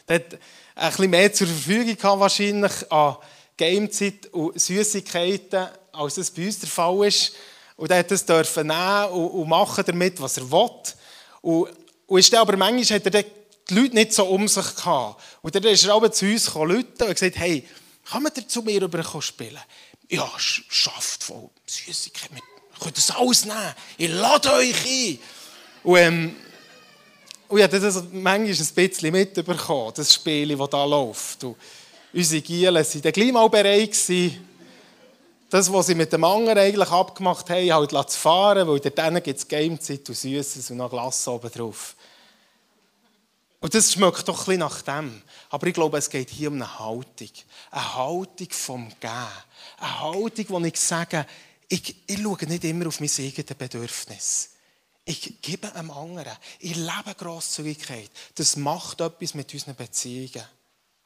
Der 0.09 0.17
hat 0.17 0.39
ein 0.77 0.91
bisschen 0.91 1.11
mehr 1.11 1.33
zur 1.33 1.47
Verfügung 1.47 1.97
gehabt, 1.97 2.21
wahrscheinlich 2.21 2.93
an 2.93 3.17
Gamezeit 3.57 4.27
und 4.33 4.61
Süßigkeiten, 4.61 5.67
als 5.93 6.17
es 6.19 6.31
bei 6.31 6.47
uns 6.47 6.61
der 6.61 6.69
Fall 6.69 7.09
ist. 7.09 7.33
Und 7.77 7.91
er 7.91 8.03
das 8.03 8.25
dürfen 8.25 8.69
nehmen 8.69 9.07
und, 9.07 9.29
und 9.29 9.49
machen 9.49 9.85
damit, 9.87 10.21
was 10.21 10.37
er 10.37 10.51
will. 10.51 10.71
Und, 11.41 11.69
und 12.07 12.19
ist 12.19 12.35
aber 12.35 12.57
manchmal 12.57 13.01
hat 13.01 13.07
er 13.07 13.25
die 13.69 13.75
Leute 13.75 13.95
nicht 13.95 14.13
so 14.13 14.27
um 14.27 14.47
sich 14.49 14.77
gehabt. 14.77 15.23
Und 15.43 15.55
dann 15.55 15.65
ist 15.65 15.85
er 15.85 15.95
aber 15.95 16.13
zu 16.13 16.27
uns 16.27 16.47
gekommen, 16.47 16.77
und 16.77 16.99
gesagt, 16.99 17.37
hey, 17.37 17.67
kann 18.09 18.23
man 18.23 18.33
zu 18.49 18.63
mir 18.63 18.83
rüber 18.83 19.03
spielen? 19.21 19.59
Ja, 20.09 20.31
schafft 20.39 21.25
voll 21.25 21.51
Süßigkeiten. 21.67 22.37
Ihr 22.37 22.81
könnt 22.81 22.97
das 22.97 23.11
alles 23.11 23.45
nehmen. 23.45 23.75
Ich 23.99 24.11
lade 24.11 24.53
euch 24.53 24.87
ein. 24.87 25.19
Und, 25.83 25.99
ähm, 25.99 26.37
und 27.49 27.59
ich 27.59 27.65
habe 27.65 27.81
das 27.81 28.05
manchmal 28.13 28.39
ein 28.39 28.75
bisschen 28.75 29.13
mitbekommen, 29.13 29.93
das 29.95 30.15
Spiel, 30.15 30.57
das 30.57 30.71
da 30.71 30.85
läuft. 30.85 31.45
Und 31.45 31.57
unsere 32.13 32.43
Gielen 32.43 32.75
waren 32.75 33.03
dann 33.03 33.13
gleich 33.13 33.33
mal 33.33 33.49
bereit, 33.49 33.97
das, 35.49 35.73
was 35.73 35.87
sie 35.87 35.95
mit 35.95 36.13
dem 36.13 36.25
anderen 36.25 36.59
eigentlich 36.59 36.91
abgemacht 36.91 37.49
haben, 37.51 37.73
halt 37.73 38.11
zu 38.11 38.19
fahren, 38.19 38.67
weil 38.69 38.81
dort 38.81 39.25
gibt 39.25 39.39
es 39.39 39.47
Gamezeit 39.47 40.09
und 40.09 40.15
Süßes 40.15 40.71
und 40.71 40.77
noch 40.79 40.91
Glas 40.91 41.27
oben 41.29 41.51
drauf. 41.51 41.96
Und 43.67 43.75
das 43.75 43.93
schmeckt 43.93 44.29
doch 44.29 44.47
ein 44.47 44.61
nach 44.61 44.81
dem. 44.83 45.21
Aber 45.51 45.67
ich 45.67 45.75
glaube, 45.75 45.99
es 45.99 46.09
geht 46.09 46.31
hier 46.31 46.51
um 46.51 46.55
eine 46.55 46.79
Haltung. 46.79 47.31
Eine 47.73 47.95
Haltung 47.97 48.49
vom 48.51 48.89
Gehen. 49.01 49.11
Eine 49.79 50.01
Haltung, 50.03 50.45
wo 50.51 50.61
ich 50.61 50.79
sage, 50.79 51.27
ich, 51.67 51.97
ich 52.07 52.23
schaue 52.23 52.47
nicht 52.47 52.63
immer 52.63 52.87
auf 52.87 53.01
mein 53.01 53.11
eigenes 53.19 53.59
Bedürfnis. 53.59 54.51
Ich 55.05 55.43
gebe 55.43 55.75
einem 55.75 55.91
anderen. 55.91 56.37
Ich 56.61 56.77
lebe 56.77 57.13
Grosszügigkeit. 57.19 58.09
Das 58.37 58.55
macht 58.55 59.01
etwas 59.01 59.35
mit 59.35 59.53
unseren 59.53 59.75
Beziehungen. 59.75 60.45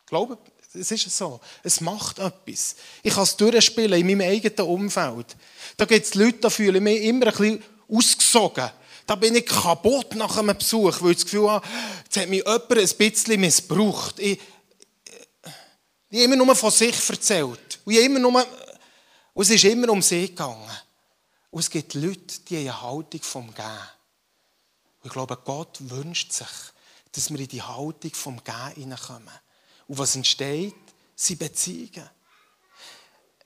Glaube, 0.05 0.37
es 0.75 0.91
ist 0.91 1.17
so. 1.17 1.41
Es 1.63 1.81
macht 1.81 2.19
etwas. 2.19 2.77
Ich 3.03 3.15
kann 3.15 3.23
es 3.23 3.39
durchspielen 3.39 3.99
in 3.99 4.07
meinem 4.07 4.31
eigenen 4.31 4.69
Umfeld. 4.69 5.35
Da 5.79 5.87
gibt 5.87 6.05
es 6.05 6.15
Leute, 6.15 6.41
da 6.41 6.51
fühle 6.51 6.77
ich 6.77 6.85
mich 6.85 7.05
immer 7.05 7.29
ein 7.29 7.33
bisschen 7.33 7.65
ausgesogen. 7.89 8.71
Da 9.11 9.17
bin 9.17 9.35
ich 9.35 9.45
kaputt 9.45 10.15
nach 10.15 10.37
einem 10.37 10.57
Besuch, 10.57 11.03
weil 11.03 11.11
ich 11.11 11.17
das 11.17 11.25
Gefühl 11.25 11.51
habe, 11.51 11.67
jetzt 12.05 12.17
hat 12.17 12.29
mich 12.29 12.45
jemand 12.47 12.71
ein 12.71 12.97
bisschen 12.97 13.41
missbraucht. 13.41 14.21
Ich, 14.21 14.39
ich 16.11 16.17
habe 16.17 16.23
immer 16.23 16.37
nur 16.37 16.55
von 16.55 16.71
sich 16.71 17.11
erzählt. 17.11 17.81
Und, 17.85 17.97
immer 17.97 18.21
nur, 18.21 18.47
und 19.35 19.43
es 19.43 19.51
ist 19.51 19.65
immer 19.65 19.89
um 19.89 20.01
sie 20.01 20.29
gegangen. 20.29 20.71
Und 21.51 21.59
es 21.59 21.69
gibt 21.69 21.95
Leute, 21.95 22.41
die 22.49 22.59
eine 22.59 22.81
Haltung 22.81 23.21
vom 23.21 23.53
Gehen. 23.53 23.67
Und 25.01 25.07
ich 25.07 25.13
glaube, 25.13 25.37
Gott 25.45 25.79
wünscht 25.81 26.33
sich, 26.33 26.47
dass 27.11 27.33
wir 27.33 27.41
in 27.41 27.49
die 27.49 27.63
Haltung 27.63 28.15
vom 28.15 28.45
Gehen 28.45 28.75
hineinkommen. 28.77 29.35
Und 29.89 29.99
was 29.99 30.15
entsteht? 30.15 30.73
Sie 31.17 31.35
Beziehungen. 31.35 32.09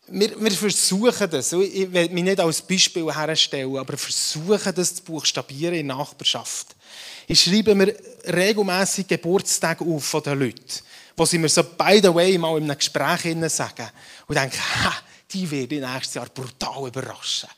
Wir, 0.06 0.38
wir, 0.38 0.50
versuchen 0.50 1.30
das, 1.30 1.52
ich 1.52 1.90
will 1.92 2.08
mich 2.10 2.24
nicht 2.24 2.40
als 2.40 2.60
Beispiel 2.60 3.12
herstellen, 3.14 3.76
aber 3.76 3.96
versuchen 3.96 4.74
das 4.74 4.96
zu 4.96 5.02
buchstabieren 5.02 5.74
in 5.74 5.86
Nachbarschaft. 5.86 6.76
Ich 7.26 7.40
schreibe 7.40 7.74
mir 7.74 7.96
regelmäßig 8.26 9.06
Geburtstage 9.06 9.82
auf 9.84 10.04
von 10.04 10.22
den 10.22 10.38
Leuten, 10.38 10.80
wo 11.16 11.24
sie 11.24 11.38
mir 11.38 11.48
so, 11.48 11.62
by 11.62 12.00
the 12.02 12.14
way, 12.14 12.36
mal 12.36 12.58
in 12.58 12.64
einem 12.64 12.76
Gespräch 12.76 13.22
sagen. 13.50 13.88
Und 14.26 14.36
denke, 14.36 14.58
ha, 14.58 14.94
die 15.30 15.50
werde 15.50 15.74
ich 15.74 15.80
nächstes 15.80 16.14
Jahr 16.14 16.26
brutal 16.26 16.88
überraschen. 16.88 17.48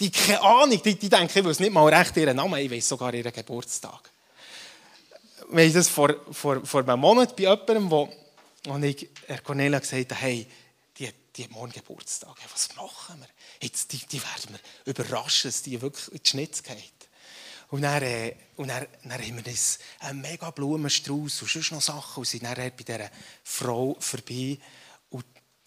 Die 0.00 0.10
keine 0.10 0.42
Ahnung, 0.42 0.80
die, 0.82 0.94
die 0.94 1.08
denken, 1.08 1.38
ich 1.38 1.44
weiß 1.44 1.60
nicht 1.60 1.72
mal 1.72 1.92
recht 1.92 2.16
ihren 2.16 2.36
Namen, 2.36 2.58
ich 2.58 2.70
weiß 2.70 2.88
sogar 2.88 3.12
ihren 3.12 3.32
Geburtstag. 3.32 4.10
Wenn 5.48 5.68
ich 5.68 5.74
das 5.74 5.88
vor, 5.88 6.14
vor, 6.32 6.64
vor 6.64 6.82
einem 6.82 7.00
Monat 7.00 7.36
bei 7.36 7.44
jemandem, 7.44 7.90
wo, 7.90 8.08
wo 8.64 8.78
ich 8.78 9.08
Cornelia 9.44 9.78
gesagt 9.78 10.12
habe, 10.12 10.20
hey, 10.20 10.46
die, 11.36 11.44
hat 11.44 11.50
morgen 11.50 11.72
Geburtstag, 11.72 12.36
was 12.52 12.74
machen 12.76 13.20
wir? 13.20 13.28
Jetzt, 13.60 13.92
die, 13.92 13.98
die 13.98 14.22
werden 14.22 14.58
wir 14.84 14.92
überraschen, 14.92 15.50
dass 15.50 15.62
die 15.62 15.80
wirklich 15.80 16.12
in 16.12 16.22
die 16.22 16.28
Schnitz 16.28 16.62
geht. 16.62 16.92
Und 17.68 17.82
dann, 17.82 18.02
äh, 18.02 18.36
und 18.56 18.68
dann, 18.68 18.86
dann 19.02 19.12
haben 19.12 19.44
wir 19.44 19.54
einen 20.00 20.20
mega 20.20 20.50
Blumenstrauß 20.50 21.42
und 21.42 21.50
sonst 21.50 21.72
noch 21.72 21.82
Sachen 21.82 22.20
und 22.20 22.26
sind 22.26 22.44
dann 22.44 22.54
bei 22.54 22.70
dieser 22.70 23.10
Frau 23.42 23.96
vorbei 23.98 24.58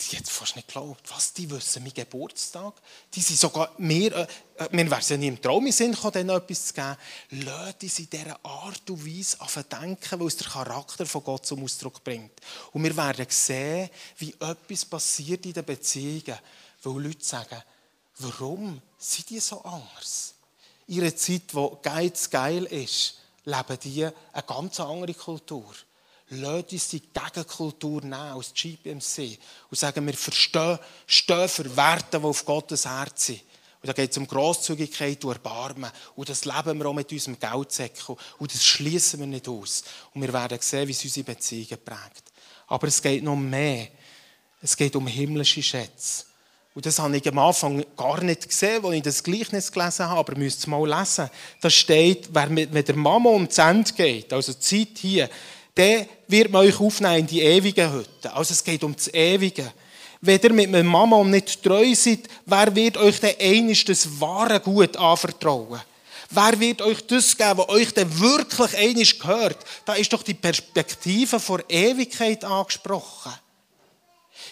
die 0.01 0.17
hat 0.17 0.27
fast 0.27 0.55
nicht 0.55 0.67
geglaubt. 0.67 1.01
Was, 1.09 1.33
die 1.33 1.49
wissen 1.49 1.83
meinen 1.83 1.93
Geburtstag? 1.93 2.73
Die 3.13 3.21
sind 3.21 3.39
sogar, 3.39 3.73
mir, 3.77 4.15
äh, 4.15 4.27
mir 4.71 4.89
wäre 4.89 5.01
es 5.01 5.09
ja 5.09 5.17
nie 5.17 5.27
im 5.27 5.41
Traum 5.41 5.65
in 5.65 5.73
Sinn 5.73 5.95
denen 6.13 6.29
etwas 6.29 6.67
zu 6.67 6.73
geben. 6.73 6.97
Leute 7.31 7.89
sie 7.89 8.03
in 8.03 8.09
dieser 8.09 8.39
Art 8.45 8.89
und 8.89 9.05
Weise 9.05 9.37
an 9.41 9.65
denken, 9.69 10.19
weil 10.19 10.27
es 10.27 10.37
der 10.37 10.47
Charakter 10.47 11.05
von 11.05 11.23
Gott 11.23 11.45
zum 11.45 11.63
Ausdruck 11.63 12.03
bringt. 12.03 12.31
Und 12.71 12.83
wir 12.83 12.95
werden 12.95 13.25
sehen, 13.29 13.89
wie 14.17 14.33
etwas 14.39 14.85
passiert 14.85 15.45
in 15.45 15.53
den 15.53 15.65
Beziehungen, 15.65 16.39
weil 16.83 17.03
Leute 17.03 17.25
sagen, 17.25 17.61
warum 18.19 18.81
sind 18.97 19.29
die 19.29 19.39
so 19.39 19.61
anders? 19.63 20.35
In 20.87 21.01
einer 21.01 21.15
Zeit, 21.15 21.53
wo 21.53 21.77
Geiz 21.81 22.29
geil 22.29 22.65
ist, 22.65 23.19
leben 23.43 23.79
die 23.83 24.05
eine 24.05 24.43
ganz 24.47 24.79
andere 24.79 25.13
Kultur. 25.13 25.73
Lasst 26.31 26.73
uns 26.73 26.89
die 26.89 27.01
Gegenkultur 27.01 28.01
nehmen 28.01 28.13
aus 28.13 28.53
GPMC 28.53 29.39
und 29.69 29.77
sagen, 29.77 30.05
wir 30.05 30.13
verstehen, 30.13 30.77
stehen 31.07 31.49
für 31.49 31.75
Werte, 31.75 32.19
die 32.19 32.25
auf 32.25 32.45
Gottes 32.45 32.85
Herz 32.85 33.25
sind. 33.25 33.41
Und 33.81 33.87
da 33.87 33.93
geht 33.93 34.11
es 34.11 34.17
um 34.17 34.27
Grosszügigkeit 34.27 35.23
und 35.23 35.31
Erbarmen. 35.31 35.89
Und 36.15 36.29
das 36.29 36.43
leben 36.43 36.77
wir 36.77 36.85
auch 36.85 36.93
mit 36.93 37.11
unserem 37.11 37.39
Geldsäckel. 37.39 38.17
Und 38.37 38.53
das 38.53 38.63
schließen 38.63 39.21
wir 39.21 39.27
nicht 39.27 39.47
aus. 39.47 39.83
Und 40.13 40.21
wir 40.21 40.33
werden 40.33 40.59
sehen, 40.61 40.87
wie 40.87 40.91
es 40.91 41.03
unsere 41.03 41.23
Beziehungen 41.23 41.83
prägt. 41.83 42.31
Aber 42.67 42.87
es 42.87 43.01
geht 43.01 43.23
noch 43.23 43.37
mehr. 43.37 43.87
Es 44.61 44.75
geht 44.75 44.95
um 44.97 45.07
himmlische 45.07 45.63
Schätze. 45.63 46.25
Und 46.75 46.85
das 46.85 46.99
habe 46.99 47.17
ich 47.17 47.27
am 47.27 47.39
Anfang 47.39 47.83
gar 47.97 48.21
nicht 48.21 48.47
gesehen, 48.47 48.85
als 48.85 48.95
ich 48.95 49.01
das 49.01 49.23
Gleichnis 49.23 49.71
gelesen 49.71 50.07
habe, 50.07 50.19
aber 50.19 50.37
müsst 50.37 50.59
es 50.59 50.67
mal 50.67 50.87
lesen. 50.87 51.29
Da 51.61 51.69
steht, 51.69 52.33
wenn 52.33 52.71
der 52.71 52.95
Mama 52.95 53.29
um 53.29 53.47
die 53.47 53.61
Ende 53.61 53.91
geht, 53.93 54.31
also 54.31 54.53
die 54.53 54.59
Zeit 54.59 54.97
hier, 54.97 55.29
der 55.79 56.07
wird 56.27 56.51
man 56.51 56.65
euch 56.65 56.77
aufnehmen 56.77 57.19
in 57.19 57.27
die 57.27 57.41
ewige 57.41 57.89
Hütte. 57.89 58.33
Also 58.33 58.51
es 58.51 58.61
geht 58.61 58.83
um 58.83 58.93
das 58.93 59.07
Ewige. 59.13 59.71
Wenn 60.19 60.41
ihr 60.41 60.51
mit 60.51 60.69
meinem 60.69 60.87
Mama 60.87 61.23
nicht 61.23 61.63
treu 61.63 61.95
seid, 61.95 62.27
wer 62.45 62.75
wird 62.75 62.97
euch 62.97 63.21
denn 63.21 63.35
einiges 63.39 63.85
das 63.85 64.19
wahre 64.19 64.59
Gut 64.59 64.97
anvertrauen? 64.97 65.79
Wer 66.31 66.59
wird 66.59 66.81
euch 66.81 67.07
das 67.07 67.35
geben, 67.35 67.59
was 67.59 67.69
euch 67.69 67.93
denn 67.93 68.19
wirklich 68.19 68.77
einiges 68.77 69.17
gehört? 69.17 69.57
Da 69.85 69.93
ist 69.93 70.11
doch 70.11 70.21
die 70.21 70.33
Perspektive 70.33 71.39
vor 71.39 71.61
Ewigkeit 71.69 72.43
angesprochen. 72.43 73.31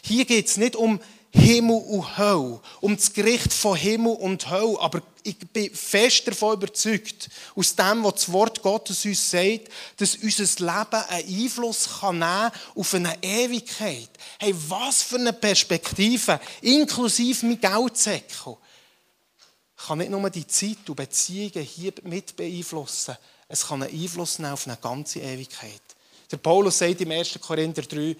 Hier 0.01 0.23
geht 0.23 0.47
es 0.47 0.55
nicht 0.55 0.77
um 0.77 0.97
Himmel 1.37 1.77
und 1.77 2.17
Hölle, 2.17 2.59
um 2.81 2.95
das 2.95 3.13
Gericht 3.13 3.53
von 3.53 3.77
Himmel 3.77 4.15
und 4.15 4.49
Hölle. 4.49 4.79
Aber 4.79 5.01
ich 5.23 5.37
bin 5.37 5.73
fest 5.73 6.27
davon 6.27 6.55
überzeugt, 6.55 7.29
aus 7.55 7.75
dem, 7.75 8.03
was 8.03 8.15
das 8.15 8.31
Wort 8.31 8.61
Gottes 8.61 9.05
uns 9.05 9.29
sagt, 9.29 9.69
dass 9.97 10.15
unser 10.15 10.43
Leben 10.43 11.03
einen 11.09 11.43
Einfluss 11.43 11.89
kann 11.99 12.23
auf 12.23 12.93
eine 12.93 13.17
Ewigkeit. 13.21 14.09
Hey, 14.39 14.55
was 14.67 15.03
für 15.03 15.17
eine 15.17 15.33
Perspektive, 15.33 16.39
inklusive 16.61 17.45
mein 17.45 17.59
Geldsäckel, 17.59 18.57
kann 19.75 19.99
nicht 19.99 20.11
nur 20.11 20.29
die 20.29 20.47
Zeit 20.47 20.89
und 20.89 20.95
Beziehungen 20.95 21.63
hier 21.63 21.93
mit 22.03 22.35
beeinflussen, 22.35 23.15
es 23.47 23.65
kann 23.65 23.83
einen 23.83 23.93
Einfluss 23.93 24.39
nehmen 24.39 24.53
auf 24.53 24.67
eine 24.67 24.77
ganze 24.77 25.19
Ewigkeit. 25.19 25.81
Der 26.31 26.37
Paulus 26.37 26.79
sagt 26.79 26.99
im 27.01 27.11
1. 27.11 27.39
Korinther 27.39 27.83
3, 27.83 28.15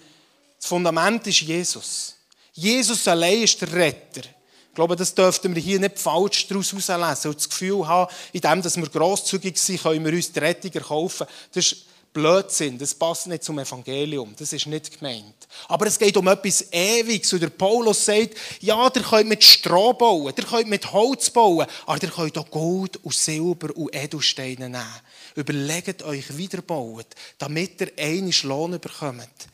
das 0.58 0.66
Fundament 0.66 1.26
ist 1.26 1.40
Jesus. 1.40 2.17
Jesus 2.58 3.06
allein 3.06 3.42
ist 3.42 3.60
der 3.60 3.72
Retter. 3.72 4.22
Ich 4.22 4.74
glaube, 4.74 4.96
das 4.96 5.14
dürften 5.14 5.54
wir 5.54 5.62
hier 5.62 5.78
nicht 5.78 5.96
falsch 5.96 6.48
daraus 6.48 6.72
herauslesen 6.72 7.30
und 7.30 7.36
das 7.36 7.48
Gefühl 7.48 7.86
haben, 7.86 8.12
indem 8.32 8.64
wir 8.64 8.88
grosszügig 8.88 9.56
sind, 9.56 9.80
können 9.80 10.04
wir 10.04 10.12
uns 10.12 10.32
die 10.32 10.40
Rettung 10.40 10.72
erkaufen. 10.72 11.28
Das 11.52 11.66
ist 11.66 11.84
Blödsinn, 12.12 12.76
das 12.76 12.96
passt 12.96 13.28
nicht 13.28 13.44
zum 13.44 13.60
Evangelium, 13.60 14.34
das 14.36 14.52
ist 14.52 14.66
nicht 14.66 14.98
gemeint. 14.98 15.46
Aber 15.68 15.86
es 15.86 15.96
geht 15.96 16.16
um 16.16 16.26
etwas 16.26 16.72
Ewiges 16.72 17.32
und 17.32 17.42
der 17.42 17.50
Paulus 17.50 18.04
sagt, 18.04 18.34
ja, 18.60 18.90
ihr 18.92 19.02
könnt 19.02 19.28
mit 19.28 19.44
Stroh 19.44 19.92
bauen, 19.92 20.34
ihr 20.36 20.44
könnt 20.44 20.68
mit 20.68 20.92
Holz 20.92 21.30
bauen, 21.30 21.66
aber 21.86 22.02
ihr 22.02 22.10
könnt 22.10 22.38
auch 22.38 22.50
Gold 22.50 22.96
und 23.04 23.14
Silber 23.14 23.68
und 23.76 23.94
Edelsteine 23.94 24.68
nehmen. 24.68 25.00
Überlegt 25.36 26.02
euch, 26.02 26.36
wie 26.36 26.48
ihr 26.52 26.62
baut, 26.62 27.06
damit 27.38 27.80
ihr 27.80 27.92
einen 27.96 28.34
Lohn 28.42 28.80
bekommt 28.80 29.48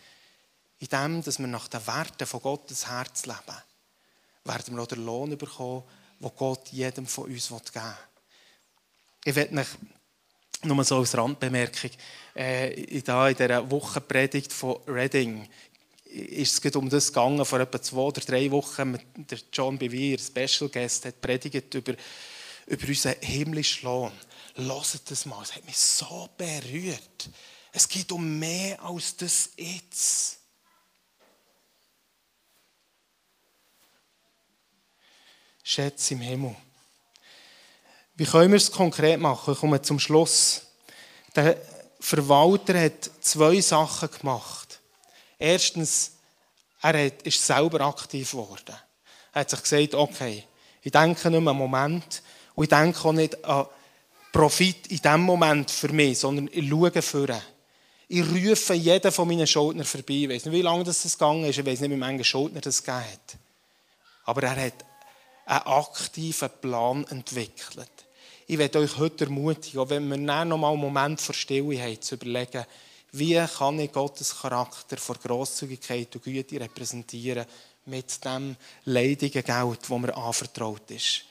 in 0.85 0.91
dem, 0.91 1.23
dass 1.23 1.39
wir 1.39 1.47
nach 1.47 1.69
den 1.69 1.87
Werten 1.87 2.27
von 2.27 2.41
Gottes 2.41 2.89
Herz 2.89 3.27
leben, 3.27 3.63
werden 4.45 4.77
wir 4.77 4.83
auch 4.83 4.87
den 4.87 5.05
Lohn 5.05 5.37
bekommen, 5.37 5.85
den 6.21 6.31
Gott 6.37 6.69
jedem 6.69 7.07
von 7.07 7.25
uns 7.25 7.49
geben 7.49 7.63
will. 7.75 7.95
Ich 9.25 9.35
werde 9.35 9.55
mich 9.55 9.69
nur 10.63 10.85
so 10.85 10.99
als 10.99 11.17
Randbemerkung, 11.17 11.91
äh, 12.37 12.73
in 12.75 13.01
dieser 13.01 13.71
Wochenpredigt 13.71 14.53
von 14.53 14.77
Reading 14.87 15.49
ist 16.05 16.65
es 16.65 16.77
um 16.77 16.89
das 16.89 17.09
gegangen, 17.09 17.45
vor 17.45 17.61
etwa 17.61 17.83
zwei 17.83 17.99
oder 17.99 18.21
drei 18.21 18.51
Wochen, 18.51 18.93
mit 18.93 19.03
der 19.17 19.39
John 19.53 19.77
Bevere, 19.77 20.21
Special 20.21 20.71
Guest, 20.71 21.07
hat 21.07 21.21
predigt 21.21 21.75
über, 21.75 21.95
über 22.67 22.89
unseren 22.89 23.17
himmlischen 23.21 23.85
Lohn. 23.85 24.13
Hört 24.55 25.11
das 25.11 25.27
mal, 25.27 25.43
es 25.43 25.57
hat 25.57 25.65
mich 25.65 25.77
so 25.77 26.29
berührt. 26.37 27.31
Es 27.73 27.89
geht 27.89 28.13
um 28.13 28.39
mehr 28.39 28.81
als 28.81 29.17
das 29.17 29.51
Jetzt. 29.57 30.39
Schätze 35.67 36.15
im 36.15 36.21
Himmel. 36.21 36.55
Wie 38.17 38.27
können 38.27 38.53
wir 38.53 38.59
es 38.59 38.71
konkret 38.71 39.19
machen? 39.19 39.55
Ich 39.55 39.61
komme 39.61 39.81
zum 39.83 39.99
Schluss. 39.99 40.67
Der 41.35 41.57
Verwalter 41.99 42.79
hat 42.79 43.11
zwei 43.21 43.61
Sachen 43.61 44.11
gemacht. 44.11 44.79
Erstens, 45.39 46.13
er 46.83 47.25
ist 47.25 47.45
selber 47.45 47.81
aktiv 47.81 48.31
geworden. 48.31 48.77
Er 49.33 49.41
hat 49.41 49.51
sich 49.51 49.63
gesagt, 49.63 49.95
okay, 49.95 50.45
ich 50.83 50.93
denke 50.93 51.31
nicht 51.31 51.41
mehr 51.41 51.51
einen 51.51 51.59
Moment 51.59 52.23
und 52.55 52.65
ich 52.65 52.69
denke 52.69 53.09
auch 53.09 53.13
nicht 53.13 53.43
an 53.43 53.67
Profit 54.33 54.89
in 54.89 54.99
diesem 54.99 55.23
Moment 55.23 55.71
für 55.71 55.93
mich, 55.93 56.19
sondern 56.19 56.51
ich 56.53 56.69
schaue 56.69 57.03
vor. 57.03 57.29
Ich 58.07 58.23
rufe 58.23 58.75
jeden 58.75 59.11
von 59.11 59.27
meinen 59.27 59.47
Schuldnern 59.47 59.87
vorbei. 59.87 60.15
Ich 60.15 60.29
weiß 60.29 60.45
nicht, 60.45 60.55
wie 60.55 60.63
lange 60.63 60.85
das 60.85 61.03
gegangen 61.03 61.45
ist, 61.47 61.59
ich 61.59 61.65
weiß 61.65 61.81
nicht, 61.81 61.91
wie 61.91 62.05
viele 62.05 62.25
Schuldner 62.25 62.61
das 62.61 62.83
gegeben 62.83 63.05
hat. 63.05 63.39
Aber 64.27 64.43
er 64.43 64.67
hat 64.67 64.85
einen 65.47 65.67
aktiven 65.67 66.51
Plan 66.61 67.07
entwickelt. 67.09 67.91
Ich 68.47 68.59
werde 68.59 68.81
euch 68.81 68.99
heute 68.99 69.25
ermutigen, 69.25 69.81
auch 69.81 69.89
wenn 69.89 70.09
wir 70.09 70.45
noch 70.45 70.59
mal 70.59 70.73
einen 70.73 70.81
Moment 70.81 71.21
vor 71.21 71.35
Stille 71.35 71.81
haben, 71.81 72.01
zu 72.01 72.17
überlegen, 72.17 72.65
wie 73.13 73.43
kann 73.47 73.79
ich 73.79 73.93
Gottes 73.93 74.37
Charakter 74.37 74.97
vor 74.97 75.17
Grosszügigkeit 75.17 76.15
und 76.15 76.25
Güte 76.25 76.61
repräsentieren 76.61 77.47
mit 77.87 78.25
dem 78.25 78.57
leidigen 78.87 79.45
Geld, 79.45 79.79
das 79.83 79.89
mir 79.89 80.17
anvertraut 80.17 80.91
ist. 80.91 81.23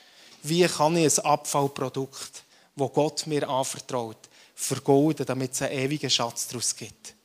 Wie 0.44 0.66
kann 0.66 0.98
ich 0.98 1.20
ein 1.20 1.26
Abfallprodukt, 1.26 2.44
das 2.76 2.94
Gott 2.94 3.28
mir 3.28 3.48
anvertraut, 3.48 4.30
vergolden, 4.56 5.26
damit 5.26 5.54
es 5.54 5.62
einen 5.62 5.80
ewigen 5.80 6.10
Schatz 6.10 6.48
daraus 6.48 6.76
gibt? 6.76 7.16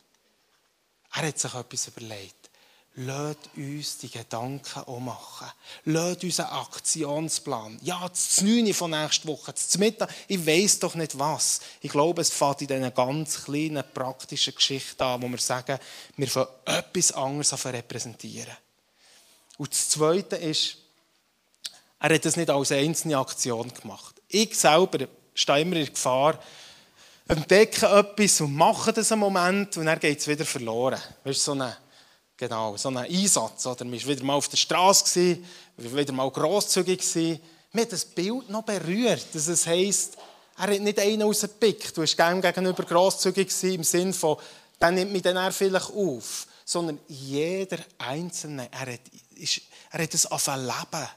Er 1.14 1.28
hat 1.28 1.38
sich 1.38 1.54
etwas 1.54 1.88
überlegt. 1.88 2.37
Lasst 3.00 3.50
uns 3.56 3.98
die 3.98 4.10
Gedanken 4.10 4.80
auch 4.80 4.98
machen. 4.98 5.46
Lasst 5.84 6.24
uns 6.24 6.40
einen 6.40 6.48
Aktionsplan. 6.48 7.78
Ja, 7.80 8.08
das 8.08 8.40
9 8.40 8.74
von 8.74 8.90
nächster 8.90 9.28
Woche, 9.28 9.52
das 9.52 9.78
Mittag, 9.78 10.12
ich 10.26 10.44
weiß 10.44 10.80
doch 10.80 10.96
nicht 10.96 11.16
was. 11.16 11.60
Ich 11.80 11.92
glaube, 11.92 12.22
es 12.22 12.30
fängt 12.30 12.62
in 12.62 12.66
diesen 12.66 12.92
ganz 12.92 13.44
kleinen, 13.44 13.84
praktischen 13.94 14.52
Geschichten 14.52 15.00
an, 15.00 15.22
wo 15.22 15.28
wir 15.28 15.38
sagen, 15.38 15.78
wir 16.16 16.26
fangen 16.26 16.48
etwas 16.64 17.12
anderes 17.12 17.52
an 17.52 17.72
repräsentieren. 17.72 18.56
Und 19.58 19.70
das 19.70 19.90
Zweite 19.90 20.34
ist, 20.34 20.78
er 22.00 22.14
hat 22.14 22.24
das 22.24 22.36
nicht 22.36 22.50
als 22.50 22.72
einzelne 22.72 23.18
Aktion 23.18 23.72
gemacht. 23.80 24.16
Ich 24.26 24.58
selber 24.58 25.06
stehe 25.34 25.60
immer 25.60 25.76
in 25.76 25.86
Gefahr, 25.86 26.42
entdecke 27.28 27.86
etwas 27.86 28.40
und 28.40 28.56
mache 28.56 28.92
das 28.92 29.12
einen 29.12 29.20
Moment 29.20 29.76
und 29.76 29.86
dann 29.86 30.00
geht 30.00 30.18
es 30.18 30.26
wieder 30.26 30.44
verloren. 30.44 31.00
Das 31.22 31.36
ist 31.36 31.44
so 31.44 31.52
eine 31.52 31.76
Genau, 32.38 32.76
so 32.76 32.88
ein 32.88 32.98
Einsatz. 32.98 33.66
Oder? 33.66 33.84
Man 33.84 34.00
war 34.00 34.08
wieder 34.08 34.24
mal 34.24 34.34
auf 34.34 34.48
der 34.48 34.56
Straße, 34.56 35.38
wieder 35.76 36.12
mal 36.12 36.30
grosszügig. 36.30 37.02
Mir 37.72 37.82
hat 37.82 37.92
das 37.92 38.04
Bild 38.04 38.48
noch 38.48 38.62
berührt, 38.62 39.26
dass 39.32 39.48
es 39.48 39.66
heisst, 39.66 40.16
er 40.56 40.72
hat 40.72 40.80
nicht 40.80 41.00
einen 41.00 41.22
rausgepickt. 41.22 41.96
Du 41.96 42.00
warst 42.00 42.16
gerne 42.16 42.40
gegenüber 42.40 42.84
grosszügig 42.84 43.50
im 43.64 43.82
Sinne 43.82 44.12
von, 44.12 44.36
dann 44.78 44.94
nimmt 44.94 45.12
mich 45.12 45.22
dann 45.22 45.52
vielleicht 45.52 45.90
auf. 45.90 46.46
Sondern 46.64 47.00
jeder 47.08 47.78
Einzelne, 47.98 48.68
er 48.70 48.92
hat, 48.92 49.00
ist, 49.34 49.62
er 49.90 50.02
hat 50.04 50.14
es 50.14 50.26
auf 50.26 50.48
ein 50.48 50.64
Leben. 50.64 51.08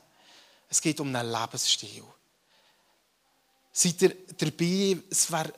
Es 0.69 0.81
geht 0.81 0.99
um 0.99 1.15
einen 1.15 1.31
Lebensstil. 1.31 2.03
Seid 3.71 4.01
ihr 4.01 4.15
dabei? 4.39 4.97
Es 5.11 5.31
wäre 5.31 5.53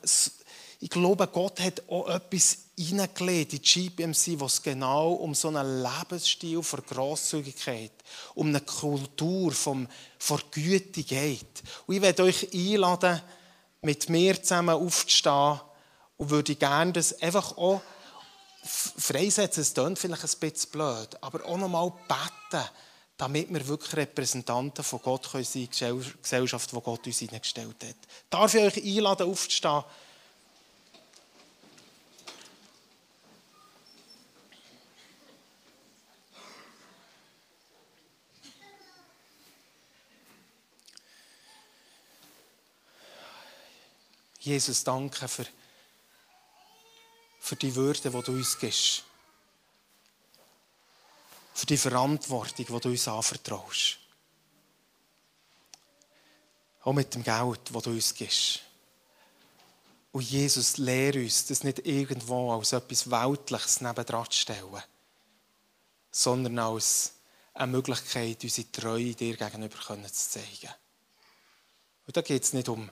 ich 0.80 0.90
glaube, 0.90 1.26
Gott 1.28 1.60
hat 1.60 1.82
auch 1.88 2.08
etwas 2.08 2.63
hineingelegt 2.76 3.52
in 3.52 3.62
die 3.62 3.88
GPMC, 3.88 4.40
wo 4.40 4.46
es 4.46 4.62
genau 4.62 5.12
um 5.12 5.34
so 5.34 5.48
einen 5.48 5.82
Lebensstil 5.82 6.62
von 6.62 6.84
Grosszügigkeit, 6.84 7.92
um 8.34 8.48
eine 8.48 8.60
Kultur 8.60 9.52
vom, 9.52 9.86
von 10.18 10.40
Güte 10.50 11.02
geht. 11.02 11.62
Und 11.86 11.96
ich 11.96 12.02
werde 12.02 12.24
euch 12.24 12.52
einladen, 12.52 13.20
mit 13.82 14.08
mir 14.08 14.42
zusammen 14.42 14.74
aufzustehen 14.74 15.60
und 16.16 16.30
würde 16.30 16.54
gerne 16.54 16.92
das 16.92 17.20
einfach 17.20 17.56
auch 17.56 17.80
freisetzen. 18.64 19.62
Es 19.62 19.74
klingt 19.74 19.98
vielleicht 19.98 20.24
ein 20.24 20.40
bisschen 20.40 20.70
blöd, 20.70 21.08
aber 21.20 21.44
auch 21.44 21.58
nochmal 21.58 21.92
beten, 22.08 22.64
damit 23.16 23.52
wir 23.52 23.68
wirklich 23.68 23.96
Repräsentanten 23.96 24.84
von 24.84 25.00
Gott 25.02 25.30
sein 25.30 25.68
können, 25.70 26.00
die 26.00 26.22
Gesellschaft, 26.22 26.72
die 26.72 26.80
Gott 26.80 27.06
uns 27.06 27.18
hineingestellt 27.18 27.84
hat. 27.84 27.96
Darf 28.30 28.54
ich 28.54 28.62
euch 28.62 28.84
einladen, 28.84 29.30
aufzustehen? 29.30 29.84
Jesus, 44.44 44.84
danke 44.84 45.26
für, 45.26 45.46
für 47.40 47.56
die 47.56 47.74
Würde, 47.74 48.10
die 48.10 48.10
du 48.10 48.32
uns 48.32 48.58
gibst. 48.58 49.04
Für 51.54 51.64
die 51.64 51.78
Verantwortung, 51.78 52.66
die 52.66 52.80
du 52.80 52.88
uns 52.90 53.08
anvertraust. 53.08 53.96
Auch 56.82 56.92
mit 56.92 57.14
dem 57.14 57.22
Geld, 57.22 57.60
das 57.72 57.82
du 57.82 57.90
uns 57.90 58.14
gibst. 58.14 58.60
Und 60.12 60.30
Jesus, 60.30 60.76
lehre 60.76 61.20
uns, 61.20 61.46
das 61.46 61.64
nicht 61.64 61.86
irgendwo 61.86 62.52
als 62.52 62.72
etwas 62.72 63.10
Weltliches 63.10 63.80
nebendran 63.80 64.30
zu 64.30 64.38
stellen, 64.38 64.82
sondern 66.10 66.58
als 66.58 67.14
eine 67.54 67.72
Möglichkeit, 67.72 68.44
unsere 68.44 68.70
Treue 68.70 69.14
dir 69.14 69.38
gegenüber 69.38 69.78
zu 69.78 70.12
zeigen. 70.12 70.74
Und 72.06 72.14
da 72.14 72.20
geht 72.20 72.42
es 72.42 72.52
nicht 72.52 72.68
um 72.68 72.90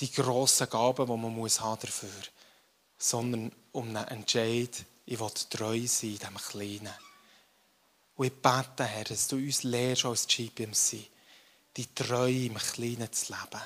die 0.00 0.10
grossen 0.10 0.68
Gaben, 0.68 1.06
die 1.06 1.16
man 1.16 1.34
muss 1.34 1.60
haben 1.60 1.80
dafür 1.80 2.08
haben 2.08 2.42
sondern 3.02 3.50
um 3.72 3.88
einen 3.88 4.08
Entscheid, 4.08 4.84
ich 5.06 5.18
will 5.18 5.30
treu 5.50 5.86
sein 5.86 6.10
in 6.10 6.18
diesem 6.18 6.36
Kleinen. 6.36 6.94
Und 8.14 8.26
ich 8.26 8.32
bete, 8.32 8.84
Herr, 8.84 9.04
dass 9.04 9.26
du 9.26 9.36
uns 9.36 9.64
lehrst 9.64 10.04
als 10.04 10.26
GPMC, 10.28 11.08
die 11.76 11.94
Treue 11.94 12.46
im 12.46 12.54
Kleinen 12.54 13.12
zu 13.12 13.32
leben. 13.32 13.62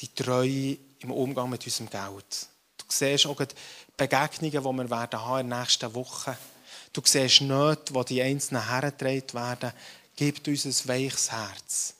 Die 0.00 0.12
Treue 0.12 0.76
im 1.00 1.12
Umgang 1.12 1.50
mit 1.50 1.64
unserem 1.64 1.88
Geld. 1.88 2.48
Du 2.78 2.84
siehst 2.88 3.26
auch 3.26 3.36
die 3.36 3.54
Begegnungen, 3.96 4.50
die 4.50 4.64
wir 4.64 4.90
werden 4.90 5.20
haben 5.20 5.40
in 5.40 5.50
den 5.50 5.60
nächsten 5.60 5.94
Wochen. 5.94 6.36
Du 6.92 7.02
siehst 7.04 7.42
nicht, 7.42 7.94
wo 7.94 8.02
die 8.02 8.22
Einzelnen 8.22 8.68
hergetragen 8.68 9.34
werden. 9.34 9.72
Gib 10.16 10.46
uns 10.48 10.64
ein 10.64 10.88
weiches 10.88 11.30
Herz 11.30 11.94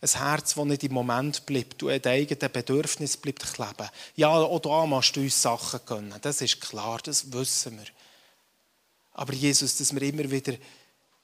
ein 0.00 0.08
Herz, 0.08 0.54
das 0.54 0.64
nicht 0.64 0.84
im 0.84 0.92
Moment 0.92 1.44
bleibt, 1.46 1.82
du 1.82 1.88
an 1.88 2.00
eigenen 2.04 2.52
Bedürfnis 2.52 3.16
bleibt 3.16 3.52
kleben. 3.52 3.88
Ja, 4.16 4.30
auch 4.30 4.60
da 4.60 4.86
machst 4.86 5.16
du 5.16 5.20
uns 5.20 5.40
Sachen 5.42 5.80
gönnen. 5.84 6.18
Das 6.22 6.40
ist 6.40 6.60
klar, 6.60 7.00
das 7.02 7.32
wissen 7.32 7.78
wir. 7.78 7.86
Aber 9.14 9.32
Jesus, 9.32 9.76
dass 9.76 9.92
wir 9.92 10.02
immer 10.02 10.30
wieder 10.30 10.54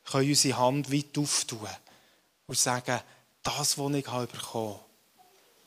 können 0.04 0.28
unsere 0.28 0.58
Hand 0.58 0.92
weit 0.92 1.16
auftun 1.16 1.68
und 2.46 2.58
sagen, 2.58 3.00
das, 3.42 3.78
was 3.78 3.92
ich 3.92 4.06
habe 4.08 4.26
bekommen 4.26 4.78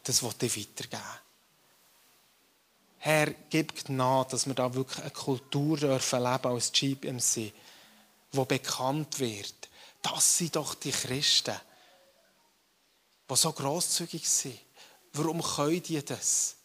das 0.08 0.24
will 0.24 0.32
ich 0.42 0.58
weitergeben. 0.58 1.04
Herr, 3.00 3.34
gib 3.50 3.86
Gnade, 3.86 4.32
dass 4.32 4.48
wir 4.48 4.54
da 4.54 4.74
wirklich 4.74 5.02
eine 5.02 5.12
Kultur 5.12 5.78
dürfen 5.78 6.24
leben 6.24 6.48
als 6.48 6.72
GPMC, 6.72 7.52
die 8.34 8.46
bekannt 8.48 9.20
wird. 9.20 9.54
Das 10.02 10.38
sind 10.38 10.56
doch 10.56 10.76
die 10.76 10.92
Christen 10.92 11.56
die 13.30 13.36
so 13.36 13.52
grosszügig 13.52 14.28
sind. 14.28 14.60
Warum 15.14 15.42
können 15.42 15.82
die 15.82 16.04
das? 16.04 16.56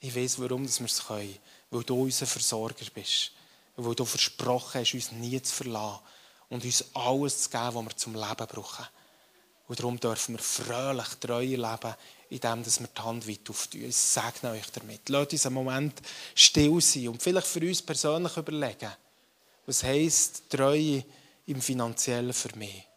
Ich 0.00 0.14
weiß, 0.14 0.40
warum 0.40 0.62
wir 0.62 0.84
es 0.84 1.06
können. 1.06 1.38
Weil 1.70 1.82
du 1.82 2.02
unser 2.02 2.26
Versorger 2.26 2.86
bist. 2.94 3.32
Weil 3.76 3.94
du 3.94 4.04
versprochen 4.04 4.80
hast, 4.80 4.94
uns 4.94 5.12
nie 5.12 5.40
zu 5.42 5.54
verlassen 5.54 6.00
und 6.48 6.64
uns 6.64 6.84
alles 6.94 7.42
zu 7.42 7.50
geben, 7.50 7.74
was 7.74 7.84
wir 7.84 7.96
zum 7.96 8.14
Leben 8.14 8.46
brauchen. 8.46 8.86
Und 9.66 9.78
darum 9.78 10.00
dürfen 10.00 10.36
wir 10.36 10.42
fröhlich, 10.42 11.08
treu 11.20 11.44
leben, 11.44 11.94
indem 12.30 12.64
wir 12.64 12.88
die 12.88 13.00
Hand 13.02 13.28
weit 13.28 13.50
auftun. 13.50 13.84
Ich 13.84 13.96
segne 13.96 14.50
euch 14.52 14.70
damit. 14.72 15.08
Lasst 15.10 15.32
uns 15.32 15.46
einen 15.46 15.54
Moment 15.54 16.00
still 16.34 16.80
sein 16.80 17.08
und 17.08 17.22
vielleicht 17.22 17.46
für 17.46 17.60
uns 17.60 17.82
persönlich 17.82 18.36
überlegen, 18.36 18.92
was 19.66 19.82
heisst 19.82 20.48
Treue 20.48 21.04
im 21.46 21.60
Finanziellen 21.60 22.32
für 22.32 22.56
mich. 22.56 22.87